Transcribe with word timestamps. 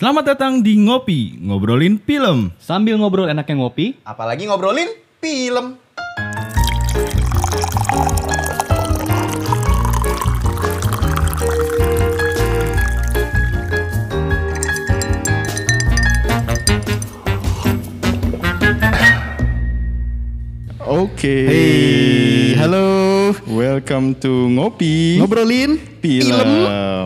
Selamat 0.00 0.32
datang 0.32 0.64
di 0.64 0.80
Ngopi, 0.80 1.36
ngobrolin 1.44 2.00
film. 2.00 2.56
Sambil 2.56 2.96
ngobrol 2.96 3.28
enaknya 3.28 3.60
ngopi, 3.60 4.00
Apalagi 4.00 4.48
ngobrolin 4.48 4.88
film. 5.20 5.76
Oke. 21.00 21.48
Hey, 21.48 22.52
halo. 22.54 23.32
Welcome 23.48 24.12
to 24.20 24.28
Ngopi. 24.50 25.16
Ngobrolin 25.16 25.80
Film. 25.96 26.50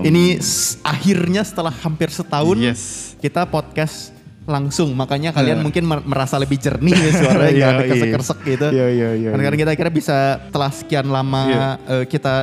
Ini 0.03 0.35
s- 0.37 0.83
akhirnya 0.83 1.47
setelah 1.47 1.71
hampir 1.71 2.11
setahun 2.11 2.59
Yes. 2.59 3.15
kita 3.19 3.47
podcast 3.47 4.11
langsung. 4.45 4.91
Makanya 4.93 5.31
kalian 5.31 5.63
Eh. 5.63 5.65
mungkin 5.65 5.87
mer- 5.87 6.03
merasa 6.03 6.35
lebih 6.37 6.59
jernih 6.59 6.91
ya 6.91 7.11
suaranya 7.15 7.55
nggak 7.55 7.71
ada 7.71 7.79
Iya, 7.79 7.87
iya. 7.87 7.93
kesek-kesek 7.95 8.39
gitu. 8.45 8.67
Iya, 8.69 8.87
iya, 8.91 9.09
iya, 9.15 9.29
Karena 9.31 9.45
iya. 9.47 9.61
kita 9.63 9.73
kira 9.75 9.91
bisa 9.91 10.17
setelah 10.43 10.71
sekian 10.71 11.07
lama 11.07 11.43
Iya. 11.47 11.63
eh, 11.87 12.05
kita 12.05 12.35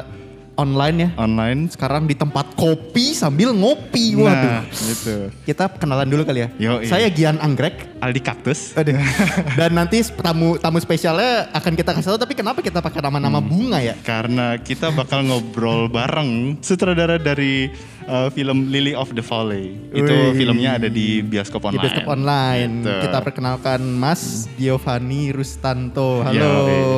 online 0.62 0.98
ya. 0.98 1.10
Online. 1.18 1.66
Sekarang 1.66 2.06
di 2.06 2.14
tempat 2.14 2.54
kopi 2.54 3.12
sambil 3.12 3.50
ngopi. 3.52 4.14
Waduh. 4.14 4.30
Nah, 4.30 4.64
gitu. 4.70 5.34
Kita 5.42 5.66
kenalan 5.72 6.06
dulu 6.06 6.22
kali 6.22 6.46
ya. 6.46 6.50
Yo, 6.56 6.74
iya. 6.80 6.88
Saya 6.88 7.08
Gian 7.10 7.42
Anggrek. 7.42 7.90
Aldi 7.98 8.22
Kaktus. 8.22 8.74
Aduh. 8.74 8.98
Dan 9.60 9.74
nanti 9.74 10.02
tamu 10.02 10.58
tamu 10.58 10.78
spesialnya 10.78 11.50
akan 11.52 11.74
kita 11.74 11.94
kasih 11.94 12.10
tahu 12.12 12.20
tapi 12.20 12.34
kenapa 12.34 12.60
kita 12.60 12.78
pakai 12.80 12.98
nama-nama 13.00 13.38
Hmm. 13.38 13.46
bunga 13.48 13.78
ya? 13.78 13.94
Karena 14.02 14.58
kita 14.58 14.90
bakal 14.92 15.22
ngobrol 15.24 15.86
bareng 15.86 16.58
sutradara 16.60 17.16
dari 17.16 17.70
uh, 18.06 18.30
film 18.30 18.70
Lily 18.70 18.94
of 18.94 19.10
the 19.12 19.22
Valley. 19.22 19.78
Itu 19.90 20.10
Wih. 20.10 20.34
filmnya 20.34 20.78
ada 20.78 20.90
di 20.90 21.22
bioskop 21.22 21.62
Di 21.62 21.68
online. 21.70 21.82
bioskop 21.82 22.06
online. 22.08 22.74
Gitu. 22.82 22.98
Kita 23.02 23.18
perkenalkan 23.22 23.80
Mas 23.86 24.22
Giovanni 24.56 25.30
Rustanto. 25.30 26.22
Halo 26.22 26.38
Yo, 26.38 26.52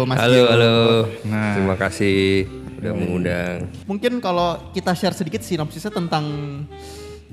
Mas 0.04 0.18
Halo, 0.18 0.34
Gio. 0.34 0.46
halo. 0.50 0.76
Nah. 1.28 1.54
Terima 1.54 1.76
kasih 1.76 2.20
udah 2.84 2.94
mengundang. 2.94 3.58
Mungkin 3.84 4.20
kalau 4.20 4.60
kita 4.72 4.92
share 4.92 5.12
sedikit 5.12 5.40
sinopsisnya 5.40 5.90
tentang 5.90 6.24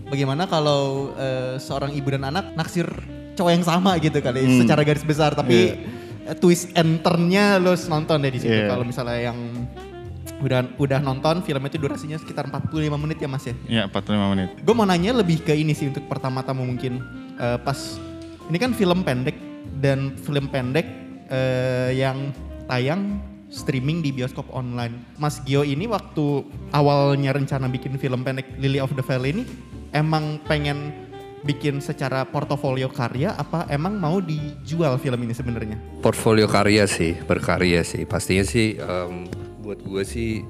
bagaimana 0.06 0.47
kalau 0.47 1.12
eh, 1.15 1.55
seorang 1.56 1.93
ibu 1.93 2.09
dan 2.09 2.25
anak 2.25 2.55
naksir 2.55 2.87
cowok 3.34 3.53
yang 3.53 3.65
sama 3.65 3.98
gitu 3.98 4.19
kali 4.19 4.41
Hmm. 4.41 4.59
secara 4.61 4.83
garis 4.83 5.03
besar 5.03 5.33
tapi 5.33 5.77
eh, 6.25 6.37
twist 6.37 6.71
and 6.75 7.01
turn-nya 7.01 7.56
lo 7.56 7.75
nonton 7.77 8.19
deh 8.19 8.31
di 8.31 8.41
situ 8.41 8.55
Iya. 8.56 8.69
kalau 8.69 8.83
misalnya 8.83 9.19
yang 9.23 9.39
udah 10.41 10.73
udah 10.77 11.01
nonton 11.01 11.45
film 11.45 11.61
itu 11.62 11.77
durasinya 11.77 12.17
sekitar 12.17 12.48
45 12.48 12.73
menit 12.97 13.21
ya 13.21 13.28
Mas 13.28 13.45
ya. 13.45 13.55
Ya, 13.69 13.83
45 13.87 14.33
menit. 14.33 14.48
Gue 14.59 14.73
mau 14.73 14.84
nanya 14.84 15.12
lebih 15.12 15.45
ke 15.45 15.53
ini 15.53 15.77
sih 15.77 15.89
untuk 15.89 16.05
pertama-tama 16.06 16.62
mungkin 16.62 17.01
Eh, 17.37 17.56
pas 17.56 17.97
ini 18.48 18.61
kan 18.61 18.77
film 18.77 19.01
pendek 19.01 19.33
dan 19.81 20.12
film 20.19 20.45
pendek 20.48 20.84
eh, 21.25 21.97
yang 21.97 22.37
tayang 22.69 23.17
streaming 23.51 24.01
di 24.01 24.15
bioskop 24.15 24.47
online. 24.55 25.19
Mas 25.19 25.43
Gio 25.43 25.67
ini 25.67 25.91
waktu 25.91 26.47
awalnya 26.70 27.34
rencana 27.34 27.67
bikin 27.67 27.98
film 27.98 28.23
pendek 28.23 28.47
Lily 28.56 28.79
of 28.79 28.95
the 28.95 29.03
Valley 29.03 29.34
ini 29.34 29.45
emang 29.91 30.39
pengen 30.47 30.95
bikin 31.41 31.81
secara 31.81 32.28
portofolio 32.28 32.93
karya 32.93 33.33
apa 33.33 33.65
emang 33.73 33.97
mau 33.97 34.21
dijual 34.23 34.97
film 35.03 35.27
ini 35.27 35.34
sebenarnya? 35.34 35.77
Portfolio 36.05 36.47
karya 36.47 36.87
sih, 36.87 37.17
berkarya 37.27 37.83
sih. 37.83 38.06
Pastinya 38.06 38.45
sih 38.47 38.78
em, 38.78 39.27
buat 39.61 39.81
gue 39.83 40.03
sih 40.06 40.47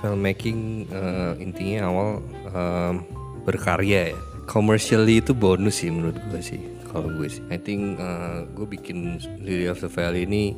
filmmaking 0.00 0.88
eh, 0.88 1.32
intinya 1.42 1.90
awal 1.90 2.10
em, 2.54 2.94
berkarya 3.42 4.14
ya. 4.14 4.18
Commercially 4.48 5.20
itu 5.20 5.36
bonus 5.36 5.84
sih 5.84 5.92
menurut 5.92 6.16
gue 6.32 6.40
sih. 6.40 6.60
Kalau 6.88 7.12
gue 7.20 7.28
sih, 7.28 7.44
I 7.52 7.60
think 7.60 8.00
eh, 8.00 8.46
gue 8.52 8.66
bikin 8.68 9.20
Lily 9.40 9.68
of 9.68 9.80
the 9.80 9.90
Valley 9.92 10.24
ini 10.28 10.56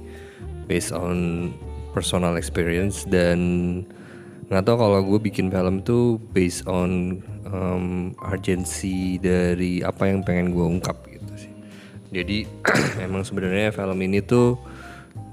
based 0.66 0.94
on 0.94 1.50
personal 1.90 2.38
experience 2.38 3.06
dan 3.06 3.38
nggak 4.50 4.66
tahu 4.66 4.76
kalau 4.82 4.98
gue 5.06 5.18
bikin 5.30 5.46
film 5.46 5.78
tuh 5.86 6.18
based 6.34 6.66
on 6.66 7.22
um, 7.46 8.10
urgency 8.26 9.14
dari 9.22 9.78
apa 9.86 10.10
yang 10.10 10.26
pengen 10.26 10.50
gue 10.50 10.66
ungkap 10.66 11.06
gitu 11.06 11.32
sih. 11.38 11.54
Jadi 12.10 12.50
emang 13.06 13.22
sebenarnya 13.22 13.70
film 13.70 13.98
ini 14.02 14.18
tuh 14.18 14.58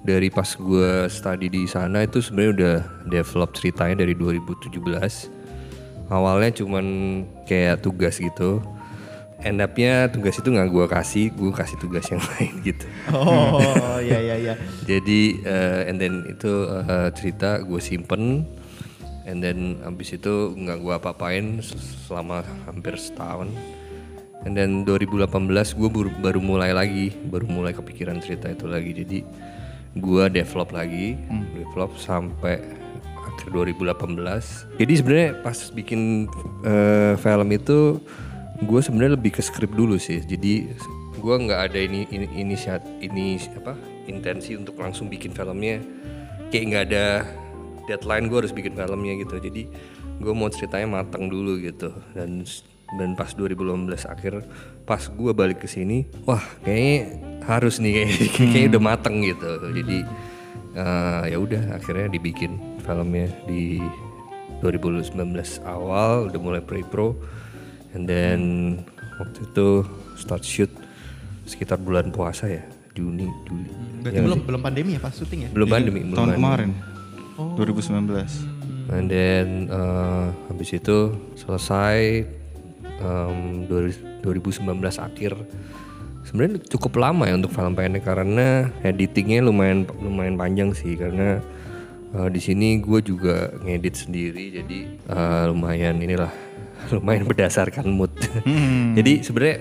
dari 0.05 0.29
pas 0.29 0.47
gue 0.53 1.09
study 1.09 1.49
di 1.49 1.65
sana 1.65 2.05
itu 2.05 2.21
sebenarnya 2.21 2.51
udah 2.53 2.77
develop 3.09 3.57
ceritanya 3.57 4.05
dari 4.05 4.13
2017. 4.13 4.77
Awalnya 6.13 6.51
cuman 6.63 6.85
kayak 7.49 7.83
tugas 7.83 8.21
gitu. 8.21 8.61
End 9.37 9.61
up-nya 9.61 10.09
tugas 10.09 10.33
itu 10.33 10.49
nggak 10.49 10.69
gue 10.69 10.85
kasih, 10.89 11.25
gue 11.29 11.53
kasih 11.53 11.77
tugas 11.77 12.09
yang 12.09 12.17
lain 12.33 12.53
gitu. 12.65 12.85
Oh 13.13 14.01
iya 14.01 14.17
iya 14.17 14.35
iya. 14.35 14.53
Jadi 14.89 15.45
eh, 15.45 15.89
and 15.89 16.01
then 16.01 16.25
itu 16.25 16.51
eh, 16.65 17.09
cerita 17.13 17.61
gue 17.61 17.77
simpen 17.77 18.49
and 19.29 19.39
then 19.39 19.77
abis 19.85 20.17
itu 20.17 20.57
nggak 20.57 20.81
gue 20.81 20.93
apa-apain 20.95 21.61
sel- 21.61 21.77
selama 22.09 22.41
hampir 22.65 22.97
setahun. 22.97 23.53
And 24.41 24.57
then 24.57 24.81
2018 24.85 25.27
gue 25.75 25.89
baru, 25.89 26.09
baru 26.17 26.39
mulai 26.39 26.71
lagi, 26.73 27.13
baru 27.27 27.45
mulai 27.45 27.77
kepikiran 27.77 28.17
cerita 28.17 28.49
itu 28.49 28.65
lagi. 28.65 28.89
Jadi 28.95 29.19
gue 29.97 30.23
develop 30.29 30.73
lagi, 30.73 31.13
develop 31.53 31.93
sampai 31.97 32.61
akhir 33.21 33.53
2018. 33.53 34.81
Jadi 34.81 34.93
sebenarnya 34.97 35.29
pas 35.45 35.57
bikin 35.69 36.25
eh, 36.65 37.13
film 37.19 37.49
itu 37.53 38.01
gue 38.63 38.79
sebenarnya 38.81 39.13
lebih 39.19 39.37
ke 39.37 39.41
skrip 39.45 39.73
dulu 39.73 39.99
sih. 40.01 40.21
Jadi 40.23 40.73
gue 41.17 41.35
nggak 41.35 41.61
ada 41.71 41.79
ini 41.81 42.05
ini 42.09 42.27
inisiat 42.37 42.85
ini 43.01 43.37
apa 43.57 43.77
intensi 44.09 44.57
untuk 44.57 44.79
langsung 44.81 45.11
bikin 45.11 45.33
filmnya. 45.33 45.81
Kayak 46.49 46.65
nggak 46.71 46.83
ada 46.89 47.05
deadline 47.85 48.31
gue 48.31 48.37
harus 48.41 48.53
bikin 48.55 48.73
filmnya 48.73 49.13
gitu. 49.21 49.35
Jadi 49.37 49.61
gue 50.17 50.33
mau 50.33 50.49
ceritanya 50.49 51.01
matang 51.01 51.29
dulu 51.29 51.61
gitu 51.61 51.93
dan 52.17 52.41
dan 52.95 53.13
pas 53.13 53.35
2018 53.35 54.07
akhir 54.07 54.33
pas 54.87 55.03
gue 55.03 55.31
balik 55.35 55.59
ke 55.61 55.67
sini 55.67 56.07
wah 56.23 56.39
kayaknya 56.63 57.19
harus 57.43 57.83
nih 57.83 57.91
kayak 58.01 58.11
kayaknya 58.35 58.67
udah 58.71 58.83
mateng 58.83 59.15
gitu 59.27 59.51
jadi 59.75 59.97
eh, 60.73 61.23
ya 61.35 61.37
udah 61.37 61.63
akhirnya 61.75 62.07
dibikin 62.07 62.57
filmnya 62.81 63.27
di 63.45 63.83
2019 64.63 65.13
awal 65.67 66.31
udah 66.31 66.39
mulai 66.41 66.61
pre-pro 66.63 67.13
and 67.97 68.05
then 68.05 68.39
waktu 69.17 69.41
itu 69.49 69.81
start 70.13 70.45
shoot 70.45 70.69
sekitar 71.49 71.81
bulan 71.81 72.13
puasa 72.13 72.45
ya 72.45 72.61
Juni 72.93 73.25
Juli 73.49 73.69
Berarti 74.05 74.21
belum 74.21 74.39
belum 74.45 74.61
pandemi 74.61 74.93
ya 74.93 75.01
pas 75.01 75.13
syuting 75.17 75.39
ya? 75.45 75.49
belum 75.49 75.67
pandemi 75.67 75.99
belum 76.05 76.13
Tahun 76.13 76.29
pandemi. 76.29 76.45
kemarin. 76.45 76.69
2019. 77.37 78.89
And 78.89 79.05
then 79.11 79.69
uh, 79.69 80.33
habis 80.49 80.73
itu 80.73 81.13
selesai 81.37 82.25
um, 82.97 83.69
2019 83.69 84.65
akhir. 84.97 85.37
Sebenarnya 86.25 86.57
cukup 86.65 86.97
lama 86.97 87.29
ya 87.29 87.37
untuk 87.37 87.53
film 87.53 87.77
pendek 87.77 88.09
karena 88.09 88.73
editingnya 88.81 89.45
lumayan 89.45 89.85
lumayan 90.01 90.33
panjang 90.33 90.73
sih 90.73 90.97
karena 90.97 91.39
uh, 92.17 92.27
di 92.27 92.41
sini 92.41 92.81
gue 92.81 92.99
juga 93.05 93.53
ngedit 93.63 93.95
sendiri 94.07 94.59
jadi 94.59 94.79
uh, 95.07 95.53
lumayan 95.53 96.01
inilah 96.03 96.46
lumayan 96.95 97.25
berdasarkan 97.27 97.85
mood. 97.89 98.13
jadi 98.97 99.23
sebenarnya 99.25 99.57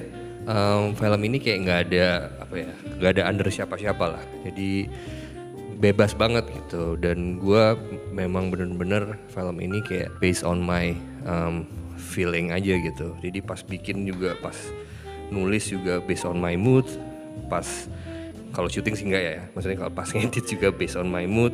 um, 0.47 0.94
film 0.94 1.21
ini 1.27 1.37
kayak 1.43 1.59
nggak 1.66 1.81
ada 1.91 2.06
apa 2.41 2.54
ya 2.54 2.71
nggak 3.03 3.12
ada 3.19 3.22
under 3.28 3.49
siapa-siapa 3.50 4.04
lah. 4.16 4.22
Jadi 4.47 4.88
bebas 5.77 6.16
banget 6.16 6.49
gitu. 6.49 6.97
Dan 6.97 7.43
gue 7.43 7.65
memang 8.15 8.49
bener-bener 8.49 9.21
film 9.28 9.60
ini 9.60 9.82
kayak 9.84 10.16
based 10.22 10.47
on 10.47 10.62
my 10.62 10.97
um, 11.28 11.66
feeling 11.99 12.54
aja 12.54 12.78
gitu. 12.81 13.12
Jadi 13.21 13.38
pas 13.44 13.60
bikin 13.60 14.06
juga 14.09 14.38
pas 14.41 14.56
nulis 15.28 15.69
juga 15.69 16.01
based 16.01 16.24
on 16.24 16.39
my 16.39 16.57
mood. 16.57 16.86
Pas 17.53 17.66
kalau 18.54 18.72
syuting 18.72 18.97
sih 18.97 19.04
enggak 19.12 19.24
ya 19.24 19.39
maksudnya 19.53 19.78
kalau 19.84 19.92
pas 19.92 20.09
ngedit 20.16 20.47
juga 20.48 20.72
based 20.72 20.97
on 20.97 21.10
my 21.10 21.28
mood. 21.28 21.53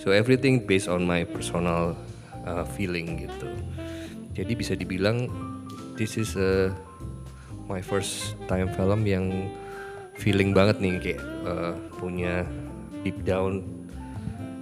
So 0.00 0.16
everything 0.16 0.64
based 0.64 0.88
on 0.88 1.04
my 1.04 1.28
personal 1.28 1.92
uh, 2.48 2.64
feeling 2.64 3.20
gitu 3.28 3.52
jadi 4.34 4.52
bisa 4.54 4.72
dibilang 4.78 5.26
this 5.98 6.16
is 6.16 6.34
a 6.38 6.70
my 7.66 7.82
first 7.82 8.34
time 8.50 8.70
film 8.74 9.06
yang 9.06 9.30
feeling 10.18 10.52
banget 10.52 10.78
nih 10.82 10.94
kayak 10.98 11.22
uh, 11.46 11.72
punya 11.96 12.44
deep 13.02 13.16
down 13.24 13.62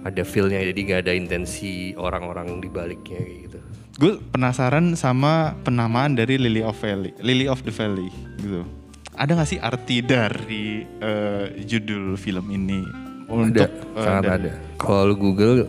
ada 0.07 0.23
feelnya 0.23 0.63
jadi 0.63 0.79
nggak 0.79 0.99
ada 1.07 1.13
intensi 1.13 1.91
orang-orang 1.99 2.63
di 2.63 2.69
baliknya 2.71 3.19
kayak 3.19 3.39
gitu. 3.51 3.59
Gue 3.99 4.13
penasaran 4.31 4.95
sama 4.95 5.59
penamaan 5.67 6.15
dari 6.15 6.39
Lily 6.39 6.63
of 6.63 6.79
Valley, 6.79 7.11
Lily 7.19 7.51
of 7.51 7.59
the 7.67 7.73
Valley 7.75 8.07
gitu. 8.39 8.63
Ada 9.19 9.35
gak 9.35 9.49
sih 9.51 9.59
arti 9.59 9.99
dari 9.99 10.87
eh, 11.03 11.45
judul 11.67 12.15
film 12.15 12.47
ini 12.47 12.79
untuk 13.27 13.67
ada, 13.67 13.67
eh, 13.67 13.99
sangat 13.99 14.23
dari- 14.23 14.35
ada. 14.47 14.51
Kalau 14.79 15.15
Google 15.19 15.67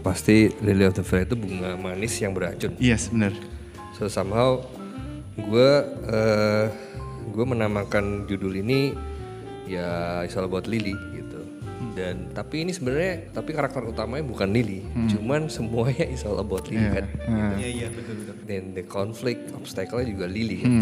pasti 0.00 0.50
Lily 0.64 0.84
of 0.88 0.96
the 0.96 1.04
Valley 1.04 1.28
itu 1.28 1.36
bunga 1.36 1.76
manis 1.76 2.16
yang 2.20 2.32
beracun. 2.32 2.74
Yes, 2.80 3.12
benar. 3.12 3.36
So 3.96 4.08
somehow 4.08 4.64
gue 5.36 5.70
eh 6.08 6.66
gue 7.30 7.44
menamakan 7.46 8.26
judul 8.26 8.60
ini 8.60 8.96
ya 9.70 10.20
It's 10.26 10.34
All 10.34 10.50
About 10.50 10.66
Lily 10.66 10.92
dan 11.92 12.30
tapi 12.30 12.62
ini 12.62 12.70
sebenarnya 12.70 13.30
tapi 13.30 13.50
karakter 13.50 13.82
utamanya 13.82 14.22
bukan 14.22 14.48
Lily. 14.48 14.82
Cuman 15.08 15.46
semuanya 15.46 16.04
It's 16.04 16.22
All 16.22 16.36
About 16.36 16.66
Lily 16.66 16.86
kan? 16.92 17.06
Iya. 17.56 17.68
Iya 17.68 17.86
betul 17.88 18.14
betul. 18.16 18.34
dan 18.42 18.62
the 18.72 18.82
conflict 18.82 19.50
obstacle 19.52 20.00
juga 20.00 20.26
Lily. 20.26 20.58
Kan. 20.60 20.72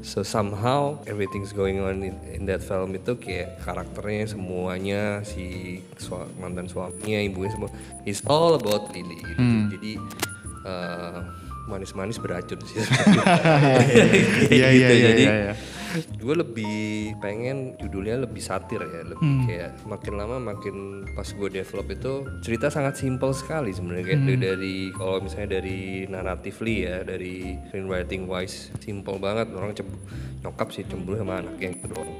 so 0.00 0.20
somehow 0.20 0.78
everything's 1.04 1.50
going 1.50 1.78
on 1.78 2.00
in, 2.02 2.14
in 2.30 2.44
that 2.44 2.60
film 2.60 2.92
itu 2.92 3.14
kayak 3.14 3.58
karakternya 3.60 4.28
semuanya 4.28 5.02
si 5.22 5.44
sua- 5.96 6.28
mantan 6.36 6.66
suaminya 6.66 7.20
ibunya 7.20 7.50
semua 7.50 7.70
it's 8.02 8.20
all 8.24 8.54
about 8.54 8.88
Lily 8.90 9.16
gitu. 9.18 9.40
Jadi 9.72 9.92
eh, 10.62 11.18
manis-manis 11.66 12.16
beracun 12.16 12.58
sih. 12.64 12.78
Iya, 14.48 14.68
iya, 14.76 14.88
iya, 14.88 14.88
jadi 15.04 15.22
iya, 15.22 15.34
iya. 15.42 15.54
Gue 15.98 16.34
lebih 16.34 16.78
pengen 17.16 17.56
judulnya 17.76 18.20
lebih 18.20 18.38
satir 18.38 18.78
ya 18.78 19.02
lebih 19.06 19.18
kayak 19.44 19.70
makin 19.84 20.14
lama 20.14 20.36
makin 20.38 20.76
pas 21.08 21.26
gue 21.26 21.48
develop 21.50 21.86
itu 21.88 22.12
cerita 22.40 22.66
sangat 22.66 22.94
simpel 22.94 23.30
sekali 23.30 23.70
sebenarnya 23.70 24.04
kayak 24.06 24.20
dari- 24.22 24.40
dari 24.42 24.74
kalau 24.90 25.18
misalnya 25.18 25.50
dari 25.54 25.78
narratively 26.04 26.76
ya 26.82 26.96
dari 27.02 27.34
screenwriting 27.66 28.24
wise 28.24 28.70
simple 28.78 29.16
banget. 29.16 29.48
Orang 29.50 29.72
cem- 29.72 30.02
nyokap 30.38 30.68
sih 30.70 30.84
cemburu 30.84 31.16
sama 31.16 31.40
anaknya 31.40 31.74
gitu 31.74 31.86
doang 31.90 32.10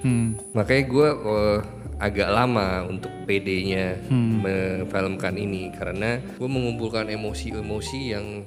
makanya 0.52 0.82
gue 0.84 1.08
eh, 1.08 1.58
agak 1.96 2.28
lama 2.28 2.66
untuk 2.84 3.08
PD-nya 3.24 4.02
memfilmkan 4.42 5.34
ini 5.34 5.70
karena 5.70 6.18
gue 6.34 6.44
mengumpulkan 6.46 7.06
emosi-emosi 7.08 8.00
yang 8.08 8.42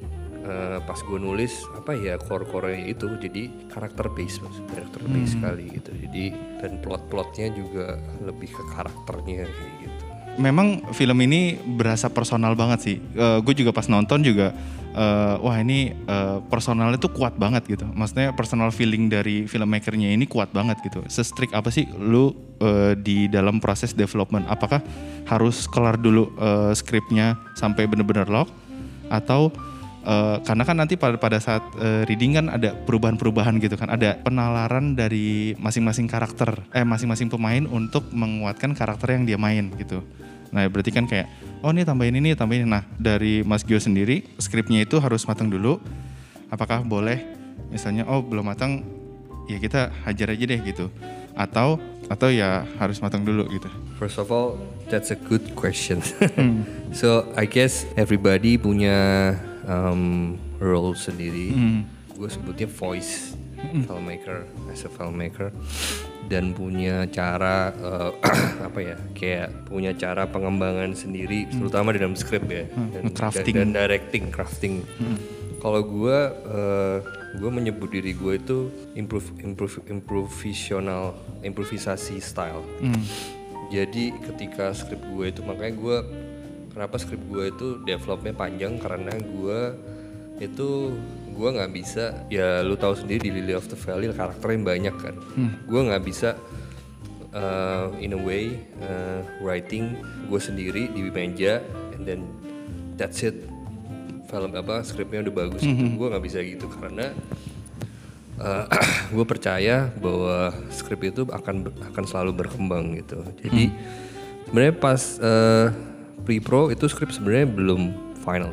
Eh, 0.50 0.80
pas 0.82 0.98
gue 0.98 1.20
nulis 1.22 1.62
apa 1.78 1.94
ya 1.94 2.18
core 2.18 2.50
core 2.50 2.74
itu 2.90 3.06
jadi 3.22 3.54
karakter 3.70 4.10
base 4.10 4.42
mas 4.42 4.58
karakter 4.74 5.06
base 5.06 5.38
sekali 5.38 5.70
gitu 5.70 5.94
jadi 5.94 6.34
dan 6.58 6.82
plot 6.82 7.06
plotnya 7.06 7.54
juga 7.54 8.02
lebih 8.26 8.50
ke 8.50 8.64
karakternya 8.74 9.46
kayak 9.46 9.74
gitu 9.86 10.04
Memang 10.40 10.96
film 10.96 11.20
ini 11.20 11.60
berasa 11.60 12.08
personal 12.08 12.56
banget 12.56 12.80
sih. 12.80 12.98
gue 13.44 13.56
juga 13.60 13.76
pas 13.76 13.84
nonton 13.92 14.24
juga, 14.24 14.56
eh, 14.96 15.36
wah 15.36 15.60
ini 15.60 15.92
eh, 15.92 16.38
personalnya 16.48 16.96
tuh 16.96 17.12
kuat 17.12 17.36
banget 17.36 17.68
gitu. 17.68 17.84
Maksudnya 17.84 18.32
personal 18.32 18.72
feeling 18.72 19.12
dari 19.12 19.44
filmmakernya 19.52 20.16
ini 20.16 20.24
kuat 20.32 20.56
banget 20.56 20.80
gitu. 20.80 21.04
Se-strict 21.12 21.52
apa 21.52 21.68
sih 21.68 21.92
lu 21.92 22.32
eh, 22.64 22.96
di 22.96 23.28
dalam 23.28 23.60
proses 23.60 23.92
development? 23.92 24.48
Apakah 24.48 24.80
harus 25.28 25.68
kelar 25.68 26.00
dulu 26.00 26.32
eh, 26.40 26.72
skripnya 26.72 27.36
sampai 27.60 27.84
bener-bener 27.84 28.32
lock? 28.32 28.48
Atau 29.12 29.52
eh, 30.06 30.38
karena 30.44 30.64
kan 30.64 30.76
nanti 30.80 30.96
pada 30.96 31.18
pada 31.20 31.40
saat 31.40 31.64
eh, 31.80 32.04
reading 32.08 32.40
kan 32.40 32.46
ada 32.52 32.76
perubahan-perubahan 32.76 33.60
gitu 33.60 33.76
kan, 33.76 33.92
ada 33.92 34.20
penalaran 34.20 34.96
dari 34.96 35.56
masing-masing 35.60 36.08
karakter, 36.08 36.64
eh 36.76 36.86
masing-masing 36.86 37.28
pemain 37.28 37.64
untuk 37.68 38.08
menguatkan 38.12 38.76
karakter 38.76 39.16
yang 39.16 39.24
dia 39.28 39.38
main 39.40 39.72
gitu. 39.76 40.04
Nah 40.50 40.66
berarti 40.66 40.92
kan 40.94 41.06
kayak, 41.06 41.30
oh 41.62 41.70
ini 41.70 41.86
tambahin 41.86 42.18
ini, 42.18 42.34
tambahin 42.34 42.66
ini. 42.66 42.70
Nah 42.70 42.84
dari 42.98 43.46
Mas 43.46 43.62
Gio 43.62 43.78
sendiri, 43.78 44.26
skripnya 44.42 44.82
itu 44.82 44.98
harus 44.98 45.26
matang 45.30 45.50
dulu. 45.50 45.78
Apakah 46.50 46.82
boleh, 46.82 47.22
misalnya, 47.70 48.10
oh 48.10 48.26
belum 48.26 48.50
matang, 48.50 48.82
ya 49.46 49.62
kita 49.62 49.94
hajar 50.06 50.34
aja 50.34 50.46
deh 50.50 50.60
gitu. 50.66 50.90
Atau 51.38 51.78
atau 52.10 52.34
ya 52.34 52.66
harus 52.82 52.98
matang 53.06 53.22
dulu 53.22 53.46
gitu. 53.54 53.70
First 54.02 54.18
of 54.18 54.34
all, 54.34 54.58
that's 54.90 55.14
a 55.14 55.20
good 55.30 55.54
question. 55.54 56.02
so 57.00 57.30
I 57.38 57.46
guess 57.46 57.86
everybody 57.94 58.58
punya 58.58 59.38
um, 59.70 60.36
role 60.58 60.98
sendiri. 60.98 61.54
Gue 62.18 62.28
sebutnya 62.28 62.68
voice 62.68 63.38
filmmaker, 63.88 64.48
as 64.72 64.84
a 64.88 64.92
filmmaker, 64.92 65.52
dan 66.32 66.56
punya 66.56 67.06
cara 67.12 67.72
uh, 67.76 68.12
apa 68.68 68.80
ya, 68.80 68.98
kayak 69.16 69.68
punya 69.68 69.92
cara 69.96 70.28
pengembangan 70.28 70.96
sendiri, 70.96 71.48
terutama 71.52 71.92
dalam 71.92 72.16
skrip 72.16 72.48
ya, 72.48 72.66
dan, 72.72 73.12
Crafting. 73.12 73.56
dan, 73.56 73.70
directing, 73.76 74.24
crafting. 74.32 74.74
Kalau 75.60 75.84
gue, 75.84 76.18
uh, 76.48 76.98
gue 77.36 77.52
menyebut 77.52 77.92
diri 77.92 78.16
gue 78.16 78.40
itu 78.40 78.72
improve, 78.96 79.28
improve, 79.44 79.84
improvisional, 79.92 81.20
improvisasi 81.44 82.24
style. 82.24 82.64
Jadi 83.70 84.16
ketika 84.26 84.74
skrip 84.74 85.04
gue 85.14 85.30
itu 85.30 85.44
makanya 85.46 85.74
gue 85.78 85.98
kenapa 86.72 86.96
skrip 87.02 87.22
gue 87.28 87.52
itu 87.52 87.68
developnya 87.84 88.34
panjang? 88.34 88.78
Karena 88.78 89.14
gue 89.18 89.60
itu 90.40 90.96
gue 91.36 91.50
nggak 91.56 91.72
bisa 91.72 92.28
ya 92.32 92.64
lu 92.64 92.76
tahu 92.80 92.96
sendiri 92.96 93.28
di 93.28 93.32
Lily 93.32 93.56
of 93.56 93.68
the 93.68 93.76
Valley 93.76 94.12
karakternya 94.12 94.60
banyak 94.64 94.96
kan. 94.96 95.16
Gue 95.68 95.82
nggak 95.86 96.04
bisa 96.04 96.40
uh, 97.36 97.92
in 98.00 98.16
a 98.16 98.20
way 98.20 98.58
uh, 98.82 99.22
writing 99.44 100.00
gue 100.28 100.42
sendiri 100.42 100.88
di 100.92 101.10
meja 101.12 101.60
and 101.96 102.04
then 102.08 102.22
that's 102.96 103.22
it. 103.24 103.36
Film 104.30 104.54
apa 104.54 104.86
skripnya 104.86 105.26
udah 105.26 105.36
bagus. 105.48 105.62
Gue 105.66 106.08
nggak 106.08 106.24
bisa 106.24 106.40
gitu 106.46 106.70
karena 106.70 107.12
gue 109.16 109.26
percaya 109.28 109.92
bahwa 110.00 110.56
skrip 110.72 111.04
itu 111.04 111.28
akan 111.28 111.76
akan 111.92 112.04
selalu 112.08 112.32
berkembang 112.46 112.96
gitu. 112.96 113.20
Jadi 113.44 113.68
sebenarnya 114.48 114.76
pas 114.80 115.02
eh, 115.20 115.68
pre-pro 116.24 116.70
itu 116.74 116.86
skrip 116.92 117.12
sebenarnya 117.12 117.48
belum 117.50 117.82
final, 118.22 118.52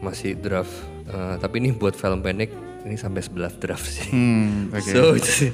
masih 0.00 0.34
draft. 0.38 0.72
Eh, 1.08 1.36
tapi 1.40 1.64
ini 1.64 1.72
buat 1.72 1.96
film 1.96 2.20
pendek 2.20 2.52
ini 2.84 2.96
sampai 2.96 3.20
11 3.24 3.60
draft 3.60 3.86
sih. 3.88 4.08
Hmm, 4.12 4.72
oke. 4.72 4.88
So 4.88 5.12
it's, 5.16 5.44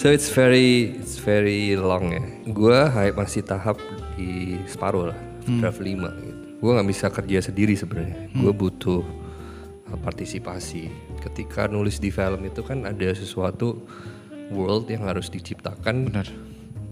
so 0.00 0.06
it's 0.10 0.28
very 0.30 0.98
it's 0.98 1.18
very 1.18 1.74
long 1.78 2.14
ya. 2.14 2.22
Gue 2.50 2.78
masih 3.14 3.42
tahap 3.46 3.78
di 4.14 4.58
separuh 4.70 5.10
lah, 5.10 5.18
draft 5.58 5.80
5 5.80 5.90
gitu. 6.22 6.42
Gue 6.62 6.70
nggak 6.74 6.88
bisa 6.88 7.06
kerja 7.10 7.38
sendiri 7.44 7.74
sebenarnya. 7.74 8.30
Gue 8.32 8.52
butuh 8.54 9.02
uh, 9.90 9.98
partisipasi. 10.00 10.88
Ketika 11.20 11.66
nulis 11.66 11.98
di 11.98 12.14
film 12.14 12.44
itu 12.46 12.60
kan 12.62 12.84
ada 12.84 13.10
sesuatu 13.12 13.84
world 14.52 14.88
yang 14.88 15.08
harus 15.08 15.32
diciptakan. 15.32 16.10
Benar. 16.12 16.26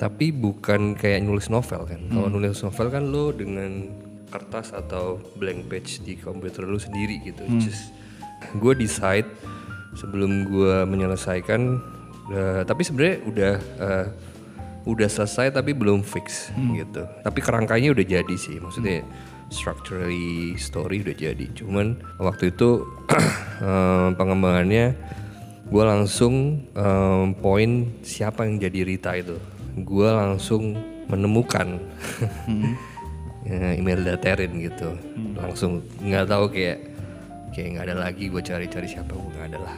Tapi 0.02 0.34
bukan 0.34 0.98
kayak 0.98 1.22
nulis 1.22 1.46
novel 1.46 1.86
kan. 1.86 2.02
Kalau 2.10 2.26
nulis 2.26 2.58
novel 2.58 2.86
kan 2.90 3.06
lo 3.06 3.30
dengan 3.30 3.86
kertas 4.34 4.74
atau 4.74 5.22
blank 5.38 5.70
page 5.70 6.02
di 6.02 6.18
komputer 6.18 6.66
lu 6.66 6.74
sendiri 6.74 7.22
gitu. 7.22 7.46
Just 7.62 7.94
gue 8.58 8.74
decide 8.74 9.30
sebelum 9.94 10.50
gue 10.50 10.82
menyelesaikan. 10.90 11.78
eh, 12.34 12.62
tapi 12.66 12.82
sebenarnya 12.82 13.16
udah 13.30 13.54
eh, 13.78 14.06
udah 14.90 15.06
selesai 15.06 15.54
tapi 15.54 15.70
belum 15.70 16.02
fix 16.02 16.50
gitu. 16.74 17.06
Tapi 17.22 17.38
kerangkanya 17.38 17.94
udah 17.94 18.02
jadi 18.02 18.34
sih. 18.34 18.58
Maksudnya 18.58 19.06
structurally 19.54 20.58
story 20.58 21.06
udah 21.06 21.14
jadi. 21.14 21.46
Cuman 21.54 21.94
waktu 22.18 22.50
itu 22.50 22.82
eh, 23.70 24.08
pengembangannya 24.18 24.98
gue 25.72 25.84
langsung 25.88 26.68
em, 26.76 27.32
poin 27.40 27.88
siapa 28.04 28.44
yang 28.44 28.60
jadi 28.60 28.84
Rita 28.84 29.16
itu 29.16 29.40
gue 29.74 30.08
langsung 30.08 30.76
menemukan. 31.06 31.76
Ya, 33.42 33.74
email 33.74 34.06
daterin 34.06 34.54
gitu. 34.54 34.94
Langsung 35.34 35.82
nggak 35.98 36.30
tahu 36.30 36.46
kayak 36.54 36.78
kayak 37.50 37.68
nggak 37.74 37.84
ada 37.90 37.96
lagi 37.98 38.30
gue 38.30 38.38
cari-cari 38.38 38.86
siapa 38.86 39.10
gue 39.10 39.30
nggak 39.34 39.46
ada 39.50 39.58
lah. 39.58 39.74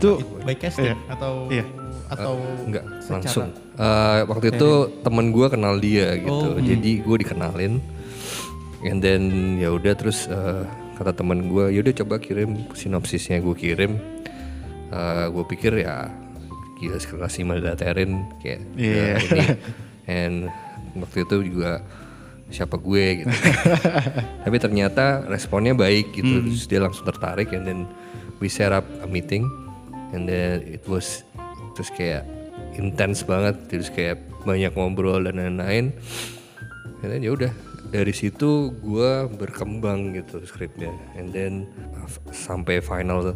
Tuh 0.00 0.16
By 0.40 0.56
casting 0.56 0.96
atau 1.06 1.44
Iya. 1.46 1.60
atau 2.08 2.40
nggak 2.40 2.84
secara- 2.98 3.12
langsung. 3.20 3.48
Eh, 3.76 4.20
waktu 4.24 4.46
itu 4.50 4.70
temen 5.04 5.28
gue 5.28 5.44
kenal 5.46 5.76
dia 5.76 6.16
gitu. 6.16 6.56
Jadi 6.56 7.04
gue 7.04 7.16
dikenalin. 7.20 7.84
And 8.80 8.98
then 8.98 9.22
ya 9.60 9.76
udah 9.76 9.92
terus 9.92 10.24
eh, 10.24 10.64
kata 10.96 11.12
temen 11.12 11.52
gue 11.52 11.68
yaudah 11.68 11.92
coba 11.92 12.16
kirim. 12.16 12.64
Sinopsisnya 12.72 13.44
gue 13.44 13.52
kirim. 13.54 14.00
Gue 15.28 15.44
pikir 15.46 15.84
ya 15.84 16.08
gila 16.82 16.98
sekelas 16.98 17.38
email 17.38 17.62
daterin 17.62 18.26
kayak 18.42 18.60
Iya. 18.74 18.90
"Ya, 18.98 19.14
ini. 19.22 19.42
And 20.04 20.36
waktu 20.98 21.22
itu 21.22 21.36
juga 21.46 21.80
siapa 22.50 22.76
gue? 22.76 23.22
gitu. 23.22 23.30
Tapi 24.44 24.56
ternyata 24.58 25.24
responnya 25.24 25.72
baik 25.72 26.12
gitu 26.12 26.42
terus 26.42 26.66
dia 26.66 26.82
langsung 26.82 27.06
tertarik 27.06 27.48
and 27.54 27.64
then 27.64 27.80
we 28.42 28.50
set 28.50 28.68
up 28.68 28.84
a 29.00 29.08
meeting 29.08 29.46
and 30.12 30.26
then 30.26 30.60
it 30.66 30.82
was 30.84 31.22
terus 31.72 31.88
kayak 31.88 32.26
intens 32.76 33.24
banget 33.24 33.56
terus 33.70 33.88
kayak 33.88 34.20
banyak 34.42 34.74
ngobrol 34.74 35.22
dan 35.22 35.38
lain-lain. 35.38 35.94
And 37.00 37.08
then 37.08 37.22
ya 37.22 37.32
udah 37.32 37.52
dari 37.88 38.12
situ 38.12 38.72
gue 38.74 39.12
berkembang 39.32 40.12
gitu 40.12 40.40
skripnya 40.42 40.92
and 41.14 41.30
then 41.30 41.64
sampai 42.32 42.80
final 42.80 43.32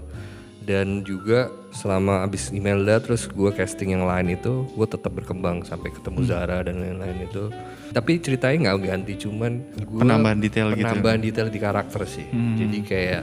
dan 0.67 1.07
juga 1.07 1.47
selama 1.71 2.27
abis 2.27 2.51
Imelda 2.51 2.99
terus 2.99 3.31
gue 3.31 3.55
casting 3.55 3.95
yang 3.95 4.03
lain 4.03 4.35
itu 4.35 4.67
gue 4.67 4.87
tetap 4.91 5.15
berkembang 5.15 5.63
sampai 5.63 5.95
ketemu 5.95 6.27
Zara 6.27 6.67
dan 6.67 6.83
lain-lain 6.83 7.31
itu. 7.31 7.55
Tapi 7.95 8.19
ceritanya 8.19 8.75
nggak 8.75 8.79
ganti 8.83 9.15
cuman 9.15 9.53
gua 9.87 10.03
Penambahan 10.03 10.43
detail 10.43 10.75
gitu. 10.75 10.83
penambahan 10.83 11.23
detail 11.23 11.49
di 11.49 11.61
karakter 11.63 12.03
sih. 12.03 12.27
Jadi 12.35 12.79
kayak 12.83 13.23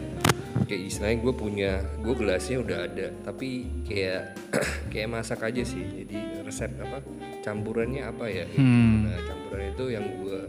kayak 0.63 0.81
istilahnya 0.87 1.17
gue 1.19 1.33
punya 1.35 1.71
gue 1.99 2.15
gelasnya 2.15 2.57
udah 2.63 2.79
ada 2.87 3.07
tapi 3.27 3.67
kayak 3.83 4.39
kayak 4.95 5.11
masak 5.11 5.43
aja 5.43 5.67
sih. 5.67 5.83
Jadi 5.83 6.47
resep 6.47 6.71
apa 6.79 7.03
campurannya 7.43 8.07
apa 8.07 8.25
ya? 8.31 8.47
Gitu. 8.47 8.63
nah 9.03 9.19
campuran 9.27 9.65
itu 9.75 9.85
yang 9.91 10.05
gue 10.23 10.39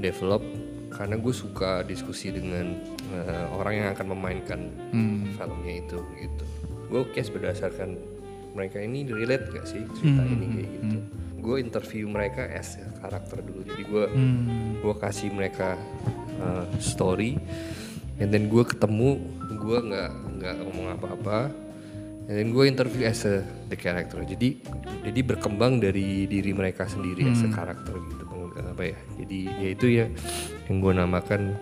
develop 0.00 0.40
karena 0.94 1.18
gue 1.18 1.34
suka 1.34 1.82
diskusi 1.82 2.30
dengan 2.30 2.78
eh, 3.10 3.46
orang 3.50 3.74
yang 3.74 3.88
akan 3.98 4.06
memainkan 4.14 4.70
filmnya 5.34 5.74
itu 5.82 5.98
gitu. 6.22 6.44
Gue 6.86 7.02
case 7.10 7.34
berdasarkan 7.34 7.98
mereka 8.54 8.78
ini 8.78 9.02
relate 9.02 9.50
gak 9.50 9.66
sih 9.66 9.82
cerita 9.98 10.22
ini 10.22 10.46
kayak 10.54 10.70
gitu? 10.70 10.98
Gue 11.42 11.56
interview 11.60 12.06
mereka 12.06 12.46
as 12.46 12.78
karakter 13.02 13.42
dulu. 13.42 13.60
Jadi 13.66 13.82
gue 13.84 14.04
gue 14.80 14.94
kasih 15.02 15.28
mereka 15.34 15.74
uh, 16.38 16.64
story 16.78 17.36
and 18.22 18.30
then 18.30 18.46
gue 18.46 18.62
ketemu 18.62 19.18
gue 19.58 19.78
nggak 19.90 20.10
nggak 20.38 20.54
ngomong 20.62 20.86
apa-apa 20.94 21.50
and 22.30 22.34
then 22.38 22.48
gue 22.54 22.64
interview 22.70 23.04
as 23.04 23.26
a 23.26 23.42
the 23.66 23.76
character. 23.76 24.22
Jadi 24.22 24.62
jadi 25.04 25.20
berkembang 25.26 25.82
dari 25.82 26.30
diri 26.30 26.54
mereka 26.54 26.86
sendiri 26.86 27.26
as 27.28 27.42
a 27.42 27.50
karakter 27.50 27.98
gitu 27.98 28.24
apa 28.74 28.90
ya 28.90 28.98
jadi 29.22 29.38
ya 29.62 29.68
itu 29.70 29.86
ya 29.86 30.06
yang 30.66 30.76
gue 30.82 30.92
namakan 30.98 31.54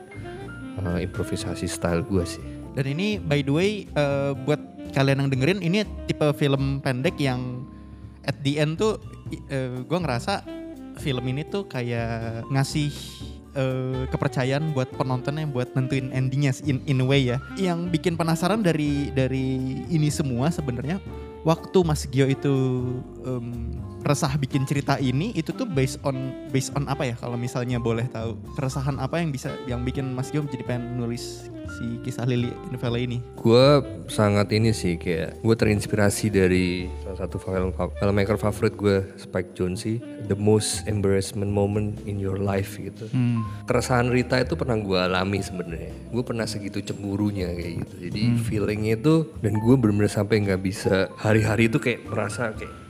uh, 0.80 0.96
improvisasi 0.96 1.68
style 1.68 2.00
gue 2.08 2.24
sih 2.24 2.44
Dan 2.72 2.88
ini 2.88 3.20
by 3.20 3.44
the 3.44 3.52
way 3.52 3.70
eh, 3.84 4.32
buat 4.48 4.56
kalian 4.96 5.20
yang 5.20 5.28
dengerin 5.28 5.60
ini 5.60 5.84
tipe 6.08 6.24
film 6.40 6.80
pendek 6.80 7.20
yang 7.20 7.68
at 8.24 8.40
the 8.40 8.56
end 8.56 8.80
tuh 8.80 8.96
gue 9.84 9.98
ngerasa 10.00 10.40
film 11.00 11.24
ini 11.28 11.44
tuh 11.44 11.68
kayak 11.68 12.44
ngasih 12.52 12.88
eh, 13.56 14.04
kepercayaan 14.08 14.72
buat 14.76 14.88
penontonnya 14.92 15.48
buat 15.48 15.72
nentuin 15.72 16.12
endingnya 16.12 16.52
in 16.64 16.80
in 16.88 17.00
a 17.00 17.06
way 17.06 17.32
ya. 17.32 17.38
Yang 17.56 17.92
bikin 17.92 18.14
penasaran 18.16 18.60
dari 18.60 19.12
dari 19.12 19.82
ini 19.88 20.08
semua 20.12 20.52
sebenarnya 20.52 21.00
waktu 21.46 21.78
Mas 21.84 22.04
Gio 22.08 22.28
itu 22.28 22.54
em, 23.24 23.76
resah 24.02 24.34
bikin 24.34 24.66
cerita 24.66 24.98
ini 24.98 25.30
itu 25.38 25.54
tuh 25.54 25.64
based 25.64 26.02
on 26.02 26.48
based 26.50 26.74
on 26.74 26.90
apa 26.90 27.14
ya? 27.14 27.14
Kalau 27.16 27.38
misalnya 27.38 27.78
boleh 27.78 28.06
tahu 28.10 28.34
keresahan 28.58 28.98
apa 28.98 29.22
yang 29.22 29.30
bisa 29.30 29.54
yang 29.70 29.86
bikin 29.86 30.10
Mas 30.12 30.34
Gio 30.34 30.42
jadi 30.46 30.66
pengen 30.66 30.98
nulis 30.98 31.46
si 31.78 31.86
kisah 32.04 32.26
Lily 32.28 32.52
novela 32.68 32.98
ini? 32.98 33.22
Gue 33.38 33.80
sangat 34.10 34.52
ini 34.52 34.74
sih 34.74 34.98
kayak 34.98 35.40
gue 35.40 35.54
terinspirasi 35.56 36.28
dari 36.28 36.90
salah 37.06 37.18
satu 37.24 37.38
film 37.38 37.70
filmmaker 37.72 38.36
favorit 38.36 38.74
gue 38.76 38.96
Spike 39.16 39.56
Jonze 39.56 40.02
the 40.26 40.36
most 40.36 40.84
embarrassment 40.90 41.48
moment 41.48 41.96
in 42.04 42.18
your 42.18 42.36
life 42.36 42.76
gitu. 42.76 43.08
Keresahan 43.64 44.10
Rita 44.10 44.42
itu 44.42 44.58
pernah 44.58 44.76
gue 44.76 44.98
alami 44.98 45.40
sebenarnya. 45.40 45.94
Gue 46.10 46.26
pernah 46.26 46.44
segitu 46.44 46.82
cemburunya 46.82 47.48
kayak 47.54 47.86
gitu. 47.86 47.94
Jadi 48.10 48.22
feelingnya 48.44 48.98
itu 48.98 49.30
dan 49.40 49.56
gue 49.56 49.74
bener-bener 49.78 50.10
sampai 50.10 50.42
nggak 50.42 50.60
bisa 50.60 51.08
hari-hari 51.16 51.70
itu 51.70 51.78
kayak 51.80 52.04
merasa 52.04 52.52
kayak 52.52 52.81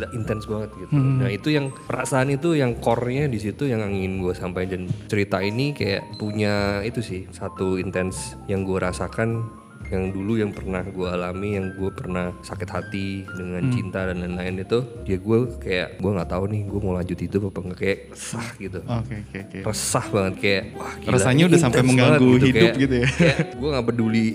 gila 0.00 0.08
intens 0.16 0.48
banget 0.48 0.70
gitu. 0.80 0.96
Nah 0.96 1.28
itu 1.28 1.52
yang 1.52 1.68
perasaan 1.68 2.32
itu 2.32 2.56
yang 2.56 2.80
core-nya 2.80 3.28
di 3.28 3.36
situ 3.36 3.68
yang 3.68 3.84
ingin 3.84 4.24
gue 4.24 4.32
sampaikan 4.32 4.88
cerita 5.12 5.44
ini 5.44 5.76
kayak 5.76 6.16
punya 6.16 6.80
itu 6.80 7.04
sih 7.04 7.28
satu 7.28 7.76
intens 7.76 8.40
yang 8.48 8.64
gue 8.64 8.80
rasakan 8.80 9.44
yang 9.90 10.08
dulu 10.08 10.32
yang 10.34 10.50
pernah 10.50 10.80
gue 10.82 11.02
alami 11.04 11.54
yang 11.54 11.72
gue 11.72 11.90
pernah 11.90 12.30
sakit 12.40 12.68
hati 12.68 13.06
dengan 13.28 13.68
cinta 13.68 14.04
dan 14.04 14.18
lain-lain 14.18 14.62
itu 14.62 14.78
ya 15.02 15.16
gue 15.16 15.38
kayak 15.56 15.98
gue 15.98 16.10
nggak 16.10 16.28
tahu 16.28 16.44
nih 16.46 16.62
gue 16.64 16.80
mau 16.80 16.94
lanjut 16.94 17.18
itu 17.18 17.36
apa 17.40 17.58
enggak 17.60 17.78
kayak 17.80 17.98
resah 18.08 18.48
gitu 18.56 18.80
Oke 18.80 19.14
oke 19.20 19.38
oke. 19.40 19.58
resah 19.64 20.04
banget 20.08 20.34
kayak 20.38 20.62
wah 20.72 20.92
gila, 20.96 21.10
Rasanya 21.12 21.44
udah 21.44 21.58
sampai 21.60 21.80
mengganggu 21.82 22.22
banget 22.24 22.42
hidup 22.44 22.54
Kayak- 22.64 22.78
gitu 22.78 22.94
ya. 22.96 23.08
kayak 23.18 23.38
gue 23.52 23.68
nggak 23.68 23.86
peduli 23.86 24.26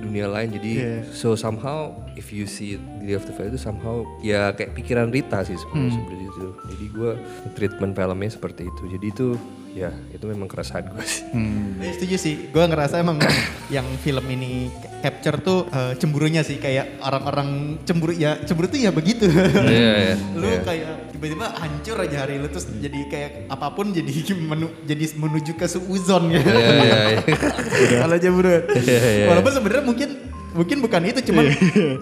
dunia 0.00 0.26
lain 0.26 0.48
jadi 0.52 0.70
Iya. 0.72 0.94
so 1.12 1.34
somehow 1.34 1.78
if 2.14 2.30
you 2.30 2.42
see 2.42 2.74
it, 2.74 2.82
Lily 3.00 3.12
of 3.12 3.24
the 3.24 3.32
Valley 3.32 3.50
itu 3.50 3.60
somehow 3.60 4.02
ya 4.20 4.50
kayak 4.50 4.72
pikiran 4.72 5.08
Rita 5.08 5.42
sih 5.42 5.54
sebenarnya 5.54 5.86
Hmm. 5.86 5.98
seperti 5.98 6.22
itu 6.24 6.46
jadi 6.66 6.84
gue 6.88 7.10
treatment 7.52 7.92
filmnya 7.92 8.30
seperti 8.30 8.62
itu 8.64 8.82
jadi 8.88 9.06
itu 9.06 9.26
ya 9.70 9.90
itu 10.10 10.24
memang 10.26 10.50
keresahan 10.50 10.90
gue 10.90 11.04
sih. 11.06 11.22
Hmm. 11.30 11.78
Eh, 11.78 11.94
setuju 11.94 12.16
sih. 12.18 12.34
Gue 12.50 12.64
ngerasa 12.66 12.98
emang 12.98 13.22
yang 13.74 13.86
film 14.02 14.26
ini 14.26 14.66
capture 15.00 15.38
tuh 15.40 15.58
eh, 15.70 15.94
cemburunya 15.96 16.42
sih. 16.42 16.58
Kayak 16.58 17.00
orang-orang 17.02 17.80
cemburu 17.86 18.12
ya 18.14 18.36
cemburu 18.42 18.66
tuh 18.66 18.80
ya 18.82 18.90
begitu. 18.90 19.30
Iya, 19.30 19.92
iya, 19.94 20.14
lu 20.40 20.46
iya. 20.46 20.60
kayak 20.62 20.90
tiba-tiba 21.14 21.46
hancur 21.54 21.96
aja 22.02 22.16
hari 22.26 22.40
lu 22.40 22.48
terus 22.50 22.66
jadi 22.80 22.98
kayak 23.06 23.30
apa 23.48 23.66
pun 23.72 23.94
jadi 23.94 24.10
menu, 24.50 24.68
jadi 24.84 25.04
menuju 25.14 25.52
ke 25.54 25.66
suuzon 25.70 26.34
ya. 26.34 26.42
Iya, 26.42 26.58
iya, 26.82 26.98
iya. 27.14 27.20
kalau 28.02 28.16
cemburu. 28.18 28.50
Iya, 28.74 28.98
iya. 28.98 29.26
walaupun 29.30 29.52
sebenarnya 29.54 29.84
mungkin 29.86 30.10
mungkin 30.50 30.82
bukan 30.82 31.06
itu 31.06 31.30
cuman 31.30 31.46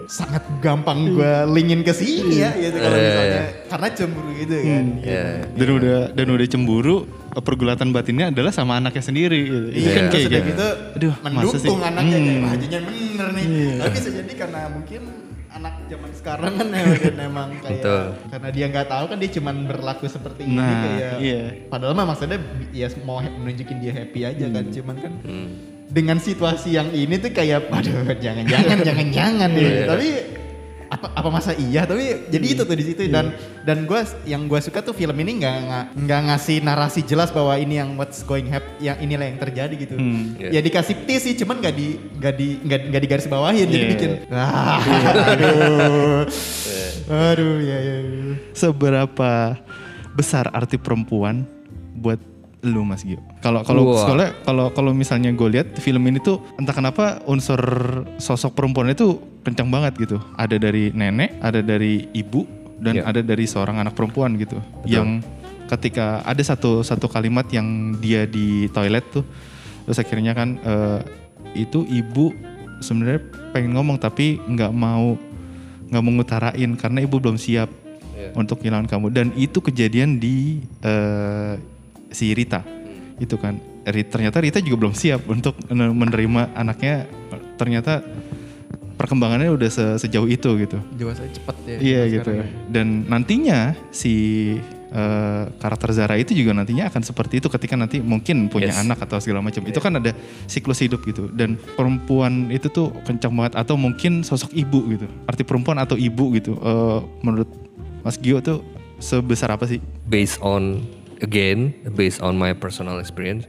sangat 0.09 0.41
gampang 0.57 1.13
gue 1.13 1.33
linkin 1.53 1.85
ke 1.85 1.93
sini 1.93 2.41
ya 2.41 2.49
gitu 2.57 2.81
kalau 2.81 2.97
Iya, 2.97 3.05
iya, 3.05 3.13
misalnya. 3.13 3.41
karena 3.69 3.87
cemburu 3.93 4.29
gitu 4.33 4.55
kan. 4.57 4.85
Iya. 5.05 5.23
Dan 5.53 5.69
udah 5.77 5.99
dan 6.17 6.27
udah 6.33 6.47
cemburu 6.49 6.95
pergulatan 7.39 7.89
batinnya 7.89 8.29
adalah 8.29 8.49
sama 8.49 8.77
anaknya 8.77 9.01
sendiri. 9.01 9.39
Gitu. 9.41 9.59
Itu 9.69 9.79
Iya, 9.79 9.91
kan 9.91 10.03
terus 10.05 10.13
kayak 10.13 10.29
udah 10.29 10.41
gitu. 10.41 10.49
gitu 10.49 10.67
Aduh, 10.95 11.13
masa 11.21 11.29
sih? 11.29 11.43
mendukung 11.65 11.81
anaknya 11.81 12.17
kayak 12.17 12.29
Hmm. 12.31 12.43
wah 12.43 12.55
jangan 12.55 12.83
bener 12.85 13.27
nih. 13.31 13.45
Tapi 13.75 13.91
bisa 13.91 14.09
jadi 14.13 14.31
karena 14.35 14.59
mungkin 14.69 15.01
anak 15.49 15.73
zaman 15.85 16.11
sekarang 16.13 16.51
kan 16.53 16.67
ya 16.69 16.83
mungkin 16.85 17.15
emang 17.19 17.49
kayak 17.57 17.81
Betul. 17.81 18.03
karena 18.29 18.49
dia 18.49 18.65
nggak 18.69 18.87
tahu 18.87 19.03
kan 19.07 19.17
dia 19.17 19.31
cuman 19.33 19.55
berlaku 19.65 20.05
seperti 20.05 20.41
ini 20.45 20.55
Nah, 20.55 20.69
kayak 20.79 21.13
iya. 21.19 21.41
padahal 21.65 21.93
mah 21.93 22.05
maksudnya 22.07 22.37
ya 22.69 22.85
mau 23.01 23.17
menunjukin 23.17 23.77
dia 23.77 23.91
happy 23.91 24.19
aja 24.23 24.45
kan 24.47 24.65
cuman 24.69 24.95
kan 24.99 25.13
Hmm. 25.19 25.47
dengan 25.89 26.17
situasi 26.17 26.69
yang 26.71 26.93
ini 26.93 27.17
tuh 27.17 27.33
kayak 27.33 27.65
aduh 27.73 28.13
jangan 28.15 28.45
jangan 28.53 28.77
jangan 28.79 29.07
jangan 29.09 29.49
Iya. 29.49 29.57
nih 29.57 29.71
tapi 29.83 30.07
apa 30.99 31.15
apa 31.15 31.29
masa 31.29 31.55
iya 31.55 31.87
tapi 31.87 32.27
jadi 32.27 32.45
itu 32.45 32.61
tuh 32.61 32.75
di 32.75 32.83
situ 32.83 33.07
dan 33.07 33.31
dan 33.63 33.87
gue 33.87 33.99
yang 34.23 34.45
gue 34.45 34.59
suka 34.59 34.83
tuh 34.83 34.91
film 34.91 35.15
ini 35.15 35.39
nggak 35.39 35.55
nggak 35.95 36.21
ngasih 36.27 36.59
narasi 36.59 37.01
jelas 37.01 37.31
bahwa 37.31 37.55
ini 37.55 37.79
yang 37.79 37.95
what's 37.95 38.19
going 38.21 38.45
hap 38.45 38.61
yang 38.77 38.99
inilah 38.99 39.25
yang 39.25 39.39
terjadi 39.39 39.73
gitu 39.73 39.95
Hmm. 39.95 40.35
Iya. 40.35 40.59
ya 40.59 40.61
dikasih 40.61 40.95
tis 41.03 41.23
sih 41.23 41.35
cuman 41.35 41.59
nggak 41.59 41.71
di 41.73 41.87
nggak 42.19 42.33
di 42.35 42.47
nggak 42.59 42.79
nggak 42.89 43.01
digaris 43.01 43.25
bawahin 43.25 43.63
jadi 43.65 43.79
Iya. 43.79 43.91
bikin 43.95 44.11
ah, 44.29 44.79
aduh 45.31 46.21
aduh 47.09 47.55
ya 47.59 47.77
ya, 47.79 47.95
ya. 47.99 48.33
Seberapa 48.51 49.55
besar 50.11 50.51
arti 50.51 50.75
perempuan 50.75 51.47
buat 51.95 52.19
lu 52.61 52.83
Mas 52.83 53.01
Gio? 53.01 53.23
Kalau 53.39 53.63
kalau 53.63 53.95
Wah. 53.95 54.03
soalnya 54.03 54.29
kalau 54.43 54.67
kalau 54.69 54.91
misalnya 54.91 55.31
gue 55.31 55.47
lihat 55.49 55.79
film 55.79 56.03
ini 56.05 56.19
tuh 56.19 56.43
entah 56.59 56.75
kenapa 56.75 57.23
unsur 57.23 57.59
sosok 58.19 58.51
perempuan 58.51 58.91
itu 58.91 59.15
kencang 59.43 59.71
banget 59.71 59.95
gitu. 59.95 60.17
Ada 60.35 60.59
dari 60.59 60.91
nenek, 60.91 61.39
ada 61.39 61.63
dari 61.63 62.07
ibu 62.11 62.43
dan 62.79 62.99
Iya. 62.99 63.03
ada 63.07 63.21
dari 63.23 63.47
seorang 63.47 63.79
anak 63.79 63.95
perempuan 63.95 64.35
gitu. 64.35 64.59
Yang 64.83 65.23
ketika 65.69 66.19
ada 66.25 66.41
satu 66.41 66.81
satu 66.81 67.07
kalimat 67.07 67.45
yang 67.53 67.95
dia 67.97 68.25
di 68.25 68.65
toilet 68.69 69.05
tuh 69.13 69.23
terus 69.85 70.01
akhirnya 70.01 70.33
kan 70.33 70.57
eh, 70.59 70.99
itu 71.53 71.85
ibu 71.85 72.33
sebenarnya 72.79 73.21
pengen 73.51 73.77
ngomong 73.77 73.97
tapi 73.97 74.41
nggak 74.41 74.73
mau 74.73 75.13
nggak 75.89 76.01
mau 76.01 76.11
ngutarain 76.13 76.71
karena 76.75 76.99
ibu 77.01 77.17
belum 77.17 77.37
siap 77.37 77.69
Iya. 78.19 78.35
untuk 78.35 78.59
kehilangan 78.59 78.83
kamu 78.85 79.07
dan 79.15 79.27
itu 79.33 79.63
kejadian 79.63 80.19
di 80.19 80.59
eh, 80.83 81.55
si 82.09 82.33
Rita. 82.33 82.61
Itu 83.17 83.35
kan. 83.35 83.57
Ternyata 83.85 84.37
Rita 84.37 84.59
juga 84.59 84.85
belum 84.85 84.93
siap 84.93 85.25
untuk 85.25 85.57
mener- 85.67 85.91
menerima 85.91 86.53
anaknya. 86.53 87.09
Ternyata 87.55 88.01
perkembangannya 88.95 89.49
udah 89.49 89.69
se- 89.69 89.97
sejauh 89.97 90.27
itu 90.27 90.49
gitu. 90.59 90.77
Dewasa 90.91 91.23
cepet 91.25 91.55
ya 91.65 91.77
iya 91.79 92.01
gitu 92.09 92.29
sekarang 92.29 92.43
ya. 92.43 92.67
dan 92.67 92.87
nantinya 93.07 93.59
si 93.89 94.13
eh, 94.89 95.43
karakter 95.55 95.93
Zara 95.93 96.17
itu 96.17 96.33
juga 96.33 96.49
nantinya 96.51 96.89
akan 96.89 97.05
seperti 97.05 97.37
itu 97.37 97.47
ketika 97.47 97.77
nanti 97.77 98.01
mungkin 98.01 98.49
punya 98.49 98.73
Yes. 98.73 98.81
anak 98.81 99.05
atau 99.05 99.21
segala 99.21 99.39
macam. 99.39 99.61
Itu 99.63 99.77
kan 99.77 99.93
ada 99.95 100.11
siklus 100.45 100.81
hidup 100.81 101.05
gitu. 101.05 101.29
Dan 101.29 101.61
perempuan 101.77 102.49
itu 102.49 102.67
tuh 102.67 102.89
kencang 103.05 103.29
banget 103.31 103.53
atau 103.55 103.77
mungkin 103.77 104.25
sosok 104.25 104.49
ibu 104.51 104.81
gitu. 104.89 105.05
Arti 105.29 105.45
perempuan 105.45 105.77
atau 105.77 105.93
ibu 105.93 106.33
gitu. 106.33 106.57
Eh, 106.57 106.99
menurut 107.21 107.47
Mas 108.01 108.17
Gio 108.17 108.41
tuh 108.41 108.65
sebesar 108.97 109.53
apa 109.53 109.63
sih? 109.63 109.77
Based 110.03 110.41
on 110.41 110.81
again 111.19 111.75
based 111.95 112.23
on 112.23 112.39
my 112.39 112.55
personal 112.55 112.99
experience 112.99 113.47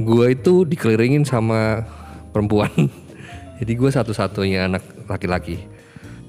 gue 0.00 0.26
itu 0.32 0.64
dikelilingin 0.64 1.28
sama 1.28 1.84
perempuan. 2.32 2.72
Jadi 3.60 3.72
gue 3.76 3.90
satu-satunya 3.92 4.66
anak 4.66 4.82
laki-laki. 5.06 5.68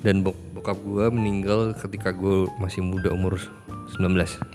Dan 0.03 0.19
bok 0.19 0.35
bokap 0.51 0.77
gue 0.83 1.05
meninggal 1.11 1.75
ketika 1.79 2.11
gue 2.11 2.47
masih 2.59 2.83
muda 2.83 3.11
umur 3.11 3.39
19 3.95 3.99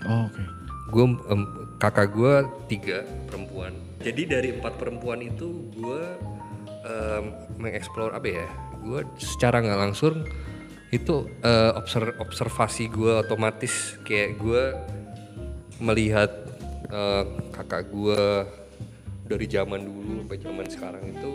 oh, 0.09 0.25
oke. 0.29 0.41
Gue 0.89 1.05
em, 1.05 1.41
kakak 1.81 2.13
gue 2.13 2.33
tiga 2.69 3.05
perempuan. 3.29 3.73
Jadi 4.01 4.21
dari 4.29 4.49
empat 4.53 4.77
perempuan 4.77 5.25
itu 5.25 5.69
gue 5.73 6.01
em, 6.85 7.25
mengeksplor 7.57 8.13
apa 8.13 8.25
ya? 8.29 8.47
Gue 8.81 9.05
secara 9.17 9.61
nggak 9.61 9.79
langsung 9.89 10.25
itu 10.89 11.29
obser- 11.77 12.17
observasi 12.17 12.89
gue 12.89 13.13
otomatis. 13.21 13.97
Kayak 14.05 14.29
gue 14.41 14.63
melihat 15.79 16.31
eh, 16.85 17.23
kakak 17.51 17.87
gue 17.87 18.23
dari 19.23 19.45
zaman 19.45 19.81
dulu 19.81 19.99
sampai 20.19 20.37
zaman 20.39 20.65
sekarang 20.65 21.03
itu 21.07 21.29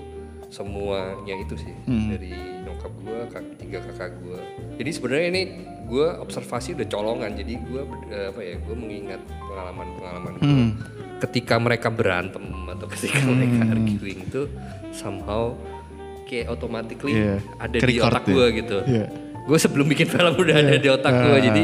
semuanya 0.48 1.34
itu 1.36 1.54
sih 1.56 1.74
Hmm. 1.84 2.10
dari 2.10 2.30
nyokap 2.62 2.92
gue, 2.96 3.18
kak, 3.28 3.44
tiga 3.56 3.78
kakak 3.82 4.12
gue. 4.20 4.38
Jadi 4.76 4.90
sebenarnya 4.92 5.26
ini 5.28 5.42
gue 5.84 6.06
observasi 6.16 6.74
udah 6.74 6.86
colongan, 6.86 7.30
jadi 7.32 7.52
gue 7.56 7.80
apa 8.28 8.40
ya, 8.40 8.54
gue 8.56 8.74
mengingat 8.74 9.18
pengalaman-pengalaman 9.24 10.32
gue. 10.32 10.46
Hmm. 10.46 10.70
Ketika 11.18 11.54
mereka 11.56 11.88
berantem 11.88 12.42
atau 12.68 12.86
ketika 12.88 13.18
mereka 13.24 13.62
arguing 13.68 14.20
itu 14.22 14.42
somehow 14.90 15.54
kayak 16.24 16.46
automatically 16.48 17.14
Iya, 17.14 17.36
ada 17.56 17.76
di 17.76 17.82
ke-record 17.82 18.10
otak 18.12 18.24
ya. 18.24 18.30
gue 18.30 18.46
gitu. 18.54 18.78
Iya. 18.84 19.06
Gue 19.44 19.58
sebelum 19.60 19.86
bikin 19.86 20.06
film 20.08 20.34
udah 20.34 20.56
ada 20.56 20.76
di 20.76 20.88
otak 20.88 21.12
gue, 21.14 21.30
Ah. 21.32 21.42
jadi 21.42 21.62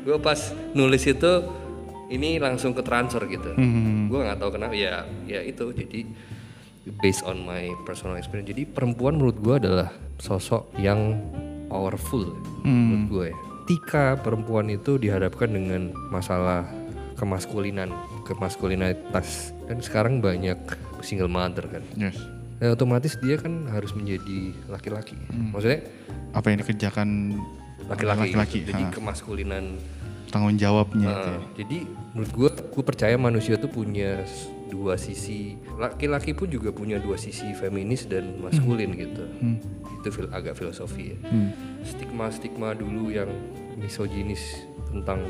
gue 0.00 0.16
pas 0.18 0.40
nulis 0.72 1.04
itu 1.04 1.32
ini 2.10 2.36
langsung 2.36 2.74
ke 2.74 2.82
transfer 2.82 3.22
gitu. 3.24 3.54
Hmm. 3.54 4.06
Gue 4.06 4.20
nggak 4.20 4.38
tahu 4.38 4.50
kenapa 4.52 4.74
ya 4.74 5.02
ya 5.24 5.40
itu 5.40 5.70
jadi 5.70 6.04
based 6.98 7.22
on 7.22 7.40
my 7.40 7.70
personal 7.82 8.14
experience. 8.14 8.46
Jadi 8.46 8.66
perempuan 8.66 9.14
menurut 9.14 9.38
gue 9.38 9.54
adalah 9.56 9.88
sosok 10.18 10.74
yang 10.76 11.16
powerful 11.66 12.34
Hmm. 12.60 12.74
menurut 12.90 13.06
gue. 13.08 13.26
ya. 13.30 13.36
Ketika 13.70 14.18
perempuan 14.18 14.66
itu 14.66 14.98
dihadapkan 14.98 15.46
dengan 15.46 15.82
masalah 16.10 16.66
kemaskulinan, 17.14 17.94
kemaskulinitas 18.26 19.54
kan 19.64 19.78
sekarang 19.78 20.18
banyak 20.18 20.58
single 21.00 21.30
mother 21.30 21.70
kan. 21.70 21.86
Yes. 21.94 22.18
Ya, 22.58 22.74
otomatis 22.74 23.14
dia 23.16 23.38
kan 23.38 23.70
harus 23.70 23.94
menjadi 23.94 24.52
laki-laki. 24.66 25.14
Maksudnya 25.30 25.80
Apa 26.30 26.50
yang 26.50 26.58
dikerjakan 26.60 27.38
laki-laki. 27.86 28.20
laki-laki. 28.34 28.58
Jadi 28.66 28.82
ha. 28.84 28.90
kemaskulinan 28.90 29.64
tanggung 30.30 30.54
jawabnya 30.54 31.06
Nah, 31.06 31.20
ya. 31.26 31.38
jadi 31.58 31.78
menurut 32.10 32.32
gue, 32.32 32.48
gue 32.70 32.84
percaya 32.84 33.14
manusia 33.14 33.54
tuh 33.54 33.68
punya 33.68 34.22
dua 34.66 34.94
sisi. 34.94 35.58
Laki-laki 35.74 36.30
pun 36.30 36.46
juga 36.46 36.70
punya 36.70 36.96
dua 36.96 37.14
sisi 37.14 37.50
feminis 37.52 38.06
dan 38.06 38.38
maskulin 38.38 38.94
gitu. 38.94 39.26
Itu 39.92 40.08
fil- 40.08 40.30
agak 40.30 40.54
filosofi 40.54 41.12
ya. 41.12 41.18
Hmm. 41.24 41.50
Stigma-stigma 41.82 42.72
dulu 42.72 43.10
yang 43.10 43.28
misoginis 43.76 44.40
tentang 44.88 45.26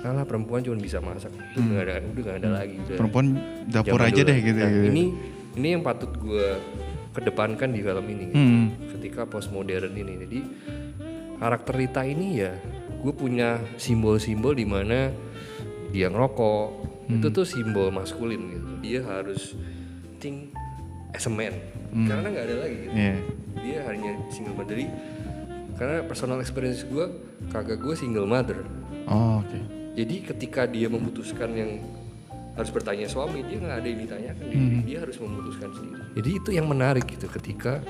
alah 0.00 0.22
perempuan 0.22 0.60
cuma 0.60 0.76
bisa 0.76 0.96
masak 0.98 1.28
itu 1.34 1.58
nggak 1.58 1.82
ada 1.82 1.94
udah 2.00 2.22
nggak 2.22 2.38
ada 2.38 2.50
lagi 2.54 2.74
udah 2.78 2.96
Perempuan 2.96 3.26
dapur 3.66 3.98
aja 3.98 4.12
dulu. 4.16 4.28
deh 4.28 4.38
gitu. 4.40 4.58
Nah, 4.58 4.70
gitu. 4.70 4.86
ini 4.88 5.04
ini 5.52 5.68
yang 5.68 5.82
patut 5.82 6.12
gue 6.14 6.46
kedepankan 7.10 7.68
di 7.68 7.80
film 7.80 8.06
ini 8.06 8.24
gitu. 8.24 8.38
Hmm. 8.38 8.64
ketika 8.94 9.26
postmodern 9.26 9.90
ini 9.90 10.12
jadi 10.20 10.38
karakter 11.36 11.74
Rita 11.74 12.02
ini 12.02 12.38
ya 12.38 12.52
gue 13.00 13.12
punya 13.12 13.48
simbol-simbol 13.76 14.52
di 14.52 14.64
mana 14.64 15.08
dia 15.90 16.06
ngerokok 16.06 16.66
itu 17.10 17.26
tuh 17.28 17.42
simbol 17.42 17.90
maskulin 17.90 18.38
gitu 18.48 18.68
dia 18.80 19.00
harus 19.02 19.56
think 20.18 20.52
as 21.10 21.24
a 21.24 21.32
man 21.32 21.56
karena 21.90 22.26
nggak 22.28 22.44
ada 22.46 22.56
lagi 22.60 22.76
gitu 22.78 22.92
Iya. 22.92 23.14
dia 23.58 23.78
hanya 23.84 24.12
single 24.28 24.54
mother 24.54 24.72
Jadi, 24.72 24.86
karena 25.74 25.96
personal 26.04 26.38
experience 26.38 26.84
gue 26.84 27.06
kakak 27.48 27.76
gue 27.76 27.94
single 27.94 28.24
mother 28.24 28.62
Oh, 29.04 29.42
oke. 29.42 29.58
jadi 29.92 30.14
ketika 30.24 30.64
dia 30.64 30.86
memutuskan 30.86 31.50
yang 31.50 31.82
harus 32.50 32.70
bertanya 32.70 33.06
suami, 33.06 33.40
dia 33.42 33.56
nggak 33.56 33.78
ada 33.78 33.88
yang 33.88 34.00
ditanyakan, 34.00 34.44
dia, 34.44 34.58
Hmm. 34.58 34.80
dia 34.84 34.98
harus 35.00 35.16
memutuskan 35.16 35.70
sendiri. 35.72 36.02
Jadi 36.14 36.30
itu 36.34 36.50
yang 36.52 36.66
menarik 36.66 37.06
gitu 37.06 37.26
ketika 37.30 37.80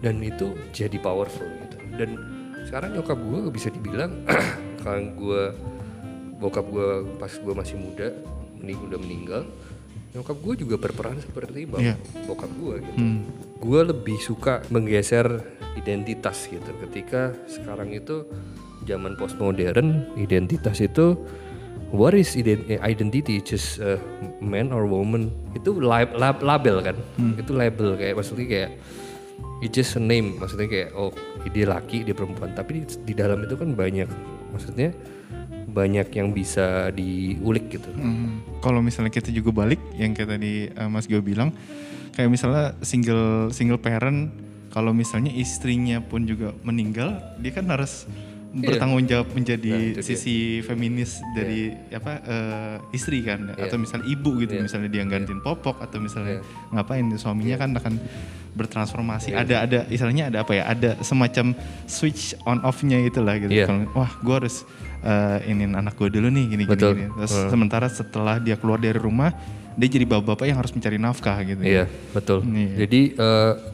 dan 0.00 0.18
itu 0.18 0.52
jadi 0.72 0.96
powerful 0.98 1.46
gitu. 1.46 1.76
Dan 1.94 2.10
sekarang 2.66 2.90
nyokap 2.92 3.14
gue 3.16 3.38
bisa 3.48 3.68
dibilang 3.68 4.26
kalau 4.82 5.02
gue 5.08 5.42
bokap 6.36 6.66
gue 6.66 6.88
pas 7.16 7.30
gue 7.30 7.54
masih 7.54 7.76
muda, 7.76 8.12
mening 8.56 8.76
udah 8.82 8.98
meninggal, 8.98 9.42
nyokap 10.12 10.36
gue 10.36 10.54
juga 10.58 10.76
berperan 10.76 11.16
seperti 11.16 11.64
bap- 11.64 11.80
Iya. 11.80 11.94
bokap 12.26 12.50
gue 12.52 12.74
gitu. 12.82 12.98
Hmm. 12.98 13.20
Gue 13.56 13.80
lebih 13.82 14.18
suka 14.18 14.60
menggeser 14.68 15.26
identitas 15.74 16.44
gitu. 16.44 16.66
Ketika 16.82 17.32
sekarang 17.46 17.90
itu 17.90 18.28
zaman 18.84 19.16
postmodern, 19.16 20.12
identitas 20.14 20.78
itu 20.78 21.16
what 21.88 22.12
is 22.12 22.36
eh, 22.36 22.44
identity? 22.78 23.40
Just 23.40 23.78
a 23.78 23.96
man 24.38 24.68
or 24.68 24.84
woman? 24.84 25.32
Itu 25.54 25.78
lab, 25.78 26.12
lab- 26.12 26.44
label 26.44 26.84
kan? 26.84 26.96
Itu 27.34 27.54
label 27.54 27.96
kayak 27.96 28.14
maksudnya 28.14 28.44
kayak 28.44 28.70
it's 29.60 29.74
just 29.74 29.96
a 29.96 30.02
name. 30.02 30.36
Maksudnya 30.38 30.68
kayak 30.68 30.90
oh 30.94 31.12
dia 31.50 31.66
laki, 31.68 32.04
dia 32.04 32.14
perempuan. 32.14 32.52
Tapi 32.52 32.82
di, 32.82 32.86
di 33.02 33.14
dalam 33.16 33.42
itu 33.44 33.54
kan 33.56 33.72
banyak 33.72 34.08
maksudnya 34.52 34.90
banyak 35.66 36.08
yang 36.16 36.32
bisa 36.32 36.88
diulik 36.94 37.68
gitu. 37.68 37.88
Hmm, 37.92 38.40
Kalau 38.64 38.80
misalnya 38.80 39.12
kita 39.12 39.28
juga 39.28 39.52
balik 39.52 39.80
yang 40.00 40.16
kayak 40.16 40.40
tadi 40.40 40.72
eh, 40.72 40.88
Mas 40.88 41.04
Gio 41.04 41.20
bilang, 41.20 41.52
kayak 42.16 42.32
misalnya 42.32 42.72
single 42.80 43.52
single 43.52 43.76
parent, 43.76 44.32
kalau 44.72 44.96
misalnya 44.96 45.28
istrinya 45.36 46.00
pun 46.00 46.24
juga 46.24 46.56
meninggal, 46.64 47.20
dia 47.44 47.52
kan 47.52 47.68
harus 47.68 48.08
bertanggung 48.56 49.04
jawab 49.04 49.28
menjadi 49.30 49.68
Nah, 49.68 49.84
itu 49.92 50.00
dia. 50.00 50.06
sisi 50.06 50.36
feminis 50.60 51.20
dari 51.32 51.68
apa 51.92 52.12
eh, 52.24 52.76
istri 52.90 53.20
kan, 53.20 53.52
Iya. 53.52 53.68
atau 53.68 53.76
misalnya 53.76 54.06
ibu 54.06 54.30
gitu, 54.40 54.56
Iya. 54.56 54.62
misalnya 54.64 54.88
dia 54.88 55.04
gantiin 55.04 55.40
popok 55.40 55.76
atau 55.78 55.98
misalnya 55.98 56.40
ngapain 56.70 57.04
suaminya 57.14 57.56
kan 57.56 57.70
akan 57.72 57.94
bertransformasi. 58.52 59.32
Iya. 59.32 59.44
Ada 59.44 59.56
ada 59.60 59.78
istilahnya 59.86 60.24
ada 60.28 60.38
apa 60.40 60.52
ya? 60.52 60.64
Ada 60.64 60.90
semacam 61.00 61.52
switch 61.84 62.32
on 62.42 62.64
off-nya 62.64 62.96
itulah 63.02 63.36
gitu. 63.36 63.52
Iya. 63.52 63.68
Kalau, 63.68 63.84
Wah, 63.92 64.10
gue 64.16 64.34
harus 64.34 64.64
eh, 65.02 65.52
inin 65.52 65.72
anak 65.72 65.94
gue 65.94 66.08
dulu 66.08 66.26
nih 66.26 66.44
gini 66.48 66.62
gini. 66.62 66.72
Betul. 66.72 66.92
gini. 66.96 67.06
Terus 67.14 67.32
Hmm. 67.36 67.50
sementara 67.52 67.86
setelah 67.86 68.40
dia 68.40 68.56
keluar 68.56 68.80
dari 68.80 68.96
rumah, 68.96 69.30
dia 69.76 69.88
jadi 69.92 70.08
bapak-bapak 70.08 70.48
yang 70.48 70.56
harus 70.56 70.72
mencari 70.72 70.96
nafkah 70.96 71.36
gitu. 71.44 71.60
Iya 71.60 71.84
betul. 72.10 72.40
Iya. 72.48 72.88
Jadi 72.88 73.00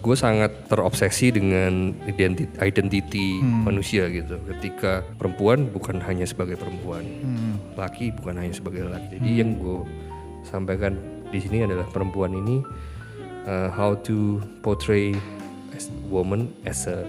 gue 0.02 0.16
sangat 0.18 0.66
terobsesi 0.66 1.30
dengan 1.30 1.94
identi 2.04 2.50
identity 2.58 3.38
Hmm. 3.38 3.62
manusia 3.62 4.10
gitu. 4.10 4.34
Ketika 4.50 5.06
perempuan 5.14 5.70
bukan 5.70 6.02
hanya 6.02 6.26
sebagai 6.26 6.58
perempuan, 6.58 7.06
Hmm. 7.06 7.54
laki 7.78 8.10
bukan 8.18 8.34
hanya 8.34 8.50
sebagai 8.50 8.82
laki. 8.84 9.22
Jadi 9.22 9.30
yang 9.30 9.54
gue 9.54 9.86
sampaikan 10.42 10.98
di 11.30 11.38
sini 11.38 11.62
adalah 11.62 11.86
perempuan 11.86 12.34
ini 12.34 12.66
uh, 13.46 13.70
how 13.70 13.94
to 13.94 14.42
portray 14.60 15.14
as 15.72 15.86
woman 16.10 16.50
as 16.66 16.84
a 16.84 17.06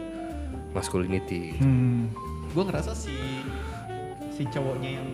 masculinity. 0.72 1.58
Hmm. 1.58 2.14
gue 2.54 2.62
ngerasa 2.62 2.94
si 2.94 3.14
si 4.30 4.46
cowoknya 4.46 5.02
yang 5.02 5.10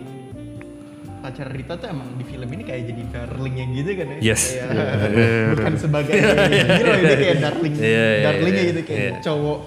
pacar 1.20 1.46
Rita 1.46 1.74
tuh 1.76 1.88
emang 1.88 2.08
di 2.14 2.24
film 2.24 2.48
ini 2.48 2.62
kayak 2.62 2.82
jadi 2.86 3.02
darlingnya 3.08 3.64
gitu 3.72 3.90
kan 3.94 4.06
ya 4.10 4.18
Yes. 4.22 4.42
kayak 4.50 4.96
bukan 5.52 5.74
sebagai 5.76 6.14
hero 6.16 6.92
ini 6.96 7.14
kayak 7.14 7.36
darling 7.38 7.74
Iya, 7.74 7.86
iya, 7.86 8.24
darlingnya 8.26 8.62
iya, 8.62 8.70
gitu 8.70 8.80
kayak 8.82 9.00
iya. 9.02 9.12
cowok 9.20 9.60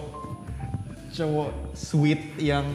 cowok 1.14 1.50
sweet 1.74 2.22
yang 2.38 2.66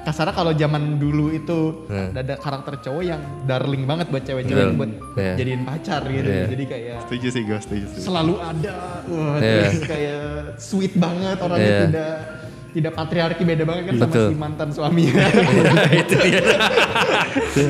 kasarnya 0.00 0.30
kalau 0.32 0.52
zaman 0.52 0.96
dulu 0.96 1.32
itu 1.32 1.88
Hmm. 1.88 2.12
ada 2.12 2.36
karakter 2.36 2.76
cowok 2.78 3.02
yang 3.02 3.18
darling 3.42 3.82
banget 3.82 4.06
buat 4.08 4.22
cewek-cewek 4.22 4.64
Betul. 4.68 4.76
buat 4.76 4.90
Iya. 5.16 5.32
jadiin 5.34 5.62
pacar 5.64 6.02
gitu 6.04 6.28
Iya. 6.28 6.44
jadi 6.46 6.64
kayak 6.66 6.96
Setuju 7.04 7.26
sih 7.30 7.42
gue, 7.42 7.58
setuju. 7.58 7.84
setuju. 7.88 8.04
selalu 8.04 8.34
ada 8.36 8.74
wah, 9.02 9.36
Iya. 9.36 9.54
terus 9.64 9.80
kayak 9.82 10.24
sweet 10.56 10.94
banget 10.94 11.36
orangnya 11.40 11.64
Iya. 11.66 11.80
tidak 11.88 12.14
tidak 12.74 12.92
patriarki 12.92 13.46
beda 13.46 13.62
banget 13.62 13.82
kan 13.86 13.94
sama 14.02 14.10
Betul. 14.10 14.28
si 14.28 14.36
mantan 14.36 14.68
suaminya 14.74 15.24
itu 16.02 16.14
dia. 16.18 16.42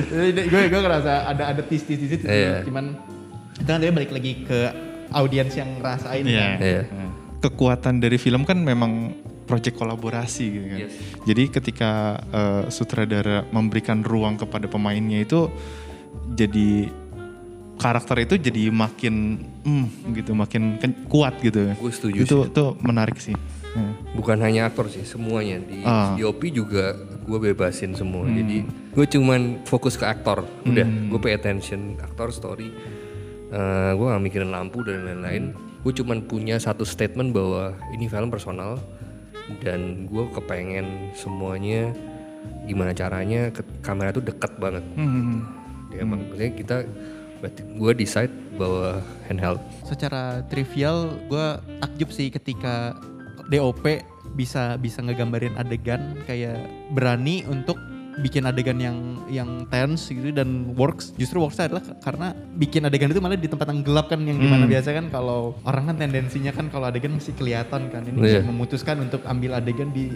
Jadi 0.08 0.42
gue 0.48 0.62
gue 0.72 0.80
ngerasa 0.80 1.12
ada 1.28 1.52
ada 1.52 1.62
tis 1.62 1.84
tis 1.84 2.00
tis 2.00 2.12
itu 2.16 2.24
Iya. 2.24 2.64
cuman 2.64 2.96
itu 3.54 3.68
kan 3.68 3.78
dia 3.84 3.92
balik 3.92 4.10
lagi 4.10 4.42
ke 4.42 4.58
audiens 5.12 5.52
yang 5.52 5.76
ngerasain 5.78 6.24
Iya. 6.24 6.40
kan. 6.40 6.58
Iya. 6.58 6.82
Nah, 6.88 7.10
Kekuatan 7.44 8.00
dari 8.00 8.16
film 8.16 8.48
kan 8.48 8.56
memang 8.56 9.12
proyek 9.44 9.76
kolaborasi 9.76 10.44
gitu 10.48 10.66
kan. 10.72 10.78
Yes. 10.88 10.92
Jadi 11.28 11.42
ketika 11.52 11.90
eh, 12.32 12.62
sutradara 12.72 13.44
memberikan 13.52 14.00
ruang 14.00 14.40
kepada 14.40 14.64
pemainnya 14.64 15.20
itu 15.20 15.52
jadi 16.32 16.88
karakter 17.76 18.24
itu 18.24 18.40
jadi 18.40 18.72
makin 18.72 19.44
hmm, 19.60 20.16
gitu, 20.16 20.32
makin 20.32 20.80
kuat 21.12 21.36
gitu. 21.44 21.76
Gue 21.76 21.92
setuju 21.92 22.24
Itu 22.24 22.38
itu 22.48 22.64
menarik 22.80 23.20
sih. 23.20 23.36
Hmm. 23.74 23.90
bukan 24.14 24.38
hanya 24.38 24.70
aktor 24.70 24.86
sih 24.86 25.02
semuanya. 25.02 25.58
Di 25.58 25.82
Ah. 25.82 26.14
DOP 26.14 26.46
juga 26.48 26.94
gue 27.26 27.38
bebasin 27.42 27.90
semua. 27.92 28.22
Jadi 28.24 28.62
gue 28.94 29.06
cuman 29.10 29.66
fokus 29.66 29.98
ke 29.98 30.06
aktor. 30.06 30.46
Udah 30.62 30.86
gue 30.86 31.18
pay 31.18 31.34
attention. 31.34 31.98
Aktor 31.98 32.30
story. 32.30 32.70
Eh 33.50 33.90
gue 33.92 34.06
gak 34.06 34.22
mikirin 34.22 34.50
lampu 34.50 34.86
dan 34.86 35.02
lain-lain. 35.02 35.50
Gue 35.82 35.90
cuman 35.90 36.22
punya 36.22 36.56
satu 36.56 36.86
statement 36.86 37.34
bahwa 37.34 37.74
ini 37.90 38.06
film 38.06 38.30
personal 38.30 38.78
dan 39.58 40.06
gue 40.06 40.24
kepengen 40.32 41.12
semuanya 41.12 41.92
gimana 42.64 42.92
caranya 42.92 43.50
ke 43.50 43.60
kamera 43.80 44.08
tuh 44.10 44.22
deket 44.22 44.54
banget. 44.56 44.84
Hmm. 44.94 45.44
ya 45.90 46.02
emang 46.02 46.26
maksudnya 46.26 46.50
kita 46.52 46.76
berarti 47.38 47.60
gue 47.70 47.92
decide 47.94 48.34
bahwa 48.56 48.98
handheld. 49.26 49.60
Secara 49.84 50.42
trivial 50.46 51.12
gue 51.28 51.46
takjub 51.78 52.10
sih 52.10 52.28
ketika 52.30 52.96
DOP 53.48 53.84
bisa 54.32 54.80
bisa 54.80 54.98
ngegambarin 55.00 55.54
adegan 55.54 56.16
kayak 56.24 56.58
berani 56.90 57.44
untuk 57.44 57.76
bikin 58.14 58.46
adegan 58.46 58.78
yang 58.78 58.98
yang 59.26 59.66
tense 59.66 60.14
gitu 60.14 60.30
dan 60.30 60.70
works 60.78 61.10
justru 61.18 61.42
works 61.42 61.58
adalah 61.58 61.82
karena 61.98 62.30
bikin 62.54 62.86
adegan 62.86 63.10
itu 63.10 63.18
malah 63.18 63.34
di 63.34 63.50
tempat 63.50 63.66
yang 63.66 63.82
gelap 63.82 64.06
kan 64.06 64.22
yang 64.22 64.38
di 64.38 64.46
mana 64.46 64.70
biasa 64.70 64.94
kan 64.94 65.10
kalau 65.10 65.58
orang 65.66 65.90
kan 65.90 65.96
tendensinya 65.98 66.54
kan 66.54 66.70
kalau 66.70 66.86
adegan 66.86 67.18
masih 67.18 67.34
kelihatan 67.34 67.90
kan 67.90 68.02
ini 68.06 68.18
Iya. 68.22 68.40
memutuskan 68.46 69.02
untuk 69.02 69.26
ambil 69.26 69.58
adegan 69.58 69.90
di 69.90 70.14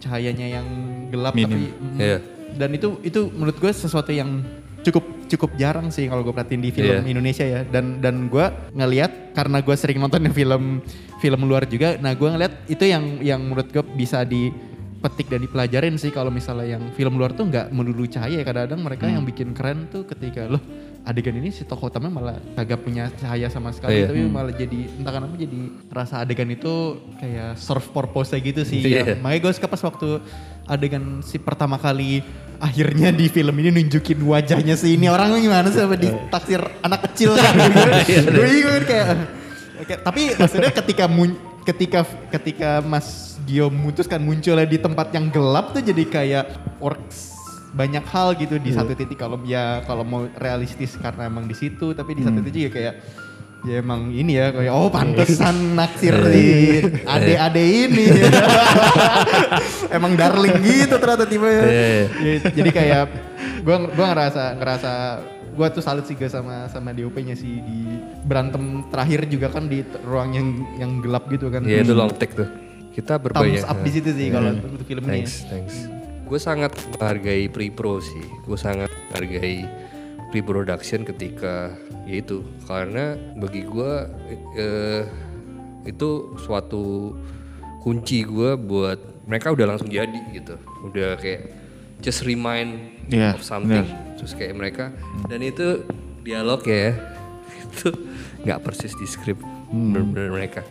cahayanya 0.00 0.56
yang 0.56 0.66
gelap 1.12 1.36
Minim. 1.36 1.52
tapi 1.52 1.68
mm, 1.68 1.98
Iya. 2.00 2.18
dan 2.56 2.70
itu 2.72 2.88
itu 3.04 3.20
menurut 3.28 3.56
gue 3.60 3.72
sesuatu 3.76 4.08
yang 4.08 4.40
cukup 4.84 5.04
cukup 5.26 5.50
jarang 5.54 5.88
sih 5.88 6.04
kalau 6.04 6.20
gue 6.20 6.30
perhatiin 6.30 6.60
di 6.60 6.70
film 6.70 7.00
Iya. 7.00 7.08
Indonesia 7.08 7.42
ya 7.42 7.60
dan 7.64 7.98
dan 7.98 8.28
gue 8.28 8.44
ngelihat 8.70 9.32
karena 9.32 9.58
gue 9.58 9.74
sering 9.74 9.96
nonton 9.96 10.20
film 10.36 10.84
film 11.18 11.40
luar 11.42 11.64
juga 11.64 11.96
nah 11.96 12.12
gue 12.12 12.28
ngeliat 12.28 12.68
itu 12.68 12.84
yang 12.84 13.04
yang 13.20 13.40
menurut 13.40 13.66
gue 13.66 13.80
bisa 13.94 14.20
dipetik 14.22 15.26
dan 15.26 15.40
dipelajarin 15.40 15.94
sih 15.94 16.08
kalau 16.08 16.28
misalnya 16.28 16.76
yang 16.76 16.92
film 16.92 17.16
luar 17.16 17.32
tuh 17.32 17.44
nggak 17.44 17.68
melulu 17.70 18.04
cahaya 18.06 18.38
ya 18.38 18.44
kadang-kadang 18.44 18.80
mereka 18.80 19.04
yang 19.06 19.22
bikin 19.22 19.50
keren 19.50 19.88
tuh 19.88 20.04
ketika 20.04 20.44
loh 20.46 20.60
adegan 21.02 21.32
ini 21.34 21.48
si 21.48 21.62
tokoh 21.62 21.88
utama 21.88 22.08
malah 22.08 22.36
kagak 22.54 22.80
punya 22.80 23.12
cahaya 23.14 23.48
sama 23.48 23.68
sekali 23.70 24.00
Iya. 24.00 24.08
tapi 24.08 24.20
malah 24.26 24.52
jadi 24.52 24.80
entah 24.90 25.12
kenapa 25.12 25.34
jadi 25.34 25.58
rasa 25.90 26.14
adegan 26.18 26.48
itu 26.48 26.72
kayak 27.14 27.56
serve 27.56 27.88
purpose 27.90 28.32
gitu 28.34 28.60
sih 28.62 28.80
Iya. 28.80 29.00
ya. 29.02 29.14
makanya 29.18 29.40
gue 29.42 29.52
suka 29.52 29.68
pas 29.68 29.80
waktu 29.82 30.20
adegan 30.64 31.20
si 31.20 31.36
pertama 31.36 31.76
kali 31.76 32.24
akhirnya 32.60 33.10
di 33.14 33.26
film 33.30 33.54
ini 33.60 33.70
nunjukin 33.82 34.18
wajahnya 34.22 34.74
si 34.74 34.94
ini. 34.94 35.10
Orang 35.10 35.34
gimana 35.38 35.68
sih? 35.70 35.82
Apa 35.82 35.96
ditaksir 35.98 36.60
anak 36.82 37.00
kecil 37.10 37.34
kan 37.38 37.54
gue 38.34 38.48
ingat 38.50 38.84
kayak 38.86 39.08
Oke, 39.74 39.94
tapi 39.98 40.30
maksudnya 40.38 40.70
ketika 40.70 41.04
mun, 41.10 41.34
ketika 41.66 42.06
ketika 42.30 42.78
Mas 42.78 43.36
Gio 43.42 43.68
memutuskan 43.68 44.22
munculnya 44.22 44.64
di 44.64 44.78
tempat 44.78 45.10
yang 45.10 45.28
gelap 45.28 45.74
tuh 45.74 45.82
jadi 45.82 46.04
kayak 46.06 46.44
works 46.78 47.34
banyak 47.74 48.06
hal 48.06 48.38
gitu 48.38 48.56
di 48.62 48.70
satu 48.70 48.94
titik. 48.94 49.18
Kalau 49.18 49.42
ya 49.42 49.82
kalau 49.82 50.06
mau 50.06 50.30
realistis 50.38 50.94
karena 50.94 51.26
emang 51.26 51.50
di 51.50 51.58
situ 51.58 51.90
tapi 51.90 52.14
di 52.14 52.22
satu 52.22 52.38
titik 52.38 52.70
juga 52.70 52.72
kayak 52.78 52.94
ya 53.64 53.80
emang 53.80 54.12
ini 54.12 54.36
ya 54.36 54.52
kayak 54.52 54.72
oh 54.76 54.92
pantesan 54.92 55.56
naksir 55.78 56.12
di 56.28 56.48
ade-ade 57.08 57.64
ini 57.64 58.06
emang 59.96 60.12
darling 60.14 60.60
gitu 60.60 61.00
ternyata 61.00 61.24
tiba 61.24 61.48
ya. 61.48 61.64
Ya, 62.20 62.34
jadi 62.52 62.70
kayak 62.70 63.02
gua 63.64 63.88
gua 63.88 64.06
ngerasa 64.12 64.60
ngerasa 64.60 64.92
gua 65.56 65.72
tuh 65.72 65.80
salut 65.80 66.04
sih 66.04 66.16
sama 66.28 66.68
sama 66.68 66.92
DOP-nya 66.92 67.32
sih 67.32 67.64
di 67.64 67.96
berantem 68.28 68.84
terakhir 68.92 69.24
juga 69.32 69.48
kan 69.48 69.64
di 69.64 69.80
ruang 70.04 70.30
yang 70.36 70.48
yang 70.76 70.92
gelap 71.00 71.24
gitu 71.32 71.48
kan. 71.48 71.64
Ya 71.64 71.80
itu 71.80 71.96
long 71.96 72.12
take 72.12 72.36
tuh. 72.36 72.48
Kita 72.94 73.18
berbanyak. 73.18 73.64
Thumbs 73.64 73.72
up 73.72 73.78
di 73.82 73.90
situ 73.90 74.10
sih 74.14 74.28
kalau 74.30 74.54
untuk 74.54 74.86
film 74.86 75.02
ini. 75.08 75.10
ya. 75.10 75.14
Thanks, 75.24 75.34
thanks. 75.50 75.74
Gue 76.24 76.38
sangat 76.40 76.72
menghargai 76.94 77.50
pre-pro 77.50 77.98
sih. 77.98 78.24
Gue 78.46 78.54
sangat 78.54 78.92
menghargai 79.10 79.66
pre-production 80.30 81.02
ketika 81.02 81.74
yaitu 82.04 82.40
karena 82.62 83.04
bagi 83.34 83.62
gue 83.62 83.92
eh, 84.54 85.02
itu 85.84 86.10
suatu 86.38 87.12
kunci 87.80 88.22
gue 88.22 88.56
buat 88.56 88.96
mereka 89.24 89.50
udah 89.50 89.66
langsung 89.66 89.88
jadi 89.88 90.20
gitu. 90.30 90.56
Udah 90.82 91.16
kayak 91.16 91.42
just 92.00 92.22
remind 92.22 92.92
Iya, 93.06 93.36
of 93.36 93.42
something. 93.42 93.84
Terus 94.16 94.32
kayak 94.32 94.54
mereka 94.54 94.84
dan 95.26 95.40
itu 95.40 95.84
dialog 96.20 96.60
ya 96.62 96.96
itu 97.64 97.88
nggak 98.40 98.60
persis 98.60 98.92
di 98.92 99.04
skrip 99.04 99.40
Hmm. 99.64 99.90
bener-bener 99.90 100.30
mereka. 100.30 100.62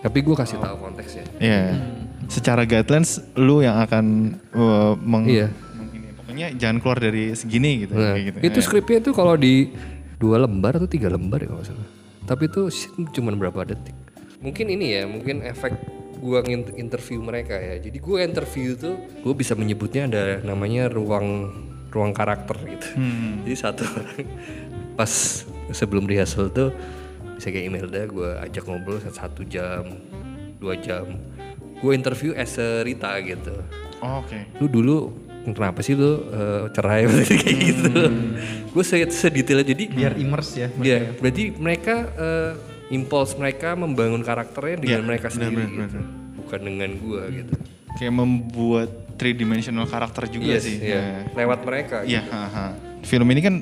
Tapi 0.00 0.18
gue 0.20 0.34
kasih 0.34 0.58
tahu 0.58 0.76
konteksnya. 0.78 1.24
Iya. 1.36 1.72
Secara 2.26 2.62
guidelines 2.62 3.16
lu 3.32 3.60
yang 3.60 3.80
akan 3.80 4.04
uh, 4.52 4.92
meng, 4.94 5.24
Iya. 5.24 5.48
meng- 5.72 5.88
ini, 5.90 6.08
pokoknya 6.14 6.46
jangan 6.54 6.76
keluar 6.78 6.98
dari 6.98 7.32
segini 7.32 7.84
gitu. 7.84 7.96
Nah, 7.96 8.12
kayak 8.12 8.24
gitu. 8.26 8.38
itu 8.42 8.58
Iya. 8.58 8.66
skripnya 8.66 8.98
itu 9.00 9.10
kalau 9.10 9.34
di 9.34 9.72
dua 10.20 10.44
lembar 10.44 10.76
atau 10.76 10.84
tiga 10.84 11.08
lembar 11.08 11.40
ya 11.40 11.48
kalau 11.48 11.64
salah. 11.64 11.88
Tapi 12.28 12.46
itu 12.46 12.68
cuma 13.16 13.32
berapa 13.32 13.64
detik. 13.64 13.96
Mungkin 14.44 14.66
ini 14.68 15.00
ya, 15.00 15.02
mungkin 15.08 15.40
efek 15.40 15.72
gua 16.20 16.44
interview 16.76 17.24
mereka 17.24 17.56
ya. 17.56 17.80
Jadi 17.80 17.96
gua 17.98 18.20
interview 18.20 18.76
tuh, 18.76 19.00
gue 19.24 19.34
bisa 19.34 19.56
menyebutnya 19.56 20.04
ada 20.04 20.22
namanya 20.44 20.92
ruang 20.92 21.48
ruang 21.90 22.12
karakter 22.12 22.54
gitu. 22.68 22.88
Hmm. 23.00 23.42
Jadi 23.48 23.56
satu 23.56 23.82
orang 23.88 24.28
pas 25.00 25.10
sebelum 25.72 26.04
rehearsal 26.04 26.52
tuh 26.52 26.70
bisa 27.34 27.48
kayak 27.48 27.72
Imelda, 27.72 28.04
gue 28.04 28.30
ajak 28.44 28.68
ngobrol 28.68 29.00
satu 29.00 29.48
jam, 29.48 29.96
dua 30.60 30.76
jam. 30.76 31.08
Gue 31.80 31.96
interview 31.96 32.36
as 32.36 32.60
a 32.60 32.84
Rita 32.84 33.16
gitu 33.24 33.56
Oh, 34.00 34.24
Oke. 34.24 34.48
lu 34.60 34.68
dulu 34.68 34.96
kenapa 35.44 35.84
sih 35.84 35.92
lu 35.92 36.24
eh, 36.32 36.72
cerai 36.72 37.04
kayak 37.44 37.56
gitu 37.60 37.92
gue 38.70 38.84
se 38.84 38.96
sedetail 39.10 39.62
jadi 39.62 39.84
Biar 39.86 40.14
immerse 40.14 40.52
ya. 40.56 40.68
ya 40.78 40.98
berarti 41.14 41.50
mereka 41.52 41.94
eh, 42.12 42.52
impuls 42.90 43.34
mereka 43.34 43.74
membangun 43.74 44.20
karakternya 44.20 44.76
dengan 44.78 45.00
Iya, 45.02 45.06
mereka 45.06 45.26
sendiri 45.28 45.62
benar, 45.62 45.86
gitu 45.86 45.98
bukan 46.38 46.60
dengan 46.60 46.90
gua 46.98 47.22
gitu 47.28 47.54
Kayak 47.90 48.14
membuat 48.16 48.88
three 49.14 49.34
dimensional 49.34 49.84
karakter 49.84 50.26
juga 50.26 50.54
Yes, 50.54 50.62
sih. 50.64 50.78
iya. 50.78 51.26
Iya. 51.26 51.34
lewat 51.34 51.60
mereka 51.62 51.96
Iya, 52.02 52.22
haha. 52.24 52.66
Film 53.02 53.26
ini 53.28 53.40
kan 53.40 53.54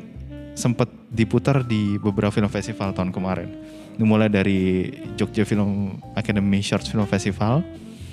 sempat 0.52 0.86
diputar 1.08 1.62
di 1.62 1.96
beberapa 1.96 2.28
film 2.28 2.46
festival 2.46 2.90
tahun 2.90 3.08
kemarin. 3.08 3.48
Mulai 3.96 4.26
dari 4.26 4.90
Jogja 5.14 5.42
Film 5.42 5.96
Academy 6.12 6.60
Short 6.60 6.82
Film 6.82 7.02
Festival, 7.04 7.62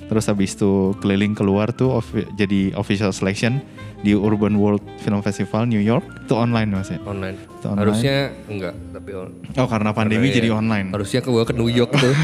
terus 0.05 0.25
habis 0.25 0.53
itu 0.53 0.93
keliling 0.97 1.33
keluar 1.33 1.69
tuh 1.69 1.93
of- 1.93 2.09
jadi 2.33 2.73
official 2.73 3.09
selection 3.09 3.61
di 4.05 4.13
Urban 4.13 4.53
World 4.53 4.79
Film 5.01 5.17
Festival 5.19 5.65
New 5.65 5.81
York. 5.81 6.05
Itu 6.23 6.35
online 6.35 6.69
mas 6.69 6.87
ya? 6.87 7.01
online. 7.01 7.35
Itu 7.41 7.65
online. 7.65 7.81
harusnya 7.81 8.15
enggak 8.45 8.73
tapi 8.93 9.09
on- 9.11 9.33
Oh 9.57 9.65
karena 9.65 9.89
pandemi 9.91 10.29
Karena 10.29 10.37
jadi 10.37 10.47
ya, 10.47 10.55
online. 10.55 10.87
harusnya 10.93 11.19
ke 11.19 11.29
ke 11.33 11.51
New 11.51 11.67
York 11.67 11.91
tuh 11.91 12.13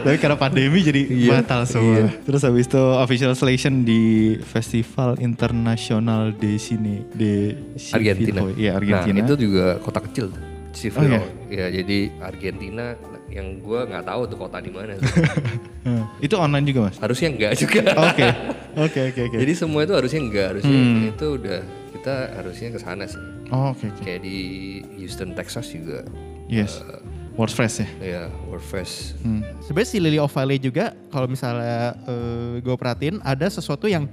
Tapi 0.00 0.16
karena 0.16 0.36
pandemi 0.36 0.78
jadi 0.80 1.00
Iya, 1.02 1.28
batal 1.36 1.60
semua. 1.66 2.08
Terus 2.22 2.40
habis 2.40 2.64
itu 2.64 2.80
official 2.96 3.32
selection 3.34 3.82
di 3.82 4.34
Festival 4.40 5.16
Internasional 5.18 6.30
de 6.32 6.56
Cine 6.56 7.04
de 7.12 7.56
Argentina. 7.90 8.40
Iya 8.52 8.70
Argentina. 8.76 9.16
nah 9.18 9.26
itu 9.26 9.34
juga 9.36 9.66
kota 9.80 10.00
kecil 10.00 10.30
Civil 10.70 11.02
Oh, 11.02 11.04
iya? 11.04 11.20
ya 11.50 11.66
jadi 11.72 11.98
Argentina 12.20 12.94
yang 13.30 13.62
gua 13.62 13.86
nggak 13.86 14.04
tahu 14.04 14.20
tuh 14.26 14.38
kota 14.38 14.58
di 14.58 14.70
mana. 14.70 14.98
Itu 16.26 16.36
online 16.36 16.66
juga 16.66 16.80
mas? 16.90 16.96
harusnya 17.00 17.28
enggak 17.30 17.52
juga 17.56 17.80
Oke, 18.12 18.26
oke, 18.76 19.00
oke, 19.10 19.20
oke. 19.32 19.36
Jadi 19.40 19.52
semua 19.56 19.80
itu 19.82 19.94
harusnya 19.96 20.20
enggak, 20.20 20.46
harusnya 20.52 20.76
Hmm. 20.76 21.08
itu 21.08 21.26
udah 21.40 21.58
kita 21.94 22.14
harusnya 22.36 22.68
ke 22.70 22.78
sana 22.78 23.04
sih. 23.08 23.20
Oh, 23.48 23.72
oke, 23.72 23.88
oke. 23.88 24.02
Kayak 24.04 24.20
di 24.22 24.38
Houston, 24.96 25.32
Texas 25.32 25.70
juga. 25.70 26.04
Yes. 26.46 26.82
World 27.34 27.50
Fresh 27.50 27.80
ya. 27.80 27.88
Ya, 28.02 28.22
Warfest. 28.46 29.16
Hmm. 29.22 29.40
Sebenarnya 29.62 29.88
si 29.88 29.98
Lily 29.98 30.18
of 30.18 30.28
Valley 30.28 30.58
juga 30.58 30.92
kalau 31.08 31.24
misalnya 31.24 31.96
gue 32.60 32.74
perhatiin 32.74 33.22
ada 33.22 33.46
sesuatu 33.48 33.88
yang 33.88 34.04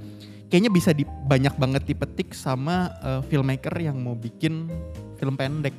kayaknya 0.48 0.72
bisa 0.72 0.96
di, 0.96 1.04
banyak 1.04 1.52
banget 1.54 1.84
dipetik 1.84 2.32
sama 2.32 2.88
eh, 3.04 3.22
filmmaker 3.28 3.74
yang 3.76 4.00
mau 4.00 4.16
bikin 4.16 4.72
film 5.18 5.36
pendek. 5.36 5.76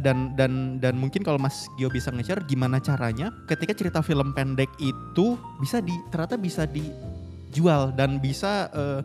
Dan 0.00 0.32
dan 0.32 0.80
dan 0.80 0.96
mungkin 0.96 1.20
kalau 1.20 1.36
Mas 1.36 1.68
Gio 1.76 1.92
bisa 1.92 2.08
nge-share 2.08 2.40
gimana 2.48 2.80
caranya 2.80 3.28
ketika 3.44 3.76
cerita 3.76 4.00
film 4.00 4.32
pendek 4.32 4.72
itu 4.80 5.36
bisa 5.60 5.84
di 5.84 5.92
ternyata 6.08 6.40
bisa 6.40 6.64
dijual 6.64 7.92
dan 7.92 8.16
bisa 8.16 8.72
eh, 8.72 9.00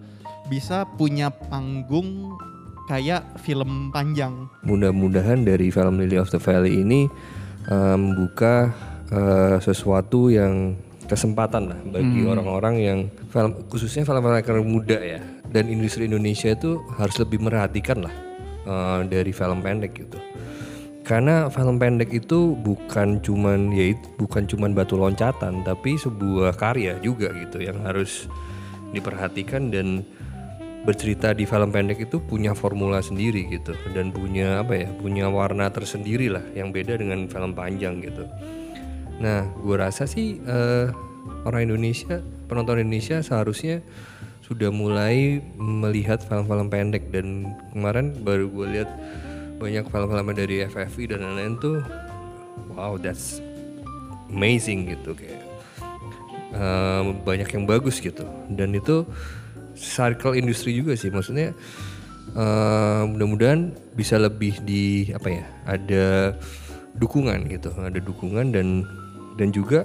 bisa 0.48 0.88
punya 0.96 1.28
panggung 1.28 2.40
kayak 2.88 3.42
film 3.42 3.90
panjang. 3.92 4.48
Mudah-mudahan 4.64 5.42
dari 5.44 5.74
film 5.74 6.00
Lily 6.00 6.22
of 6.22 6.32
the 6.32 6.40
Valley 6.40 6.80
ini 6.86 7.12
eh, 7.68 7.98
membuka 7.98 8.72
eh, 9.10 9.58
sesuatu 9.60 10.30
yang 10.32 10.78
kesempatan 11.06 11.70
lah 11.70 11.80
bagi 11.86 12.26
orang-orang 12.26 12.76
yang 12.82 13.00
film 13.30 13.54
khususnya 13.70 14.02
film-film 14.10 14.66
muda 14.66 14.98
ya 14.98 15.22
dan 15.54 15.70
industri 15.70 16.10
Indonesia 16.10 16.50
itu 16.50 16.82
harus 16.98 17.14
lebih 17.22 17.46
merhatikan 17.46 18.02
lah 18.10 18.16
eh, 18.66 19.00
dari 19.10 19.32
film 19.34 19.62
pendek 19.62 19.94
gitu. 19.94 20.18
Karena 21.06 21.54
film 21.54 21.78
pendek 21.78 22.10
itu 22.18 22.58
bukan 22.58 23.22
cuman 23.22 23.70
ya 23.70 23.94
bukan 24.18 24.50
cuman 24.50 24.74
batu 24.74 24.98
loncatan 24.98 25.62
tapi 25.62 26.02
sebuah 26.02 26.58
karya 26.58 26.98
juga 27.06 27.30
gitu 27.30 27.62
yang 27.62 27.78
harus 27.86 28.26
diperhatikan 28.90 29.70
dan 29.70 30.02
bercerita 30.86 31.34
di 31.34 31.46
film 31.46 31.70
pendek 31.70 32.10
itu 32.10 32.18
punya 32.22 32.58
formula 32.58 33.02
sendiri 33.02 33.46
gitu 33.54 33.78
dan 33.94 34.10
punya 34.10 34.62
apa 34.66 34.86
ya 34.86 34.90
punya 34.98 35.26
warna 35.30 35.70
tersendiri 35.70 36.30
lah 36.30 36.46
yang 36.58 36.74
beda 36.74 36.98
dengan 36.98 37.30
film 37.30 37.54
panjang 37.54 38.02
gitu. 38.02 38.26
Nah, 39.22 39.46
gue 39.62 39.76
rasa 39.78 40.10
sih 40.10 40.42
eh, 40.42 40.90
orang 41.46 41.70
Indonesia 41.70 42.22
penonton 42.46 42.82
Indonesia 42.82 43.22
seharusnya 43.22 43.82
sudah 44.46 44.70
mulai 44.70 45.42
melihat 45.58 46.22
film-film 46.22 46.70
pendek 46.70 47.10
dan 47.10 47.58
kemarin 47.74 48.14
baru 48.22 48.46
gue 48.46 48.68
lihat 48.78 48.90
banyak 49.66 49.90
film-film 49.90 50.30
dari 50.38 50.62
FFI 50.70 51.04
dan 51.10 51.26
lain-lain 51.26 51.58
tuh 51.58 51.82
wow 52.78 53.02
that's 53.02 53.42
amazing 54.30 54.86
gitu 54.94 55.18
kayak 55.18 55.42
eh, 56.54 57.02
banyak 57.26 57.50
yang 57.50 57.66
bagus 57.66 57.98
gitu. 57.98 58.30
Dan 58.54 58.78
itu 58.78 59.10
circle 59.74 60.38
industri 60.38 60.78
juga 60.78 60.94
sih 60.94 61.10
maksudnya 61.10 61.58
eh, 62.38 63.02
mudah-mudahan 63.10 63.74
bisa 63.98 64.22
lebih 64.22 64.62
di 64.62 65.10
apa 65.18 65.28
ya 65.34 65.46
ada 65.66 66.06
dukungan 66.96 67.52
gitu 67.52 67.76
ada 67.76 68.00
dukungan 68.00 68.56
dan 68.56 68.88
dan 69.36 69.52
juga 69.52 69.84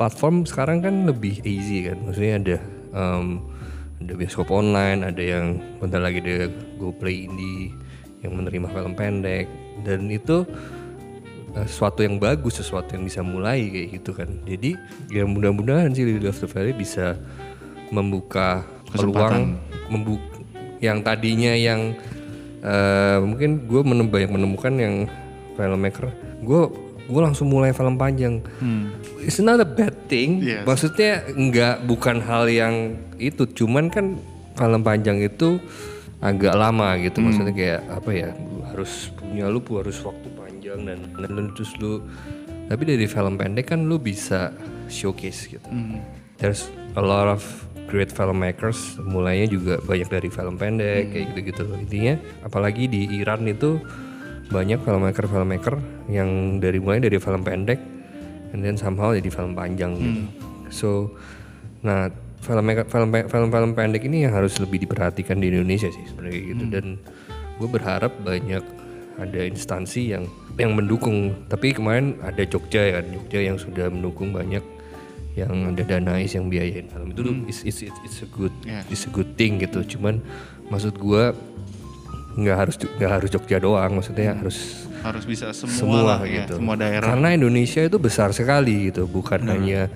platform 0.00 0.48
sekarang 0.48 0.80
kan 0.80 0.94
lebih 1.04 1.44
easy 1.44 1.84
kan 1.84 2.00
maksudnya 2.00 2.34
ada 2.40 2.56
em, 2.96 3.44
ada 4.00 4.12
bioskop 4.16 4.48
online 4.48 5.04
ada 5.04 5.20
yang 5.20 5.60
bentar 5.76 6.00
lagi 6.00 6.24
ada 6.24 6.48
GoPlay 6.80 7.28
Indie 7.28 7.76
yang 8.24 8.34
menerima 8.34 8.66
film 8.70 8.92
pendek 8.98 9.46
dan 9.86 10.10
itu 10.10 10.42
eh, 11.54 11.66
sesuatu 11.66 12.02
yang 12.02 12.18
bagus, 12.18 12.58
sesuatu 12.58 12.94
yang 12.98 13.06
bisa 13.06 13.22
mulai 13.22 13.66
kayak 13.70 13.88
gitu 14.00 14.10
kan. 14.14 14.28
Jadi 14.44 14.74
ya 15.10 15.22
mudah-mudahan 15.24 15.94
sih 15.94 16.02
Lily 16.06 16.26
of 16.26 16.38
the 16.38 16.48
Valley 16.50 16.74
bisa 16.74 17.14
membuka 17.94 18.66
peluang, 18.92 19.56
membuka 19.88 20.24
yang 20.78 21.02
tadinya 21.02 21.54
yang 21.54 21.94
eh, 22.62 23.18
mungkin 23.22 23.66
gue 23.66 23.80
menem- 23.86 24.10
banyak 24.10 24.30
menemukan 24.30 24.72
yang 24.78 24.94
filmmaker, 25.58 26.10
gue 26.42 26.62
gue 27.08 27.20
langsung 27.24 27.48
mulai 27.48 27.72
film 27.72 27.96
panjang. 27.96 28.44
It's 29.24 29.40
not 29.40 29.58
a 29.58 29.66
bad 29.66 29.96
thing. 30.12 30.44
Yes. 30.44 30.68
Maksudnya 30.68 31.24
nggak 31.32 31.88
bukan 31.88 32.20
hal 32.20 32.46
yang 32.52 33.00
itu, 33.16 33.48
cuman 33.48 33.88
kan 33.88 34.20
film 34.54 34.82
panjang 34.84 35.18
itu 35.24 35.56
agak 36.18 36.54
lama 36.54 36.98
gitu. 36.98 37.22
Maksudnya 37.22 37.54
kayak 37.54 37.80
apa 37.90 38.10
ya? 38.10 38.30
Harus 38.70 39.10
punya 39.14 39.46
lu 39.50 39.60
harus 39.78 39.98
waktu 40.02 40.28
panjang 40.34 40.80
dan 40.86 40.98
dan 41.18 41.30
lu 41.30 41.50
terus 41.54 41.72
lu 41.78 42.02
tapi 42.68 42.84
dari 42.84 43.08
film 43.08 43.40
pendek 43.40 43.72
kan 43.72 43.88
lu 43.88 43.96
bisa 43.96 44.52
showcase 44.92 45.48
gitu. 45.48 45.68
There's 46.38 46.70
a 46.94 47.02
lot 47.02 47.26
of 47.26 47.42
great 47.88 48.12
filmmakers 48.12 49.00
mulainya 49.00 49.48
juga 49.48 49.74
banyak 49.80 50.08
dari 50.12 50.28
film 50.28 50.60
pendek 50.60 51.08
kayak 51.08 51.24
gitu-gitu 51.32 51.64
intinya 51.72 52.14
apalagi 52.44 52.84
di 52.84 53.08
Iran 53.16 53.48
itu 53.48 53.80
banyak 54.52 54.84
filmmaker 54.84 55.24
filmmaker 55.24 55.80
yang 56.12 56.60
dari 56.60 56.78
mulai 56.78 57.00
dari 57.00 57.16
film 57.16 57.40
pendek 57.40 57.80
and 58.52 58.60
then 58.60 58.76
somehow 58.76 59.16
jadi 59.16 59.32
film 59.32 59.56
panjang 59.56 59.96
gitu 59.96 60.22
so 60.68 60.90
nah 61.80 62.12
filmmaker 62.40 62.86
film 62.86 63.10
film 63.10 63.48
film 63.50 63.70
pendek 63.74 64.06
ini 64.06 64.24
yang 64.24 64.34
harus 64.34 64.56
lebih 64.58 64.82
diperhatikan 64.82 65.38
di 65.38 65.50
Indonesia 65.50 65.90
sih 65.90 66.04
sebenarnya 66.06 66.40
gitu. 66.54 66.64
Dan 66.70 66.86
gue 67.58 67.68
berharap 67.68 68.12
banyak 68.22 68.62
ada 69.18 69.40
instansi 69.42 70.14
yang 70.14 70.24
yang 70.56 70.74
mendukung. 70.74 71.34
Tapi 71.50 71.74
kemarin 71.74 72.18
ada 72.22 72.42
Jogja 72.42 72.82
ya 72.82 72.92
kan 73.02 73.06
Jogja 73.10 73.40
yang 73.42 73.56
sudah 73.58 73.90
mendukung 73.90 74.30
banyak 74.30 74.62
yang 75.34 75.70
ada 75.70 75.82
danais 75.86 76.34
yang 76.34 76.50
biayain 76.50 76.90
film 76.90 77.14
itu 77.14 77.22
it's, 77.46 77.62
it's, 77.62 77.80
it's, 77.86 77.98
it's 78.02 78.18
a 78.26 78.28
good 78.34 78.50
Yeah. 78.66 78.82
it's 78.90 79.06
a 79.06 79.12
good 79.12 79.38
thing 79.38 79.58
gitu. 79.62 79.82
Cuman 79.86 80.18
maksud 80.66 80.98
gua 80.98 81.30
nggak 82.38 82.56
harus 82.56 82.74
nggak 82.78 83.10
harus 83.10 83.28
Jogja 83.34 83.58
doang 83.58 83.98
maksudnya 83.98 84.34
harus 84.38 84.86
Harus 84.98 85.30
bisa 85.30 85.54
semua, 85.54 85.78
semua 85.78 86.00
lah, 86.02 86.20
ya, 86.26 86.42
gitu. 86.42 86.58
semua 86.58 86.74
daerah. 86.74 87.06
karena 87.06 87.30
Indonesia 87.30 87.86
itu 87.86 88.02
besar 88.02 88.34
sekali 88.34 88.90
gitu 88.90 89.06
bukan 89.06 89.46
hanya 89.46 89.86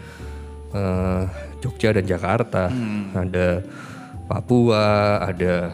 eh, 0.70 1.22
Jogja 1.62 1.94
dan 1.94 2.04
Jakarta 2.04 2.66
Hmm. 2.68 3.14
ada 3.14 3.62
Papua 4.26 4.84
ada 5.22 5.72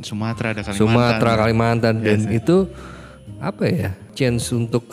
Sumatera 0.00 0.56
ada 0.56 0.62
Kalimantan. 0.64 0.80
Sumatera, 0.80 1.30
Kalimantan 1.36 1.94
dan 2.00 2.20
itu 2.32 2.56
apa 3.36 3.64
ya? 3.68 3.90
Chance 4.16 4.56
untuk 4.56 4.88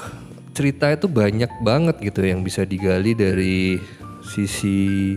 cerita 0.51 0.91
itu 0.91 1.07
banyak 1.07 1.63
banget 1.63 1.95
gitu 2.01 2.25
yang 2.25 2.43
bisa 2.43 2.67
digali 2.67 3.15
dari 3.15 3.79
sisi 4.25 5.15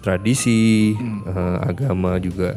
tradisi, 0.00 0.96
eh, 0.96 1.58
agama 1.60 2.16
juga 2.16 2.56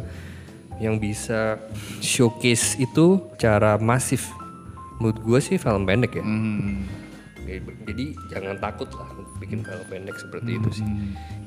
yang 0.79 0.95
bisa 0.95 1.59
showcase 1.99 2.79
itu 2.79 3.19
cara 3.35 3.75
masif. 3.75 4.31
Menurut 4.99 5.19
gue 5.19 5.39
sih 5.43 5.57
film 5.59 5.83
pendek 5.83 6.19
ya. 6.19 6.23
Hmm. 6.23 7.02
Jadi 7.59 8.05
jangan 8.29 8.55
takut 8.57 8.89
lah 8.95 9.09
bikin 9.37 9.61
film 9.61 9.85
pendek 9.85 10.15
seperti 10.15 10.57
itu 10.57 10.69
sih. 10.71 10.87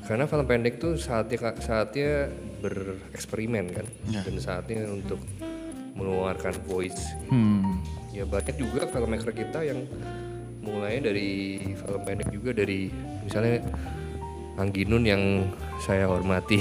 Karena 0.05 0.23
film 0.23 0.45
pendek 0.45 0.77
tuh 0.77 0.95
saatnya 0.95 1.57
saatnya 1.57 2.29
bereksperimen 2.61 3.65
kan, 3.73 3.87
dan 4.05 4.35
saatnya 4.37 4.87
untuk 4.87 5.19
mengeluarkan 5.97 6.53
voice. 6.63 7.01
Hmm. 7.27 7.81
Ya 8.13 8.23
banyak 8.23 8.55
juga 8.55 8.85
filmmaker 8.85 9.33
kita 9.33 9.65
yang 9.65 9.83
mulai 10.61 10.99
dari 10.99 11.29
film 11.73 12.01
pendek 12.03 12.29
juga 12.29 12.51
dari 12.51 12.91
misalnya 13.23 13.63
Angginun 14.57 15.05
yang 15.05 15.23
saya 15.77 16.09
hormati. 16.09 16.57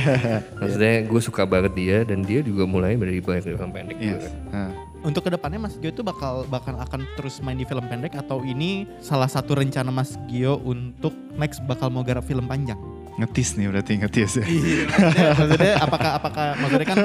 Maksudnya 0.60 1.06
gue 1.06 1.20
suka 1.22 1.46
banget 1.46 1.72
dia 1.78 1.96
dan 2.02 2.26
dia 2.26 2.42
juga 2.42 2.66
mulai 2.66 2.98
dari 2.98 3.22
banyak 3.22 3.46
dari 3.46 3.56
film 3.56 3.70
pendek 3.70 3.96
juga 4.02 4.18
Yes. 4.18 4.24
kan. 4.26 4.34
Nah. 4.50 4.69
Untuk 5.00 5.24
ke 5.24 5.30
depannya 5.32 5.56
Mas 5.64 5.80
Gio 5.80 5.88
itu 5.88 6.04
bakal 6.04 6.44
bakal 6.44 6.76
akan 6.76 7.08
terus 7.16 7.40
main 7.40 7.56
di 7.56 7.64
film 7.64 7.80
pendek 7.88 8.12
atau 8.20 8.44
ini 8.44 8.84
salah 9.00 9.32
satu 9.32 9.56
rencana 9.56 9.88
Mas 9.88 10.20
Gio 10.28 10.60
untuk 10.60 11.16
next 11.40 11.64
bakal 11.64 11.88
mau 11.88 12.04
garap 12.04 12.24
film 12.28 12.44
panjang? 12.44 12.76
Ngetis 13.16 13.56
nih 13.56 13.72
berarti 13.72 13.92
ngetis 14.00 14.32
ya. 14.40 14.44
maksudnya, 14.44 15.26
maksudnya 15.36 15.74
apakah 15.80 16.10
apakah 16.20 16.44
maksudnya 16.60 16.88
kan 16.88 16.98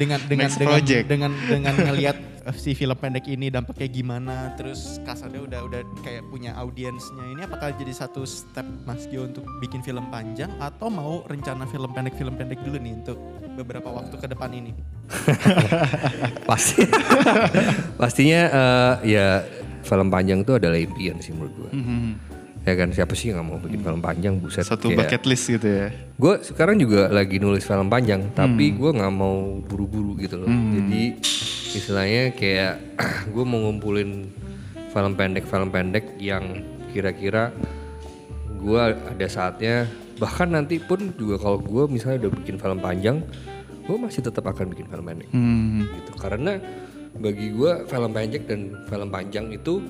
dengan 0.00 0.18
dengan 0.30 0.50
dengan 0.50 0.70
project. 0.78 1.04
dengan 1.10 1.30
dengan 1.50 1.74
ngelihat 1.74 2.16
si 2.52 2.76
film 2.76 2.92
pendek 2.98 3.24
ini 3.30 3.48
dampaknya 3.48 3.88
gimana? 3.88 4.52
Terus 4.60 5.00
kasarnya 5.08 5.40
udah 5.40 5.60
udah 5.64 5.80
kayak 6.04 6.28
punya 6.28 6.52
audiensnya. 6.60 7.24
Ini 7.32 7.48
apakah 7.48 7.72
jadi 7.72 7.92
satu 7.96 8.28
step 8.28 8.66
Mas 8.84 9.08
Gio 9.08 9.24
untuk 9.24 9.48
bikin 9.64 9.80
film 9.80 10.04
panjang? 10.12 10.52
Atau 10.60 10.92
mau 10.92 11.24
rencana 11.24 11.64
film 11.64 11.88
pendek 11.96 12.14
film 12.20 12.36
pendek 12.36 12.60
dulu 12.60 12.76
nih 12.76 12.92
untuk 13.00 13.18
beberapa 13.56 13.88
waktu 13.88 14.14
ke 14.20 14.26
depan 14.28 14.50
ini? 14.52 14.72
Pasti. 16.50 16.84
Pastinya 17.96 18.40
eh, 18.52 18.94
ya 19.16 19.26
film 19.84 20.12
panjang 20.12 20.44
itu 20.44 20.52
adalah 20.56 20.76
impian 20.76 21.16
sih 21.24 21.32
menurut 21.32 21.52
gue. 21.56 21.70
Ya 22.64 22.72
kan 22.74 22.88
siapa 22.88 23.12
sih 23.12 23.28
yang 23.28 23.38
nggak 23.38 23.46
mau 23.46 23.58
bikin 23.58 23.80
film 23.80 24.00
panjang 24.00 24.34
buset. 24.36 24.64
Satu 24.64 24.88
kayak- 24.88 25.04
bucket 25.04 25.22
list 25.24 25.44
gitu 25.46 25.68
ya. 25.68 25.88
Gue 26.14 26.40
sekarang 26.40 26.76
juga 26.76 27.06
lagi 27.08 27.36
nulis 27.36 27.60
film 27.60 27.86
panjang, 27.86 28.32
tapi 28.32 28.72
gue 28.72 28.90
nggak 28.90 29.12
mau 29.12 29.36
buru-buru 29.60 30.16
gitu 30.16 30.38
loh. 30.38 30.48
Jadi 30.48 31.20
istilahnya 31.70 32.32
kayak 32.32 32.74
gue 33.34 33.44
mau 33.44 33.60
ngumpulin 33.62 34.32
film 34.88 35.12
pendek 35.12 35.44
film 35.44 35.68
pendek 35.68 36.16
yang 36.16 36.64
kira-kira 36.88 37.50
gue 38.56 38.80
ada 38.80 39.26
saatnya 39.26 39.84
bahkan 40.14 40.46
nanti 40.48 40.78
pun 40.78 41.10
juga 41.12 41.36
kalau 41.36 41.58
gue 41.58 41.84
misalnya 41.86 42.24
udah 42.24 42.32
bikin 42.34 42.56
film 42.56 42.78
panjang, 42.78 43.16
gue 43.82 43.96
masih 43.98 44.22
tetap 44.22 44.46
akan 44.46 44.70
bikin 44.70 44.86
film 44.86 45.04
pendek 45.04 45.28
Hmm. 45.28 45.84
gitu. 45.84 46.12
Karena 46.16 46.56
bagi 47.14 47.50
gue 47.50 47.84
film 47.84 48.10
pendek 48.10 48.46
dan 48.46 48.72
film 48.84 49.08
panjang 49.08 49.50
itu 49.50 49.82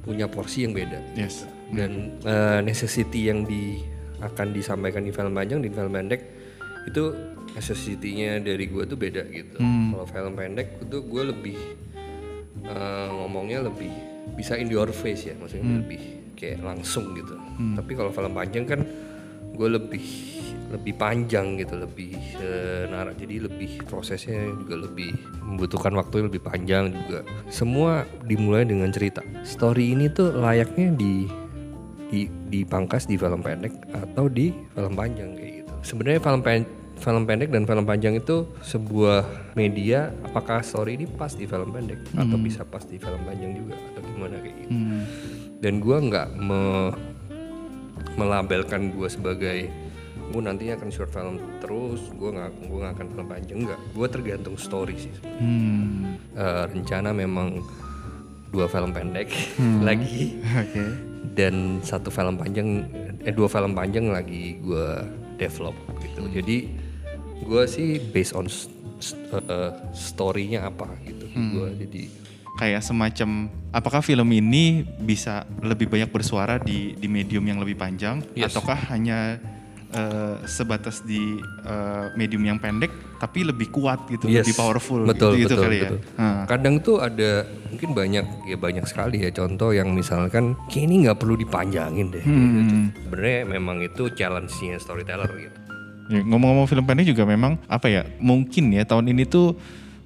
punya 0.00 0.24
porsi 0.24 0.62
yang 0.62 0.72
beda 0.72 0.96
Yes. 1.12 1.44
Dan 1.70 2.18
eh, 2.26 2.60
necessity 2.66 3.30
yang 3.30 3.46
di 3.46 3.78
akan 4.20 4.52
disampaikan 4.52 5.06
di 5.06 5.12
film 5.14 5.32
panjang 5.32 5.64
di 5.64 5.72
film 5.72 5.90
pendek 5.96 6.20
itu 6.84 7.14
necessity-nya 7.56 8.40
dari 8.40 8.68
gue 8.68 8.84
tuh 8.84 8.98
beda 9.00 9.24
gitu. 9.32 9.58
Kalau 9.60 10.06
film 10.06 10.32
pendek 10.36 10.80
itu 10.84 10.96
gue 11.04 11.22
lebih 11.30 11.58
eh, 12.64 13.08
ngomongnya 13.10 13.64
lebih 13.66 13.90
bisa 14.36 14.54
in 14.60 14.68
your 14.68 14.90
face 14.92 15.28
ya, 15.28 15.34
maksudnya 15.38 15.80
lebih 15.80 16.00
kayak 16.36 16.60
langsung 16.64 17.12
gitu. 17.16 17.36
Tapi 17.76 17.92
kalau 17.96 18.10
film 18.12 18.32
panjang 18.32 18.64
kan 18.64 18.80
gue 19.50 19.68
lebih 19.68 20.06
lebih 20.70 20.94
panjang 20.94 21.58
gitu, 21.58 21.74
lebih 21.76 22.14
narak 22.88 23.18
jadi 23.18 23.50
lebih 23.50 23.82
prosesnya 23.90 24.46
juga 24.54 24.86
lebih 24.86 25.10
membutuhkan 25.42 25.92
waktu 25.98 26.22
yang 26.22 26.26
lebih 26.30 26.42
panjang 26.46 26.84
juga. 26.94 27.26
Semua 27.50 28.06
dimulai 28.24 28.62
dengan 28.64 28.88
cerita. 28.94 29.20
Story 29.42 29.92
ini 29.98 30.06
tuh 30.08 30.32
layaknya 30.32 30.94
di 30.94 31.26
di 32.10 32.26
dipangkas 32.50 33.06
di 33.06 33.14
film 33.14 33.40
pendek 33.40 33.70
atau 33.94 34.26
di 34.26 34.50
film 34.74 34.92
panjang 34.92 35.38
kayak 35.38 35.52
gitu. 35.62 35.72
Sebenarnya 35.80 36.20
film 36.20 36.40
pen, 36.42 36.66
film 36.98 37.22
pendek 37.24 37.48
dan 37.48 37.64
film 37.64 37.84
panjang 37.86 38.14
itu 38.14 38.44
sebuah 38.60 39.22
media 39.54 40.10
apakah 40.26 40.60
story 40.60 40.98
ini 40.98 41.06
pas 41.06 41.30
di 41.30 41.46
film 41.46 41.70
pendek 41.70 42.02
atau 42.12 42.36
bisa 42.36 42.66
pas 42.66 42.82
di 42.82 42.98
film 42.98 43.22
panjang 43.22 43.54
juga 43.54 43.78
atau 43.78 44.00
gimana 44.04 44.36
kayak 44.36 44.56
gitu. 44.60 44.74
Dan 45.62 45.78
gua 45.78 45.96
nggak 46.02 46.28
me- 46.36 46.94
melabelkan 48.18 48.90
gua 48.90 49.06
sebagai 49.06 49.70
gue 50.30 50.38
nantinya 50.38 50.78
akan 50.78 50.90
short 50.94 51.10
film 51.10 51.42
terus 51.58 52.06
gue 52.14 52.30
nggak 52.30 52.70
gue 52.70 52.78
nggak 52.78 52.94
akan 52.94 53.06
film 53.10 53.26
panjang 53.26 53.58
nggak 53.66 53.80
gue 53.98 54.06
tergantung 54.06 54.54
story 54.54 54.94
sih. 54.94 55.14
Hmm. 55.42 56.14
Eh, 56.38 56.64
rencana 56.70 57.10
memang 57.10 57.58
dua 58.54 58.70
film 58.70 58.94
pendek 58.94 59.26
lagi 59.86 60.38
Oke. 60.38 61.09
Dan 61.40 61.80
satu 61.80 62.12
film 62.12 62.36
panjang 62.36 62.84
eh 63.24 63.32
dua 63.32 63.48
film 63.48 63.72
panjang 63.72 64.12
lagi 64.12 64.60
gue 64.60 64.88
develop 65.40 65.72
gitu. 66.04 66.28
Jadi 66.28 66.68
gue 67.40 67.62
sih 67.64 67.96
based 68.12 68.36
on 68.36 68.44
eh, 68.44 69.72
story-nya 69.96 70.68
apa 70.68 70.92
gitu. 71.08 71.24
Gue 71.32 71.72
jadi 71.80 72.02
Kayak 72.60 72.84
semacam 72.84 73.48
apakah 73.72 74.04
film 74.04 74.28
ini 74.36 74.84
bisa 74.84 75.48
lebih 75.64 75.88
banyak 75.88 76.12
bersuara 76.12 76.60
di 76.60 76.92
di 76.92 77.08
medium 77.08 77.40
yang 77.48 77.56
lebih 77.56 77.80
panjang? 77.80 78.20
Yes. 78.36 78.52
ataukah 78.52 78.92
hanya 78.92 79.40
eh, 79.90 80.34
sebatas 80.46 81.02
di 81.02 81.38
eh, 81.42 82.06
medium 82.14 82.42
yang 82.42 82.58
pendek 82.58 82.90
tapi 83.20 83.44
lebih 83.44 83.68
kuat 83.68 84.08
gitu, 84.08 84.26
Yes. 84.26 84.48
lebih 84.48 84.56
powerful 84.56 85.04
betul, 85.04 85.36
gitu, 85.36 85.52
betul, 85.52 85.64
kali 85.66 85.78
betul. 85.84 85.98
ya. 86.00 86.16
Nah, 86.16 86.40
Kadang 86.48 86.74
tuh 86.80 86.96
ada 86.98 87.30
mungkin 87.68 87.90
banyak 87.92 88.24
ya 88.48 88.56
banyak 88.56 88.84
sekali 88.88 89.20
ya 89.20 89.30
contoh 89.30 89.76
yang 89.76 89.92
misalkan 89.92 90.56
ini 90.72 91.04
nggak 91.04 91.20
perlu 91.20 91.36
dipanjangin 91.36 92.08
deh. 92.08 92.22
kayak 92.24 92.48
gitu. 92.56 92.74
Sebenarnya 93.04 93.38
memang 93.44 93.76
itu 93.84 94.02
challenge-nya 94.10 94.80
storyteller 94.80 95.28
gitu. 95.36 95.58
Ya, 96.10 96.26
ngomong-ngomong 96.26 96.66
film 96.66 96.82
pendek 96.82 97.06
juga 97.06 97.22
memang 97.22 97.54
apa 97.70 97.86
ya 97.86 98.02
mungkin 98.18 98.74
ya 98.74 98.82
tahun 98.82 99.14
ini 99.14 99.30
tuh 99.30 99.54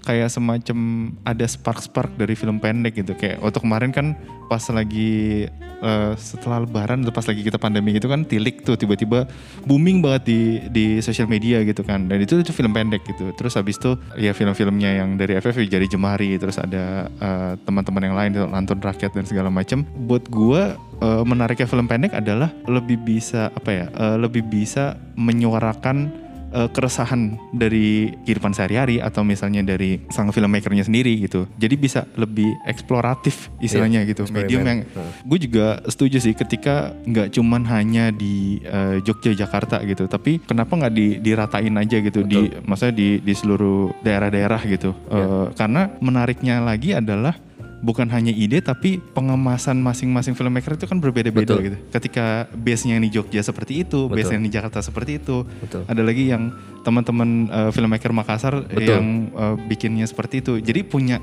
kayak 0.04 0.28
semacam 0.28 1.10
ada 1.24 1.48
spark-spark 1.48 2.14
dari 2.20 2.36
film 2.36 2.60
pendek 2.60 3.00
gitu. 3.00 3.16
Kayak 3.16 3.40
waktu 3.40 3.58
kemarin 3.58 3.90
kan 3.90 4.06
pas 4.46 4.60
lagi 4.68 5.48
eh, 5.80 6.12
setelah 6.20 6.62
lebaran 6.62 7.02
atau 7.02 7.10
pas 7.16 7.24
lagi 7.24 7.40
kita 7.40 7.56
pandemi 7.56 7.96
gitu 7.96 8.12
kan 8.12 8.28
tilik 8.28 8.60
tuh 8.60 8.76
tiba-tiba 8.76 9.24
booming 9.64 10.04
banget 10.04 10.22
di 10.28 10.40
di 10.68 10.84
sosial 11.00 11.26
media 11.26 11.64
gitu 11.64 11.80
kan. 11.80 12.06
Dan 12.06 12.20
itu 12.20 12.36
itu 12.38 12.52
film 12.52 12.76
pendek 12.76 13.02
gitu. 13.08 13.32
Terus 13.34 13.56
habis 13.56 13.80
itu 13.80 13.96
ya 14.20 14.36
film-filmnya 14.36 15.00
yang 15.00 15.16
dari 15.16 15.40
FF 15.40 15.64
jadi 15.64 15.88
jemari 15.88 16.36
terus 16.36 16.60
ada 16.60 17.08
eh, 17.08 17.52
teman-teman 17.64 18.02
yang 18.04 18.16
lain 18.16 18.32
nonton 18.52 18.78
rakyat 18.78 19.16
dan 19.16 19.24
segala 19.24 19.48
macam 19.48 19.82
buat 20.04 20.28
gua 20.28 20.76
eh, 21.00 21.22
menariknya 21.24 21.66
film 21.66 21.88
pendek 21.88 22.12
adalah 22.12 22.52
lebih 22.68 23.00
bisa 23.00 23.48
apa 23.50 23.70
ya 23.72 23.86
eh, 23.88 24.16
lebih 24.20 24.44
bisa 24.44 25.00
menyuarakan 25.16 26.23
eh, 26.54 26.68
keresahan 26.70 27.36
dari 27.50 28.14
kehidupan 28.22 28.54
sehari-hari 28.54 29.02
atau 29.02 29.26
misalnya 29.26 29.66
dari 29.66 29.98
sang 30.14 30.30
filmmakernya 30.30 30.86
sendiri 30.86 31.18
gitu. 31.26 31.50
Jadi 31.58 31.74
bisa 31.74 32.06
lebih 32.14 32.48
eksploratif 32.64 33.50
istilahnya 33.58 34.06
gitu. 34.06 34.22
eksperimen. 34.24 34.46
Medium 34.46 34.62
yang 34.62 34.80
gue 35.26 35.38
juga 35.42 35.82
setuju 35.90 36.22
sih 36.22 36.34
ketika 36.38 36.94
nggak 37.04 37.34
cuman 37.34 37.66
hanya 37.66 38.14
di 38.14 38.62
eh, 38.62 39.02
Jogja 39.02 39.34
Jakarta 39.34 39.82
gitu, 39.82 40.06
tapi 40.06 40.38
kenapa 40.38 40.78
nggak 40.78 40.94
di, 40.94 41.18
diratain 41.18 41.74
aja 41.74 41.98
gitu 41.98 42.22
di 42.22 42.48
maksudnya 42.62 42.94
di 42.94 43.08
di 43.18 43.34
seluruh 43.34 43.90
daerah-daerah 44.06 44.60
gitu. 44.70 44.94
Eh, 45.10 45.46
karena 45.58 45.90
menariknya 45.98 46.62
lagi 46.62 46.94
adalah 46.94 47.34
bukan 47.80 48.06
hanya 48.12 48.30
ide 48.30 48.62
tapi 48.62 49.00
pengemasan 49.00 49.80
masing-masing 49.80 50.36
filmmaker 50.36 50.78
itu 50.78 50.86
kan 50.86 51.00
berbeda-beda 51.02 51.56
Betul. 51.56 51.66
gitu. 51.66 51.76
Ketika 51.90 52.46
base-nya 52.54 53.00
yang 53.00 53.04
di 53.04 53.12
Jogja 53.12 53.40
seperti 53.42 53.82
itu, 53.82 54.06
Betul. 54.06 54.16
base-nya 54.20 54.36
yang 54.38 54.46
di 54.46 54.54
Jakarta 54.54 54.78
seperti 54.84 55.18
itu. 55.18 55.44
Betul. 55.60 55.82
Ada 55.88 56.02
lagi 56.04 56.24
yang 56.30 56.54
teman-teman 56.84 57.48
uh, 57.48 57.70
filmmaker 57.72 58.12
Makassar 58.12 58.64
Betul. 58.68 58.84
yang 58.84 59.06
uh, 59.32 59.56
bikinnya 59.56 60.04
seperti 60.04 60.44
itu. 60.44 60.60
Jadi 60.60 60.84
punya 60.84 61.18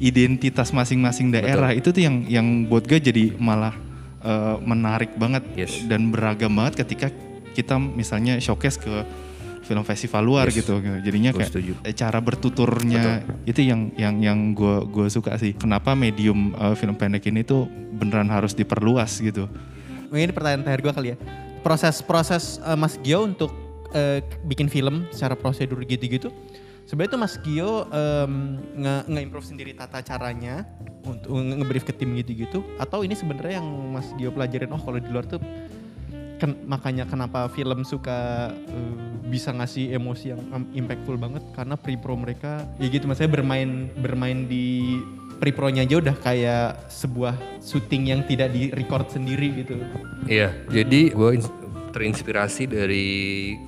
identitas 0.00 0.72
masing-masing 0.72 1.30
daerah. 1.30 1.70
Itu 1.76 1.92
tuh 1.92 2.02
yang 2.02 2.24
yang 2.26 2.46
buat 2.66 2.88
gue 2.88 2.98
jadi 2.98 3.36
malah 3.36 3.76
uh, 4.24 4.56
menarik 4.64 5.12
banget 5.14 5.44
Yes. 5.54 5.84
dan 5.86 6.08
beragam 6.10 6.56
banget 6.56 6.82
ketika 6.82 7.12
kita 7.54 7.78
misalnya 7.78 8.40
showcase 8.42 8.80
ke 8.80 9.06
film 9.64 9.82
festival 9.82 10.22
luar 10.22 10.46
Yes. 10.46 10.60
gitu. 10.60 10.76
Jadinya 10.78 11.32
Gue 11.32 11.40
kayak 11.40 11.50
setuju. 11.50 11.72
eh, 11.80 11.92
cara 11.92 12.20
bertuturnya 12.20 13.04
itu 13.42 13.60
yang 13.60 13.90
yang 13.94 14.14
yang 14.18 14.38
gue 14.52 14.84
gue 14.86 15.06
suka 15.08 15.34
sih. 15.34 15.52
Kenapa 15.52 15.92
medium 15.92 16.52
uh, 16.54 16.72
film 16.72 16.92
pendek 16.92 17.24
ini 17.24 17.42
tuh 17.42 17.64
beneran 17.90 18.28
harus 18.28 18.52
diperluas 18.52 19.18
gitu. 19.18 19.48
Mungkin 20.06 20.28
ini 20.28 20.32
pertanyaan 20.32 20.62
terakhir 20.62 20.82
gue 20.82 20.92
kali 20.92 21.08
ya. 21.10 21.16
Proses-proses 21.60 22.60
eh, 22.60 22.76
Mas 22.76 23.00
Gio 23.00 23.24
untuk 23.24 23.50
eh, 23.90 24.20
bikin 24.44 24.68
film 24.68 25.08
secara 25.08 25.32
prosedur 25.32 25.80
gitu-gitu. 25.82 26.28
Sebenarnya 26.84 27.10
tuh 27.10 27.20
Mas 27.20 27.34
Gio 27.40 27.88
nge- 28.76 29.04
nge-improve 29.08 29.46
sendiri 29.46 29.72
tata 29.72 29.98
caranya 30.00 30.68
untuk 31.02 31.32
nge- 31.32 31.56
nge-brief 31.56 31.84
ke 31.84 31.92
tim 31.92 32.12
gitu-gitu. 32.14 32.60
Atau 32.76 33.00
ini 33.00 33.12
sebenarnya 33.12 33.56
yang 33.56 33.64
Mas 33.90 34.12
Gio 34.14 34.28
pelajarin, 34.28 34.68
oh 34.68 34.78
kalau 34.78 35.00
di 35.00 35.08
luar 35.08 35.24
tuh 35.24 35.40
ken- 36.44 36.60
makanya 36.68 37.08
kenapa 37.08 37.48
film 37.48 37.88
suka 37.88 38.52
eh, 38.52 38.94
bisa 39.32 39.56
ngasih 39.56 39.96
emosi 39.96 40.36
yang 40.36 40.40
um, 40.52 40.68
impactful 40.76 41.16
banget 41.16 41.40
karena 41.56 41.74
pre-pro 41.80 42.12
mereka 42.20 42.68
ya 42.76 42.92
gitu 42.92 43.08
maksudnya 43.08 43.32
bermain 43.32 43.88
bermain 43.96 44.44
di 44.44 45.00
pre-pro-nya 45.40 45.88
aja 45.88 45.98
udah 45.98 46.16
kayak 46.20 46.92
sebuah 46.92 47.34
syuting 47.64 48.12
yang 48.12 48.20
tidak 48.28 48.54
di 48.54 48.70
record 48.70 49.10
sendiri 49.10 49.64
gitu. 49.64 49.74
Iya, 50.30 50.54
jadi 50.70 51.10
gue 51.10 51.30
terinspirasi 51.90 52.70
dari 52.70 53.06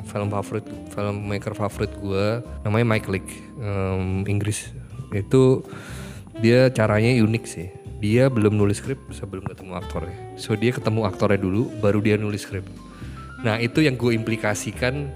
film 0.06 0.30
favorit, 0.30 0.66
filmmaker 0.90 1.54
favorit 1.54 1.92
gue, 1.98 2.40
namanya 2.62 2.86
Mike 2.86 3.08
Leake, 3.10 3.34
em, 3.58 4.26
Inggris. 4.26 4.70
Itu 5.10 5.66
dia 6.38 6.70
caranya 6.70 7.18
unik 7.22 7.44
sih. 7.44 7.68
Dia 7.96 8.28
belum 8.28 8.60
nulis 8.60 8.84
skrip 8.84 9.00
sebelum 9.08 9.48
ketemu 9.48 9.72
aktornya. 9.80 10.36
So 10.36 10.52
dia 10.52 10.72
ketemu 10.72 11.08
aktornya 11.08 11.40
dulu, 11.40 11.72
baru 11.80 12.04
dia 12.04 12.20
nulis 12.20 12.44
skrip. 12.44 12.68
Nah 13.40 13.56
itu 13.56 13.80
yang 13.80 13.96
gue 13.96 14.12
implikasikan 14.12 15.08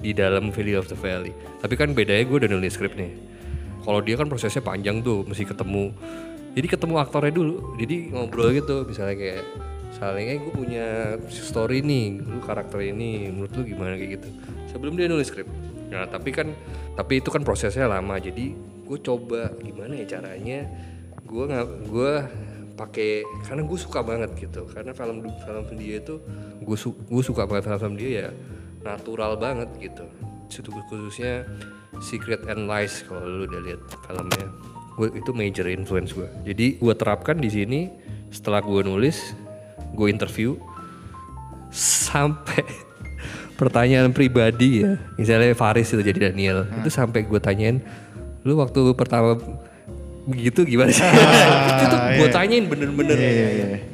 di 0.00 0.12
dalam 0.12 0.52
Valley 0.52 0.76
of 0.76 0.92
the 0.92 0.98
Valley. 0.98 1.32
Tapi 1.64 1.74
kan 1.74 1.96
bedanya 1.96 2.28
gue 2.28 2.36
udah 2.36 2.50
nulis 2.52 2.76
skrip 2.76 2.92
nih. 3.00 3.16
Kalau 3.80 4.04
dia 4.04 4.18
kan 4.20 4.28
prosesnya 4.28 4.60
panjang 4.60 5.00
tuh, 5.00 5.24
mesti 5.24 5.48
ketemu. 5.48 5.94
Jadi 6.56 6.66
ketemu 6.72 6.94
aktornya 7.00 7.32
dulu, 7.36 7.76
jadi 7.76 8.12
ngobrol 8.16 8.48
gitu, 8.56 8.88
misalnya 8.88 9.16
kayak 9.16 9.44
misalnya 9.92 10.40
gue 10.40 10.52
punya 10.56 10.86
story 11.28 11.84
nih, 11.84 12.16
lu 12.20 12.40
karakter 12.40 12.80
ini, 12.80 13.28
menurut 13.28 13.52
lu 13.56 13.62
gimana 13.64 13.96
kayak 13.96 14.20
gitu. 14.20 14.28
Sebelum 14.72 14.96
dia 14.96 15.08
nulis 15.08 15.28
skrip. 15.28 15.44
Nah 15.92 16.08
tapi 16.08 16.32
kan, 16.32 16.52
tapi 16.96 17.20
itu 17.20 17.28
kan 17.28 17.44
prosesnya 17.44 17.84
lama, 17.88 18.16
jadi 18.16 18.56
gue 18.56 18.98
coba 19.04 19.52
gimana 19.60 20.00
ya 20.00 20.16
caranya, 20.16 20.64
gue 21.26 21.44
nggak, 21.50 21.66
gue 21.90 22.12
pakai 22.76 23.26
karena 23.44 23.62
gue 23.66 23.78
suka 23.80 24.00
banget 24.06 24.30
gitu. 24.38 24.64
Karena 24.70 24.94
film 24.94 25.26
film 25.26 25.64
dia 25.74 25.98
itu 25.98 26.22
gue 26.62 26.78
su, 26.78 26.94
gue 26.94 27.24
suka 27.24 27.44
banget 27.44 27.68
film 27.68 27.80
film 27.82 27.96
dia 27.98 28.10
ya 28.10 28.28
natural 28.86 29.34
banget 29.36 29.68
gitu. 29.82 30.06
Khususnya 30.86 31.42
Secret 31.98 32.46
and 32.46 32.70
Lies 32.70 33.02
kalau 33.04 33.26
lu 33.26 33.44
udah 33.50 33.60
lihat 33.66 33.80
filmnya. 34.06 34.48
Gue 34.96 35.12
itu 35.12 35.30
major 35.36 35.68
influence 35.68 36.16
gue 36.16 36.24
jadi 36.48 36.80
gue 36.80 36.94
terapkan 36.96 37.36
di 37.36 37.52
sini 37.52 37.92
setelah 38.32 38.64
gue 38.64 38.80
nulis 38.80 39.36
gue 39.92 40.08
interview 40.08 40.56
sampai 41.68 42.64
pertanyaan 43.60 44.12
pribadi 44.16 44.84
ya. 44.84 44.96
Misalnya 45.20 45.52
Faris 45.52 45.92
itu 45.92 46.00
jadi 46.00 46.32
Daniel 46.32 46.64
itu 46.80 46.88
sampai 46.88 47.28
gue 47.28 47.40
tanyain 47.40 47.84
lu 48.46 48.56
waktu 48.56 48.94
pertama 48.94 49.36
begitu 50.26 50.66
gimana 50.66 50.90
sih? 50.90 51.06
Itu 51.06 51.84
tuh 51.86 52.00
gue 52.18 52.28
tanyain 52.34 52.64
bener-bener. 52.66 53.16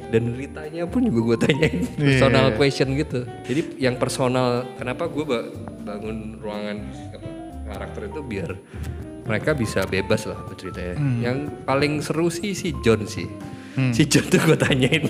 Dan 0.09 0.33
ceritanya 0.33 0.83
pun 0.89 1.05
juga 1.05 1.19
gue 1.33 1.37
tanyain. 1.47 1.81
Personal 1.95 2.45
question 2.57 2.87
gitu. 2.97 3.23
Jadi 3.45 3.61
yang 3.77 3.95
personal 4.01 4.65
kenapa 4.75 5.05
gue 5.07 5.23
bangun 5.85 6.41
ruangan 6.41 6.77
apa, 7.13 7.27
karakter 7.69 8.01
itu 8.09 8.21
biar 8.25 8.49
mereka 9.23 9.55
bisa 9.55 9.87
bebas 9.87 10.27
lah 10.27 10.35
berceritanya 10.43 10.99
yang 11.23 11.47
paling 11.63 12.03
seru 12.03 12.27
sih 12.27 12.51
si 12.51 12.75
John 12.83 13.07
sih. 13.07 13.29
Si 13.93 14.03
John 14.09 14.25
tuh 14.27 14.41
gue 14.43 14.57
tanyain. 14.57 15.05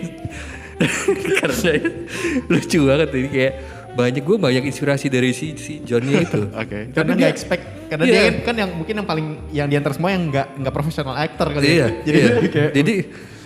Karena 1.39 1.71
lucu 2.49 2.79
banget 2.83 3.09
ini 3.13 3.29
kayak 3.29 3.53
banyak 3.93 4.21
gue 4.21 4.37
banyak 4.37 4.63
inspirasi 4.65 5.05
dari 5.07 5.31
si 5.31 5.53
si 5.55 5.79
Johnnya 5.79 6.21
itu 6.25 6.49
Oke. 6.49 6.89
Karena 6.91 7.11
nggak 7.13 7.31
expect, 7.31 7.63
karena 7.87 8.03
Iya. 8.03 8.11
dia 8.11 8.21
kan, 8.23 8.35
kan 8.43 8.55
yang 8.57 8.71
mungkin 8.73 8.93
yang 8.97 9.07
paling 9.07 9.27
yang 9.51 9.67
diantar 9.67 9.93
semua 9.93 10.09
yang 10.11 10.27
nggak 10.27 10.47
nggak 10.57 10.73
profesional 10.73 11.13
actor 11.13 11.47
kali. 11.49 11.65
iya, 11.69 11.87
ya. 11.87 11.89
Jadi 12.01 12.17
iya. 12.17 12.29
kayak 12.53 12.71
jadi 12.73 12.95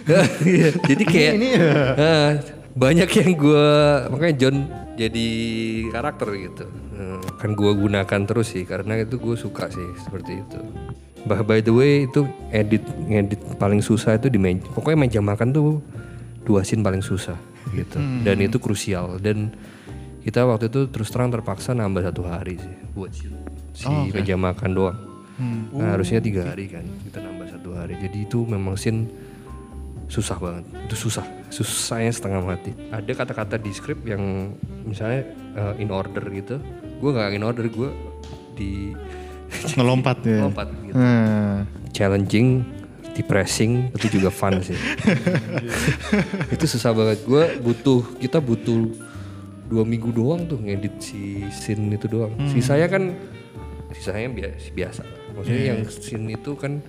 iya, 0.47 0.67
jadi 0.81 1.03
kayak 1.03 1.31
ini 1.35 1.47
ya. 1.51 1.71
ah, 1.93 2.29
banyak 2.71 3.09
yang 3.11 3.31
gue 3.35 3.67
makanya 4.07 4.35
John 4.37 4.57
jadi 4.95 5.27
karakter 5.89 6.29
gitu 6.33 6.65
Hmm, 6.97 7.21
kan 7.37 7.53
gue 7.53 7.71
gunakan 7.77 8.21
terus 8.25 8.57
sih 8.57 8.65
karena 8.65 8.97
itu 8.97 9.21
gue 9.21 9.37
suka 9.37 9.69
sih 9.69 9.85
seperti 10.01 10.41
itu 10.41 10.57
bah 11.23 11.45
by 11.45 11.61
the 11.61 11.69
way 11.69 12.09
itu 12.09 12.25
edit 12.49 12.81
ngedit 13.05 13.37
paling 13.61 13.85
susah 13.85 14.17
itu 14.17 14.33
di 14.33 14.41
meja 14.41 14.65
pokoknya 14.73 14.97
meja 14.97 15.19
makan 15.21 15.53
tuh 15.53 15.77
dua 16.41 16.65
scene 16.65 16.81
paling 16.81 17.05
susah 17.05 17.37
gitu 17.69 18.01
dan 18.23 18.41
itu 18.41 18.57
krusial 18.57 19.21
dan 19.21 19.53
kita 20.27 20.43
waktu 20.43 20.67
itu 20.67 20.91
terus 20.91 21.07
terang 21.07 21.31
terpaksa 21.31 21.71
nambah 21.71 22.03
satu 22.03 22.27
hari 22.27 22.59
sih 22.59 22.75
buat 22.91 23.15
si, 23.15 23.31
si 23.71 23.87
meja 24.11 24.35
makan 24.35 24.71
doang. 24.75 24.99
Nah, 25.71 25.95
harusnya 25.95 26.19
tiga 26.19 26.51
hari 26.51 26.67
kan 26.67 26.83
kita 27.07 27.23
nambah 27.23 27.47
satu 27.47 27.79
hari. 27.79 27.95
Jadi 27.95 28.27
itu 28.27 28.43
memang 28.43 28.75
scene 28.75 29.07
susah 30.11 30.35
banget. 30.35 30.67
Itu 30.91 31.07
susah. 31.07 31.23
Susahnya 31.47 32.11
setengah 32.11 32.43
mati. 32.43 32.75
Ada 32.91 33.07
kata-kata 33.15 33.55
di 33.55 33.71
skrip 33.71 34.03
yang 34.03 34.51
misalnya 34.83 35.31
uh, 35.55 35.73
in 35.79 35.93
order 35.95 36.27
gitu. 36.35 36.59
Gue 36.99 37.15
nggak 37.15 37.31
in 37.31 37.45
order 37.47 37.63
gue 37.71 37.89
di 38.59 38.91
Ngelompat 39.79 40.27
ya. 40.27 40.43
lompat 40.43 40.67
gitu. 40.83 40.91
Hmm. 40.91 41.63
challenging 41.95 42.67
depressing 43.15 43.95
tapi 43.95 44.11
juga 44.11 44.27
fun 44.27 44.59
sih. 44.59 44.75
Itu 46.53 46.65
susah 46.67 46.91
banget. 46.91 47.23
Gue 47.23 47.55
butuh 47.63 48.03
kita 48.19 48.43
butuh 48.43 49.06
dua 49.67 49.83
minggu 49.83 50.15
doang 50.15 50.47
tuh 50.47 50.59
ngedit 50.63 50.95
si 51.03 51.43
scene 51.51 51.91
itu 51.91 52.07
doang 52.07 52.31
sisanya 52.47 52.87
kan 52.87 53.11
sisanya 53.91 54.31
biasa 54.31 54.67
biasa 54.71 55.01
maksudnya 55.35 55.63
yang 55.75 55.81
scene 55.87 56.27
itu 56.31 56.51
kan 56.55 56.79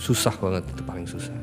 susah 0.00 0.34
banget 0.40 0.64
itu 0.72 0.82
paling 0.84 1.06
susah 1.06 1.34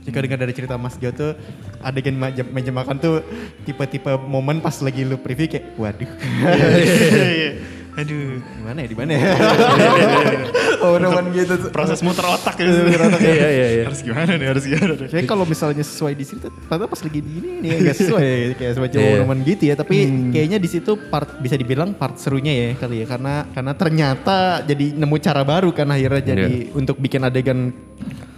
Jika 0.00 0.16
dengar 0.24 0.40
dari 0.40 0.56
cerita 0.56 0.80
Mas 0.80 0.96
Gio 0.96 1.12
tuh 1.12 1.36
adegan 1.84 2.16
meja, 2.16 2.40
meja 2.40 2.72
makan 2.72 2.96
tuh 2.96 3.20
tipe-tipe 3.68 4.08
momen 4.16 4.64
pas 4.64 4.72
lagi 4.80 5.04
lu 5.04 5.20
preview 5.20 5.44
kayak 5.44 5.76
waduh. 5.76 6.08
Aduh. 8.00 8.40
Gimana 8.40 8.78
ya 8.80 8.88
di 8.88 8.96
mana 8.96 9.12
ya? 9.12 9.20
oh, 10.80 10.96
roman 10.96 11.24
gitu 11.30 11.54
tuh. 11.56 11.70
Proses 11.70 12.00
muter 12.00 12.24
otak 12.24 12.56
gitu. 12.56 12.70
Iya 12.70 13.48
iya 13.48 13.68
iya. 13.70 13.84
harus 13.84 14.00
gimana 14.00 14.32
nih, 14.34 14.46
harus 14.48 14.64
gimana 14.64 14.92
nih. 14.96 15.08
Jadi 15.08 15.26
kalau 15.26 15.44
misalnya 15.44 15.84
sesuai 15.84 16.12
di 16.12 16.24
situ, 16.24 16.46
ternyata 16.48 16.86
pas 16.86 17.00
lagi 17.00 17.20
di 17.20 17.30
ini 17.30 17.50
nih 17.60 17.70
nggak 17.80 17.96
sesuai 17.96 18.28
kayak 18.56 18.72
semacam 18.74 18.98
Iya. 19.00 19.16
roman 19.20 19.38
gitu 19.42 19.62
ya. 19.68 19.74
Tapi 19.76 19.96
kayaknya 20.30 20.58
di 20.58 20.68
situ 20.68 20.92
part 21.08 21.38
bisa 21.38 21.54
dibilang 21.54 21.92
part 21.92 22.16
serunya 22.16 22.52
ya 22.52 22.68
kali 22.76 23.02
ya, 23.02 23.06
karena 23.06 23.34
karena 23.50 23.72
ternyata 23.72 24.36
jadi 24.62 24.86
nemu 24.96 25.16
cara 25.18 25.42
baru 25.42 25.70
kan 25.70 25.88
akhirnya 25.88 26.22
jadi 26.24 26.52
untuk 26.72 26.96
bikin 26.96 27.22
adegan 27.22 27.70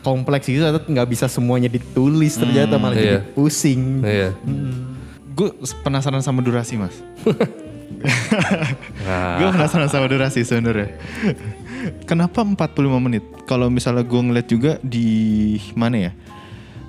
kompleks 0.03 0.51
itu 0.51 0.59
ternyata 0.59 0.83
nggak 0.83 1.09
bisa 1.09 1.31
semuanya 1.31 1.71
ditulis 1.71 2.35
ternyata 2.35 2.75
malah 2.77 2.99
jadi 2.99 3.11
Iya. 3.19 3.21
pusing. 3.33 4.03
Iya. 4.03 4.31
Gue 5.33 5.49
penasaran 5.81 6.21
sama 6.21 6.43
durasi 6.43 6.77
mas. 6.77 6.93
Nah, 9.07 9.39
gue 9.39 9.49
penasaran 9.53 9.87
sama 9.87 10.11
durasi 10.11 10.43
sebenarnya. 10.43 10.99
Kenapa 12.05 12.43
45 12.43 12.59
menit? 12.99 13.25
Kalau 13.45 13.67
misalnya 13.67 14.03
gue 14.03 14.21
ngeliat 14.21 14.47
juga 14.47 14.73
di 14.81 15.09
mana 15.75 16.11
ya? 16.11 16.13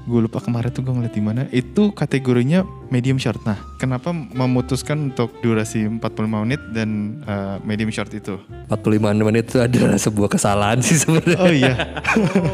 Gue 0.03 0.19
lupa 0.19 0.43
kemarin 0.43 0.67
tuh 0.67 0.83
gue 0.83 0.91
ngeliat 0.91 1.15
di 1.15 1.23
mana. 1.23 1.41
Itu 1.49 1.95
kategorinya 1.95 2.61
medium 2.87 3.15
short. 3.15 3.39
Nah, 3.47 3.55
kenapa 3.79 4.11
memutuskan 4.11 5.09
untuk 5.09 5.31
durasi 5.39 5.87
45 5.87 6.03
menit 6.43 6.59
dan 6.75 6.89
uh, 7.23 7.55
medium 7.63 7.87
short 7.87 8.11
itu? 8.11 8.35
45 8.67 8.99
menit 9.23 9.47
itu 9.47 9.63
adalah 9.63 9.95
sebuah 10.05 10.29
kesalahan 10.29 10.83
sih 10.83 10.99
sebenarnya. 10.99 11.39
Oh 11.39 11.53
iya. 11.53 11.73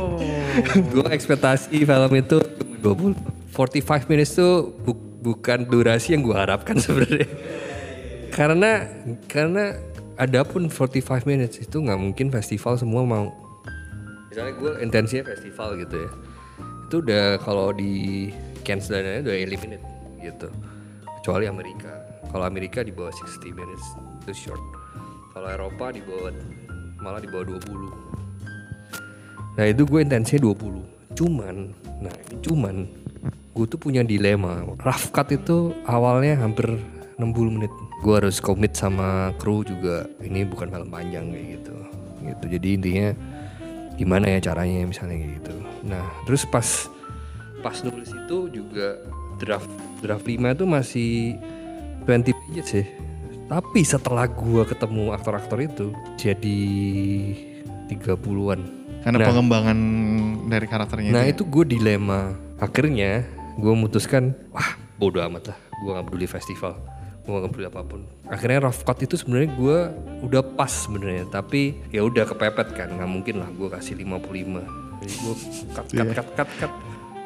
gue 0.94 1.08
ekspektasi 1.10 1.86
film 1.86 2.12
itu 2.14 2.38
20 2.80 3.18
45 3.50 4.08
minutes 4.08 4.38
tuh 4.38 4.72
bu- 4.80 4.96
bukan 5.20 5.68
durasi 5.68 6.16
yang 6.16 6.24
gue 6.24 6.38
harapkan 6.38 6.78
sebenarnya. 6.84 7.28
karena 8.30 8.88
karena 9.26 9.74
adapun 10.20 10.68
45 10.68 11.24
minutes 11.24 11.64
itu 11.64 11.80
nggak 11.80 11.96
mungkin 11.96 12.28
festival 12.30 12.76
semua 12.76 13.08
mau. 13.08 13.32
Misalnya 14.28 14.54
gue 14.60 14.72
intensinya 14.84 15.24
festival 15.32 15.80
gitu 15.80 15.96
ya. 15.96 16.12
Itu 16.86 16.96
udah 17.02 17.40
kalau 17.42 17.72
di 17.72 18.28
Cannes 18.68 18.92
dan 18.92 19.24
udah 19.24 19.34
eliminate 19.34 19.82
gitu. 20.20 20.52
Kecuali 21.24 21.48
Amerika. 21.48 21.96
Kalau 22.30 22.46
Amerika 22.46 22.86
di 22.86 22.94
bawah 22.94 23.10
60 23.10 23.56
minutes 23.56 23.86
itu 24.22 24.52
short. 24.52 24.62
Kalau 25.34 25.48
Eropa 25.50 25.96
di 25.96 26.04
bawah 26.04 26.36
malah 27.00 27.24
di 27.24 27.32
bawah 27.32 27.56
20. 27.56 28.10
Nah 29.56 29.66
itu 29.68 29.84
gue 29.84 30.00
intensinya 30.00 30.48
20 30.56 31.20
Cuman 31.20 31.76
Nah 32.00 32.16
ini 32.16 32.40
cuman 32.40 32.76
Gue 33.52 33.66
tuh 33.68 33.76
punya 33.76 34.08
dilema 34.08 34.64
Rough 34.80 35.12
cut 35.12 35.36
itu 35.36 35.76
awalnya 35.84 36.40
hampir 36.40 36.80
60 37.20 37.56
menit 37.60 37.74
Gue 38.00 38.14
harus 38.16 38.39
komit 38.39 38.76
sama 38.76 39.36
kru 39.36 39.64
juga 39.68 40.08
Ini 40.24 40.47
bukan 40.47 40.72
film 40.72 40.89
panjang 40.89 41.30
kayak 41.32 41.47
gitu 41.60 41.76
gitu 42.24 42.45
Jadi 42.47 42.68
intinya 42.80 43.08
Gimana 44.00 44.32
ya 44.32 44.39
caranya 44.39 44.88
misalnya 44.88 45.20
kayak 45.20 45.32
gitu 45.43 45.56
Nah 45.84 46.06
terus 46.24 46.47
pas 46.47 46.88
Pas 47.60 47.76
nulis 47.84 48.08
itu 48.08 48.38
juga 48.52 49.00
Draft 49.39 49.72
Draft 50.00 50.24
5 50.24 50.39
itu 50.56 50.66
masih 50.68 51.12
20 52.08 52.32
pages 52.32 52.68
sih 52.72 52.86
Tapi 53.52 53.82
setelah 53.84 54.28
gue 54.28 54.64
ketemu 54.64 55.12
aktor-aktor 55.12 55.60
itu 55.60 55.88
Jadi 56.16 56.60
30-an 57.91 58.60
Karena 59.04 59.26
pengembangan 59.28 59.80
dari 60.50 60.66
karakternya 60.68 61.12
Nah 61.12 61.24
itu. 61.24 61.32
ya? 61.32 61.34
itu 61.36 61.43
gue 61.47 61.64
dilema. 61.78 62.36
Akhirnya 62.60 63.24
gue 63.56 63.72
memutuskan, 63.72 64.36
wah 64.52 64.76
bodo 65.00 65.24
amat 65.24 65.56
lah. 65.56 65.58
Gue 65.80 65.95
gak 65.95 66.06
peduli 66.12 66.28
festival. 66.28 66.76
Gue 67.30 67.46
gak 67.46 67.54
peduli 67.54 67.70
apa 67.70 67.82
pun. 67.86 68.02
Akhirnya 68.26 68.66
rough 68.66 68.82
cut 68.82 68.98
itu 69.06 69.14
sebenarnya 69.14 69.50
gue 69.54 69.78
udah 70.26 70.42
pas 70.42 70.74
sebenarnya. 70.74 71.30
Tapi 71.30 71.78
ya 71.94 72.02
udah 72.02 72.26
kepepet 72.26 72.74
kan. 72.74 72.90
Nggak 72.90 73.10
mungkin 73.10 73.36
lah 73.38 73.50
gue 73.54 73.70
kasih 73.70 73.94
55. 74.02 74.10
Jadi 75.00 75.14
gue 75.14 75.36
cut, 75.78 75.86
cut, 75.94 76.10
cut, 76.18 76.28
cut, 76.34 76.50
cut. 76.58 76.72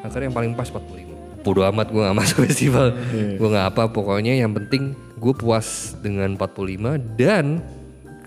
Akhirnya 0.04 0.28
yang 0.28 0.36
paling 0.36 0.52
pas 0.52 0.68
45. 0.68 1.40
Bodo 1.40 1.64
amat 1.64 1.88
gue 1.88 2.02
gak 2.04 2.18
masuk 2.20 2.44
festival. 2.44 2.92
Gue 3.40 3.48
gak 3.48 3.72
apa. 3.72 3.88
Pokoknya 3.88 4.36
yang 4.36 4.52
penting 4.52 4.92
gue 5.16 5.32
puas 5.32 5.96
dengan 6.04 6.36
45. 6.36 7.16
Dan 7.16 7.64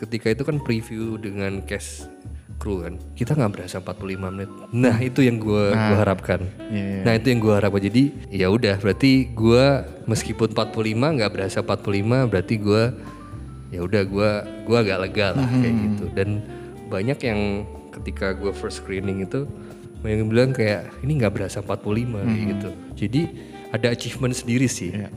ketika 0.01 0.33
itu 0.33 0.41
kan 0.41 0.57
preview 0.57 1.21
dengan 1.21 1.61
cast 1.61 2.09
kru 2.57 2.83
kan. 2.83 2.97
Kita 3.13 3.37
nggak 3.37 3.51
berasa 3.53 3.79
45 3.79 4.17
menit. 4.33 4.49
Nah 4.73 4.97
itu 4.99 5.21
yang 5.21 5.37
gue 5.37 5.65
gua 5.71 5.97
harapkan. 5.97 6.41
Iya, 6.67 6.83
iya. 6.83 7.01
nah 7.05 7.13
itu 7.13 7.27
yang 7.29 7.39
gue 7.39 7.53
harapkan. 7.53 7.81
Jadi 7.85 8.03
ya 8.33 8.47
udah 8.49 8.75
berarti 8.81 9.29
gue 9.31 9.65
meskipun 10.09 10.49
45 10.51 11.15
nggak 11.21 11.31
berasa 11.31 11.61
45 11.61 12.31
berarti 12.33 12.55
gue 12.57 12.83
ya 13.67 13.79
udah 13.83 14.01
gue 14.03 14.29
gua 14.65 14.77
agak 14.81 14.97
lega 15.07 15.27
lah 15.37 15.47
kayak 15.47 15.75
gitu. 15.75 16.05
Dan 16.11 16.29
banyak 16.89 17.19
yang 17.21 17.39
ketika 17.93 18.33
gue 18.33 18.51
first 18.53 18.81
screening 18.83 19.25
itu 19.25 19.45
yang 20.05 20.29
bilang 20.29 20.53
kayak 20.53 20.93
ini 21.03 21.19
nggak 21.19 21.33
berasa 21.33 21.59
45 21.61 21.83
kayak 22.25 22.45
gitu. 22.57 22.69
Jadi 22.95 23.21
ada 23.73 23.87
achievement 23.91 24.33
sendiri 24.33 24.65
sih. 24.69 24.93
Iya. 24.93 25.09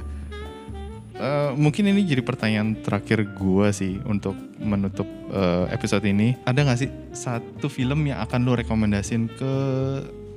Eh, 1.20 1.52
mungkin 1.52 1.84
ini 1.92 2.00
jadi 2.08 2.24
pertanyaan 2.24 2.80
terakhir 2.80 3.36
gua 3.36 3.68
sih 3.76 4.00
untuk 4.08 4.32
menutup 4.56 5.04
eh, 5.28 5.68
episode 5.68 6.08
ini. 6.08 6.32
Ada 6.48 6.64
nggak 6.64 6.78
sih 6.80 6.88
satu 7.12 7.68
film 7.68 8.08
yang 8.08 8.24
akan 8.24 8.48
lo 8.48 8.56
rekomendasiin 8.56 9.28
ke 9.28 9.52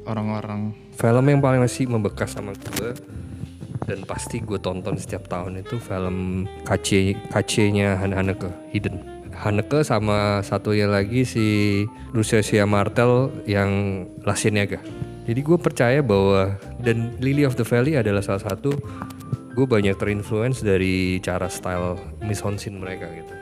orang-orang? 0.04 0.76
Film 1.00 1.26
yang 1.32 1.40
paling 1.40 1.64
masih 1.64 1.88
membekas 1.88 2.36
sama 2.36 2.52
gue 2.52 2.92
dan 3.84 4.00
pasti 4.08 4.40
gue 4.40 4.60
tonton 4.60 4.96
setiap 4.96 5.28
tahun 5.28 5.60
itu 5.60 5.76
film 5.80 6.48
KC 6.64 7.16
KC-nya 7.32 8.00
Han 8.04 8.12
Haneke 8.12 8.52
Hidden. 8.76 9.00
Haneke 9.34 9.82
sama 9.88 10.44
satunya 10.46 10.86
lagi 10.86 11.26
si 11.26 11.48
Lucia 12.12 12.64
Martel 12.68 13.32
yang 13.48 14.04
La 14.24 14.36
Cienega. 14.36 14.80
Jadi 15.24 15.40
gue 15.40 15.56
percaya 15.56 16.04
bahwa 16.04 16.60
dan 16.84 17.16
Lily 17.24 17.48
of 17.48 17.56
the 17.56 17.64
Valley 17.64 17.96
adalah 17.96 18.20
salah 18.20 18.44
satu 18.44 18.76
gue 19.54 19.66
banyak 19.66 19.94
terinfluence 19.96 20.66
dari 20.66 21.22
cara 21.22 21.46
style 21.46 21.98
en 22.20 22.34
scene 22.58 22.78
mereka 22.78 23.06
gitu. 23.14 23.34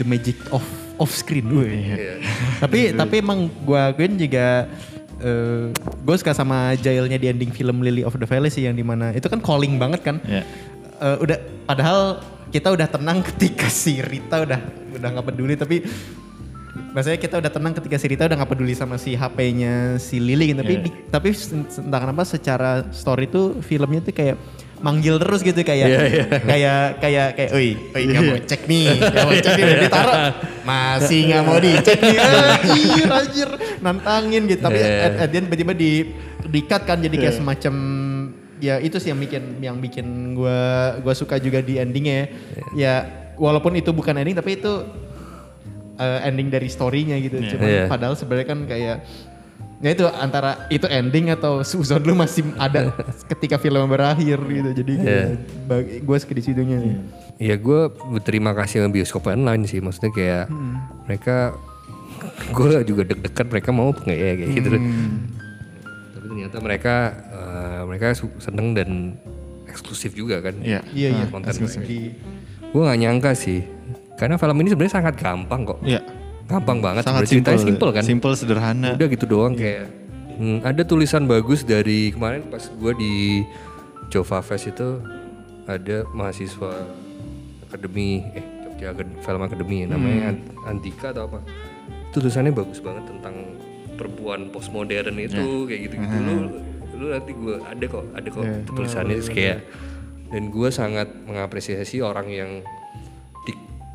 The 0.00 0.06
magic 0.08 0.36
of 0.48 0.64
off 0.96 1.12
screen 1.12 1.48
gue. 1.48 1.68
Iya. 1.68 2.16
tapi 2.58 2.92
tapi 2.92 3.14
emang 3.20 3.48
gua 3.62 3.92
akuin 3.92 4.16
juga 4.16 4.64
eh 5.20 5.68
gue 5.76 6.16
suka 6.16 6.32
sama 6.32 6.72
jailnya 6.76 7.20
di 7.20 7.28
ending 7.28 7.52
film 7.52 7.84
Lily 7.84 8.00
of 8.00 8.16
the 8.16 8.24
Valley 8.24 8.48
sih 8.48 8.64
yang 8.64 8.72
di 8.72 8.84
mana 8.84 9.12
itu 9.12 9.28
kan 9.28 9.40
calling 9.40 9.76
banget 9.76 10.00
kan. 10.00 10.16
Iya. 10.24 10.44
Eh, 11.00 11.16
udah 11.20 11.36
padahal 11.64 12.00
kita 12.48 12.72
udah 12.72 12.88
tenang 12.88 13.20
ketika 13.28 13.68
si 13.68 14.00
Rita 14.00 14.40
udah 14.40 14.60
udah 14.96 15.08
nggak 15.12 15.26
peduli 15.28 15.54
tapi 15.54 15.84
maksudnya 16.90 17.20
kita 17.20 17.36
udah 17.38 17.50
tenang 17.52 17.72
ketika 17.76 17.96
si 18.00 18.06
Rita 18.08 18.24
udah 18.24 18.36
nggak 18.40 18.50
peduli 18.50 18.72
sama 18.72 18.96
si 18.96 19.12
HP-nya 19.12 20.00
si 20.00 20.16
Lily 20.16 20.56
gitu. 20.56 20.64
Tapi 20.64 20.74
Iya. 20.74 20.84
di- 20.88 20.96
tapi 21.12 21.28
entah 21.84 22.00
kenapa 22.00 22.22
secara 22.24 22.70
story 22.88 23.28
tuh 23.28 23.60
filmnya 23.60 24.00
tuh 24.00 24.16
kayak 24.16 24.40
manggil 24.80 25.16
terus 25.16 25.40
gitu 25.40 25.60
kayak 25.60 25.86
Iya, 25.86 26.00
iya. 26.02 26.24
kayak 26.40 26.82
kayak 26.98 27.28
kayak 27.36 27.50
oi 27.52 27.68
oi 27.92 28.02
nggak 28.02 28.22
mau 28.24 28.38
cek 28.40 28.60
nih 28.64 28.84
nggak 28.96 29.24
mau 29.24 29.34
cek 29.34 29.52
nih 29.52 29.64
udah 29.64 29.78
ditaruh 29.78 30.14
masih 30.62 31.20
nggak 31.26 31.42
mau 31.44 31.58
dicek 31.58 31.98
nih 32.00 32.16
anjir 32.24 33.08
anjir 33.10 33.48
nantangin 33.78 34.42
gitu 34.46 34.60
tapi 34.62 34.78
Iya. 34.78 34.96
at, 35.02 35.14
at 35.18 35.28
the 35.28 35.36
end 35.36 35.46
tiba-tiba 35.46 35.72
di 35.74 35.92
di 36.42 36.60
cut 36.62 36.82
kan 36.82 36.96
jadi 36.98 37.12
kayak 37.12 37.36
semacam 37.36 37.74
ya 38.58 38.76
itu 38.76 38.96
sih 38.96 39.08
yang 39.08 39.20
bikin 39.20 39.42
yang 39.60 39.76
bikin 39.78 40.06
gua 40.32 40.60
gua 40.98 41.12
suka 41.12 41.36
juga 41.36 41.60
di 41.60 41.76
endingnya 41.76 42.32
Iya. 42.72 42.72
ya 42.72 42.94
walaupun 43.36 43.72
itu 43.74 43.88
bukan 43.90 44.16
ending 44.16 44.32
tapi 44.32 44.56
itu 44.56 44.72
eh, 45.96 46.20
ending 46.24 46.48
dari 46.48 46.68
storynya 46.68 47.16
gitu 47.18 47.36
cuman 47.46 47.68
Iya. 47.68 47.84
padahal 47.86 48.16
sebenarnya 48.16 48.48
kan 48.48 48.60
kayak 48.64 48.96
ya 49.80 49.90
itu 49.90 50.04
antara 50.06 50.68
itu 50.68 50.84
ending 50.84 51.32
atau 51.32 51.64
suzon 51.64 52.04
lu 52.04 52.12
masih 52.12 52.44
ada 52.56 52.92
ketika 53.32 53.56
film 53.56 53.80
berakhir 53.86 54.36
gitu. 54.38 54.70
Jadi 54.76 54.92
Iya. 54.96 55.24
gue 55.98 56.16
suka 56.16 56.32
di 56.32 56.44
situnya. 56.44 56.78
Ya 57.40 57.56
gue 57.56 57.80
berterima 57.88 58.52
kasih 58.52 58.84
sama 58.84 58.92
bioskop 58.92 59.24
online 59.26 59.64
sih. 59.64 59.80
Maksudnya 59.80 60.12
kayak 60.12 60.46
mereka 61.04 61.56
Gue 62.52 62.84
juga 62.84 63.00
deg-degan 63.02 63.48
mereka 63.48 63.70
mau 63.72 63.96
nggak 63.96 64.12
ya 64.12 64.32
kayak 64.36 64.50
gitu. 64.52 64.68
Tapi 66.12 66.24
ternyata 66.28 66.56
mereka 66.60 66.94
eh, 67.32 67.80
Mereka 67.88 68.06
su- 68.12 68.36
seneng 68.36 68.76
dan 68.76 69.16
eksklusif 69.64 70.12
juga 70.12 70.44
kan. 70.44 70.52
Iya. 70.60 70.84
iya 70.92 71.08
iya. 71.16 71.24
Konten 71.32 71.48
Gue 72.70 72.82
gak 72.84 73.00
nyangka 73.00 73.32
sih. 73.32 73.64
Karena 74.20 74.36
film 74.36 74.60
ini 74.60 74.68
sebenarnya 74.68 74.94
sangat 75.00 75.14
gampang 75.16 75.64
kok. 75.64 75.80
Iya. 75.80 76.04
Gampang 76.50 76.78
banget 76.80 77.02
Sangat 77.02 77.22
sebenarnya. 77.22 77.30
Ceritanya 77.30 77.58
simple, 77.58 77.70
simple 77.70 77.90
kan? 77.92 78.02
Simple 78.04 78.32
sederhana. 78.34 78.88
Udah 78.92 79.06
gitu 79.08 79.24
doang 79.24 79.54
kayak 79.54 79.86
hmm, 80.34 80.58
Ada 80.60 80.82
tulisan 80.82 81.24
bagus 81.24 81.62
dari 81.62 82.10
kemarin 82.10 82.42
pas 82.44 82.66
gue 82.66 82.92
di 82.94 83.14
Jova 84.08 84.40
Fest 84.40 84.66
itu 84.68 84.98
Ada 85.64 86.02
mahasiswa 86.10 86.74
akademi 87.64 88.26
eh 88.32 88.42
Jogja 88.66 88.90
Film 89.20 89.40
Academy 89.40 89.86
namanya 89.86 90.34
Ant- 90.34 90.46
Antika 90.66 91.12
atau 91.12 91.26
apa. 91.26 91.38
Tulisannya 92.10 92.50
bagus 92.50 92.80
banget 92.80 93.06
tentang 93.06 93.34
perempuan 93.94 94.48
postmodern 94.48 95.14
itu 95.14 95.38
kayak 95.64 95.80
gitu-gitu. 95.86 96.16
Lu 96.18 96.36
lu 96.92 97.06
nanti 97.08 97.30
gue 97.30 97.56
ada 97.56 97.84
kok 97.86 98.04
ada 98.10 98.28
kok 98.28 98.42
Iya. 98.42 98.56
tulisannya 98.66 99.14
terus 99.16 99.30
kayak 99.30 99.58
dan 100.28 100.42
gue 100.48 100.68
sangat 100.68 101.08
mengapresiasi 101.22 102.00
orang 102.00 102.28
yang 102.28 102.50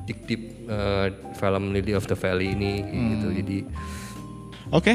dik 0.05 0.25
diktip 0.25 0.41
eh, 0.69 1.07
film 1.35 1.73
Lily 1.73 1.93
of 1.97 2.05
the 2.05 2.17
Valley 2.17 2.53
ini 2.53 2.85
kayak 2.85 3.03
gitu. 3.11 3.27
Jadi 3.41 3.57
Oke. 4.73 4.93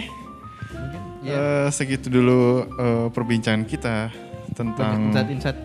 Eh, 1.21 1.69
segitu 1.71 2.09
dulu 2.09 2.65
eh, 2.65 3.07
perbincangan 3.13 3.63
kita 3.69 4.11
tentang 4.55 5.13
Insight-insight 5.13 5.59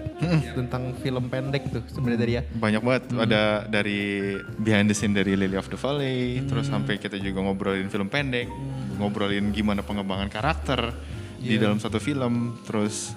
tentang 0.55 0.95
film 1.03 1.27
pendek 1.27 1.67
tuh 1.67 1.83
sebenarnya 1.91 2.19
dari 2.21 2.33
ya. 2.39 2.43
banyak 2.47 2.81
banget. 2.81 3.03
Ada 3.19 3.43
dari 3.67 4.35
behind 4.57 4.87
the 4.87 4.95
scene 4.95 5.11
dari 5.11 5.35
Lily 5.35 5.59
of 5.59 5.67
the 5.67 5.75
Valley 5.79 6.43
terus 6.47 6.71
sampai 6.71 6.95
kita 7.01 7.19
juga 7.19 7.43
ngobrolin 7.43 7.91
film 7.91 8.07
pendek 8.07 8.47
ngobrolin 8.95 9.51
gimana 9.51 9.83
pengembangan 9.83 10.31
karakter 10.31 10.95
di 11.35 11.59
dalam 11.59 11.77
satu 11.77 11.99
film 11.99 12.57
terus 12.63 13.13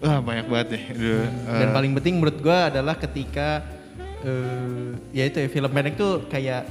wah 0.00 0.18
banyak 0.22 0.46
banget 0.48 0.66
deh. 0.78 0.84
Eh, 0.96 1.26
Dan 1.44 1.68
paling 1.74 1.92
penting 2.00 2.14
menurut 2.18 2.38
gua 2.40 2.70
adalah 2.72 2.96
ketika 2.96 3.62
eh 4.24 4.88
ya 5.14 5.24
itu 5.28 5.38
ya 5.38 5.48
film 5.50 5.70
pendek 5.70 5.94
tuh 5.94 6.26
kayak 6.26 6.66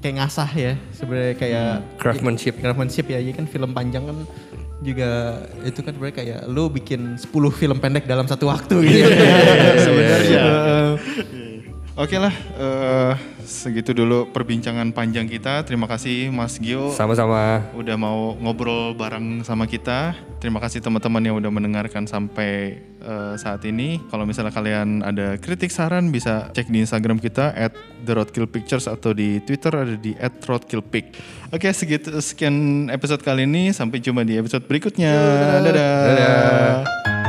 kayak 0.00 0.14
ngasah 0.16 0.50
ya 0.56 0.72
sebenarnya 0.96 1.34
kayak 1.36 1.70
craftsmanship 2.00 2.54
craftsmanship 2.58 3.06
ya. 3.06 3.20
Jadi 3.20 3.34
kan 3.36 3.46
film 3.46 3.70
panjang 3.76 4.04
kan 4.08 4.18
juga 4.80 5.36
itu 5.60 5.80
kan 5.84 5.92
sebenarnya 5.92 6.16
kayak 6.16 6.40
lu 6.48 6.72
bikin 6.72 7.20
10 7.20 7.28
film 7.52 7.76
pendek 7.84 8.08
dalam 8.08 8.24
satu 8.24 8.48
waktu 8.48 8.74
gitu 8.88 9.12
ya. 9.12 9.76
sebenarnya. 9.86 10.44
Oke 11.98 12.22
lah, 12.22 12.30
eh, 12.54 13.12
segitu 13.42 13.90
dulu 13.90 14.30
perbincangan 14.30 14.94
panjang 14.94 15.26
kita. 15.26 15.66
Terima 15.66 15.90
kasih 15.90 16.30
Mas 16.30 16.54
Gio 16.62 16.94
sama-sama 16.94 17.66
udah 17.74 17.96
mau 17.98 18.38
ngobrol 18.38 18.94
bareng 18.94 19.42
sama 19.42 19.66
kita. 19.66 20.14
Terima 20.38 20.62
kasih 20.62 20.80
teman-teman 20.80 21.20
yang 21.20 21.36
udah 21.42 21.50
mendengarkan 21.50 22.06
sampai 22.06 22.78
eh, 23.02 23.34
saat 23.42 23.66
ini. 23.66 23.98
Kalau 24.06 24.22
misalnya 24.22 24.54
kalian 24.54 25.02
ada 25.02 25.34
kritik 25.42 25.74
saran 25.74 26.14
bisa 26.14 26.54
cek 26.54 26.70
di 26.70 26.86
Instagram 26.86 27.18
kita 27.18 27.50
at 27.58 27.74
The 28.06 28.14
Roadkill 28.14 28.46
Pictures 28.46 28.86
atau 28.86 29.10
di 29.10 29.42
Twitter 29.42 29.74
ada 29.74 29.98
di 29.98 30.14
at 30.14 30.38
Roadkillpic. 30.46 31.18
Oke, 31.50 31.74
segitu 31.74 32.14
sekian 32.22 32.86
episode 32.94 33.20
kali 33.26 33.50
ini. 33.50 33.74
Sampai 33.74 33.98
jumpa 33.98 34.22
di 34.22 34.38
episode 34.38 34.62
berikutnya. 34.70 35.10
Dadah. 35.58 35.74
Dadah. 35.74 37.19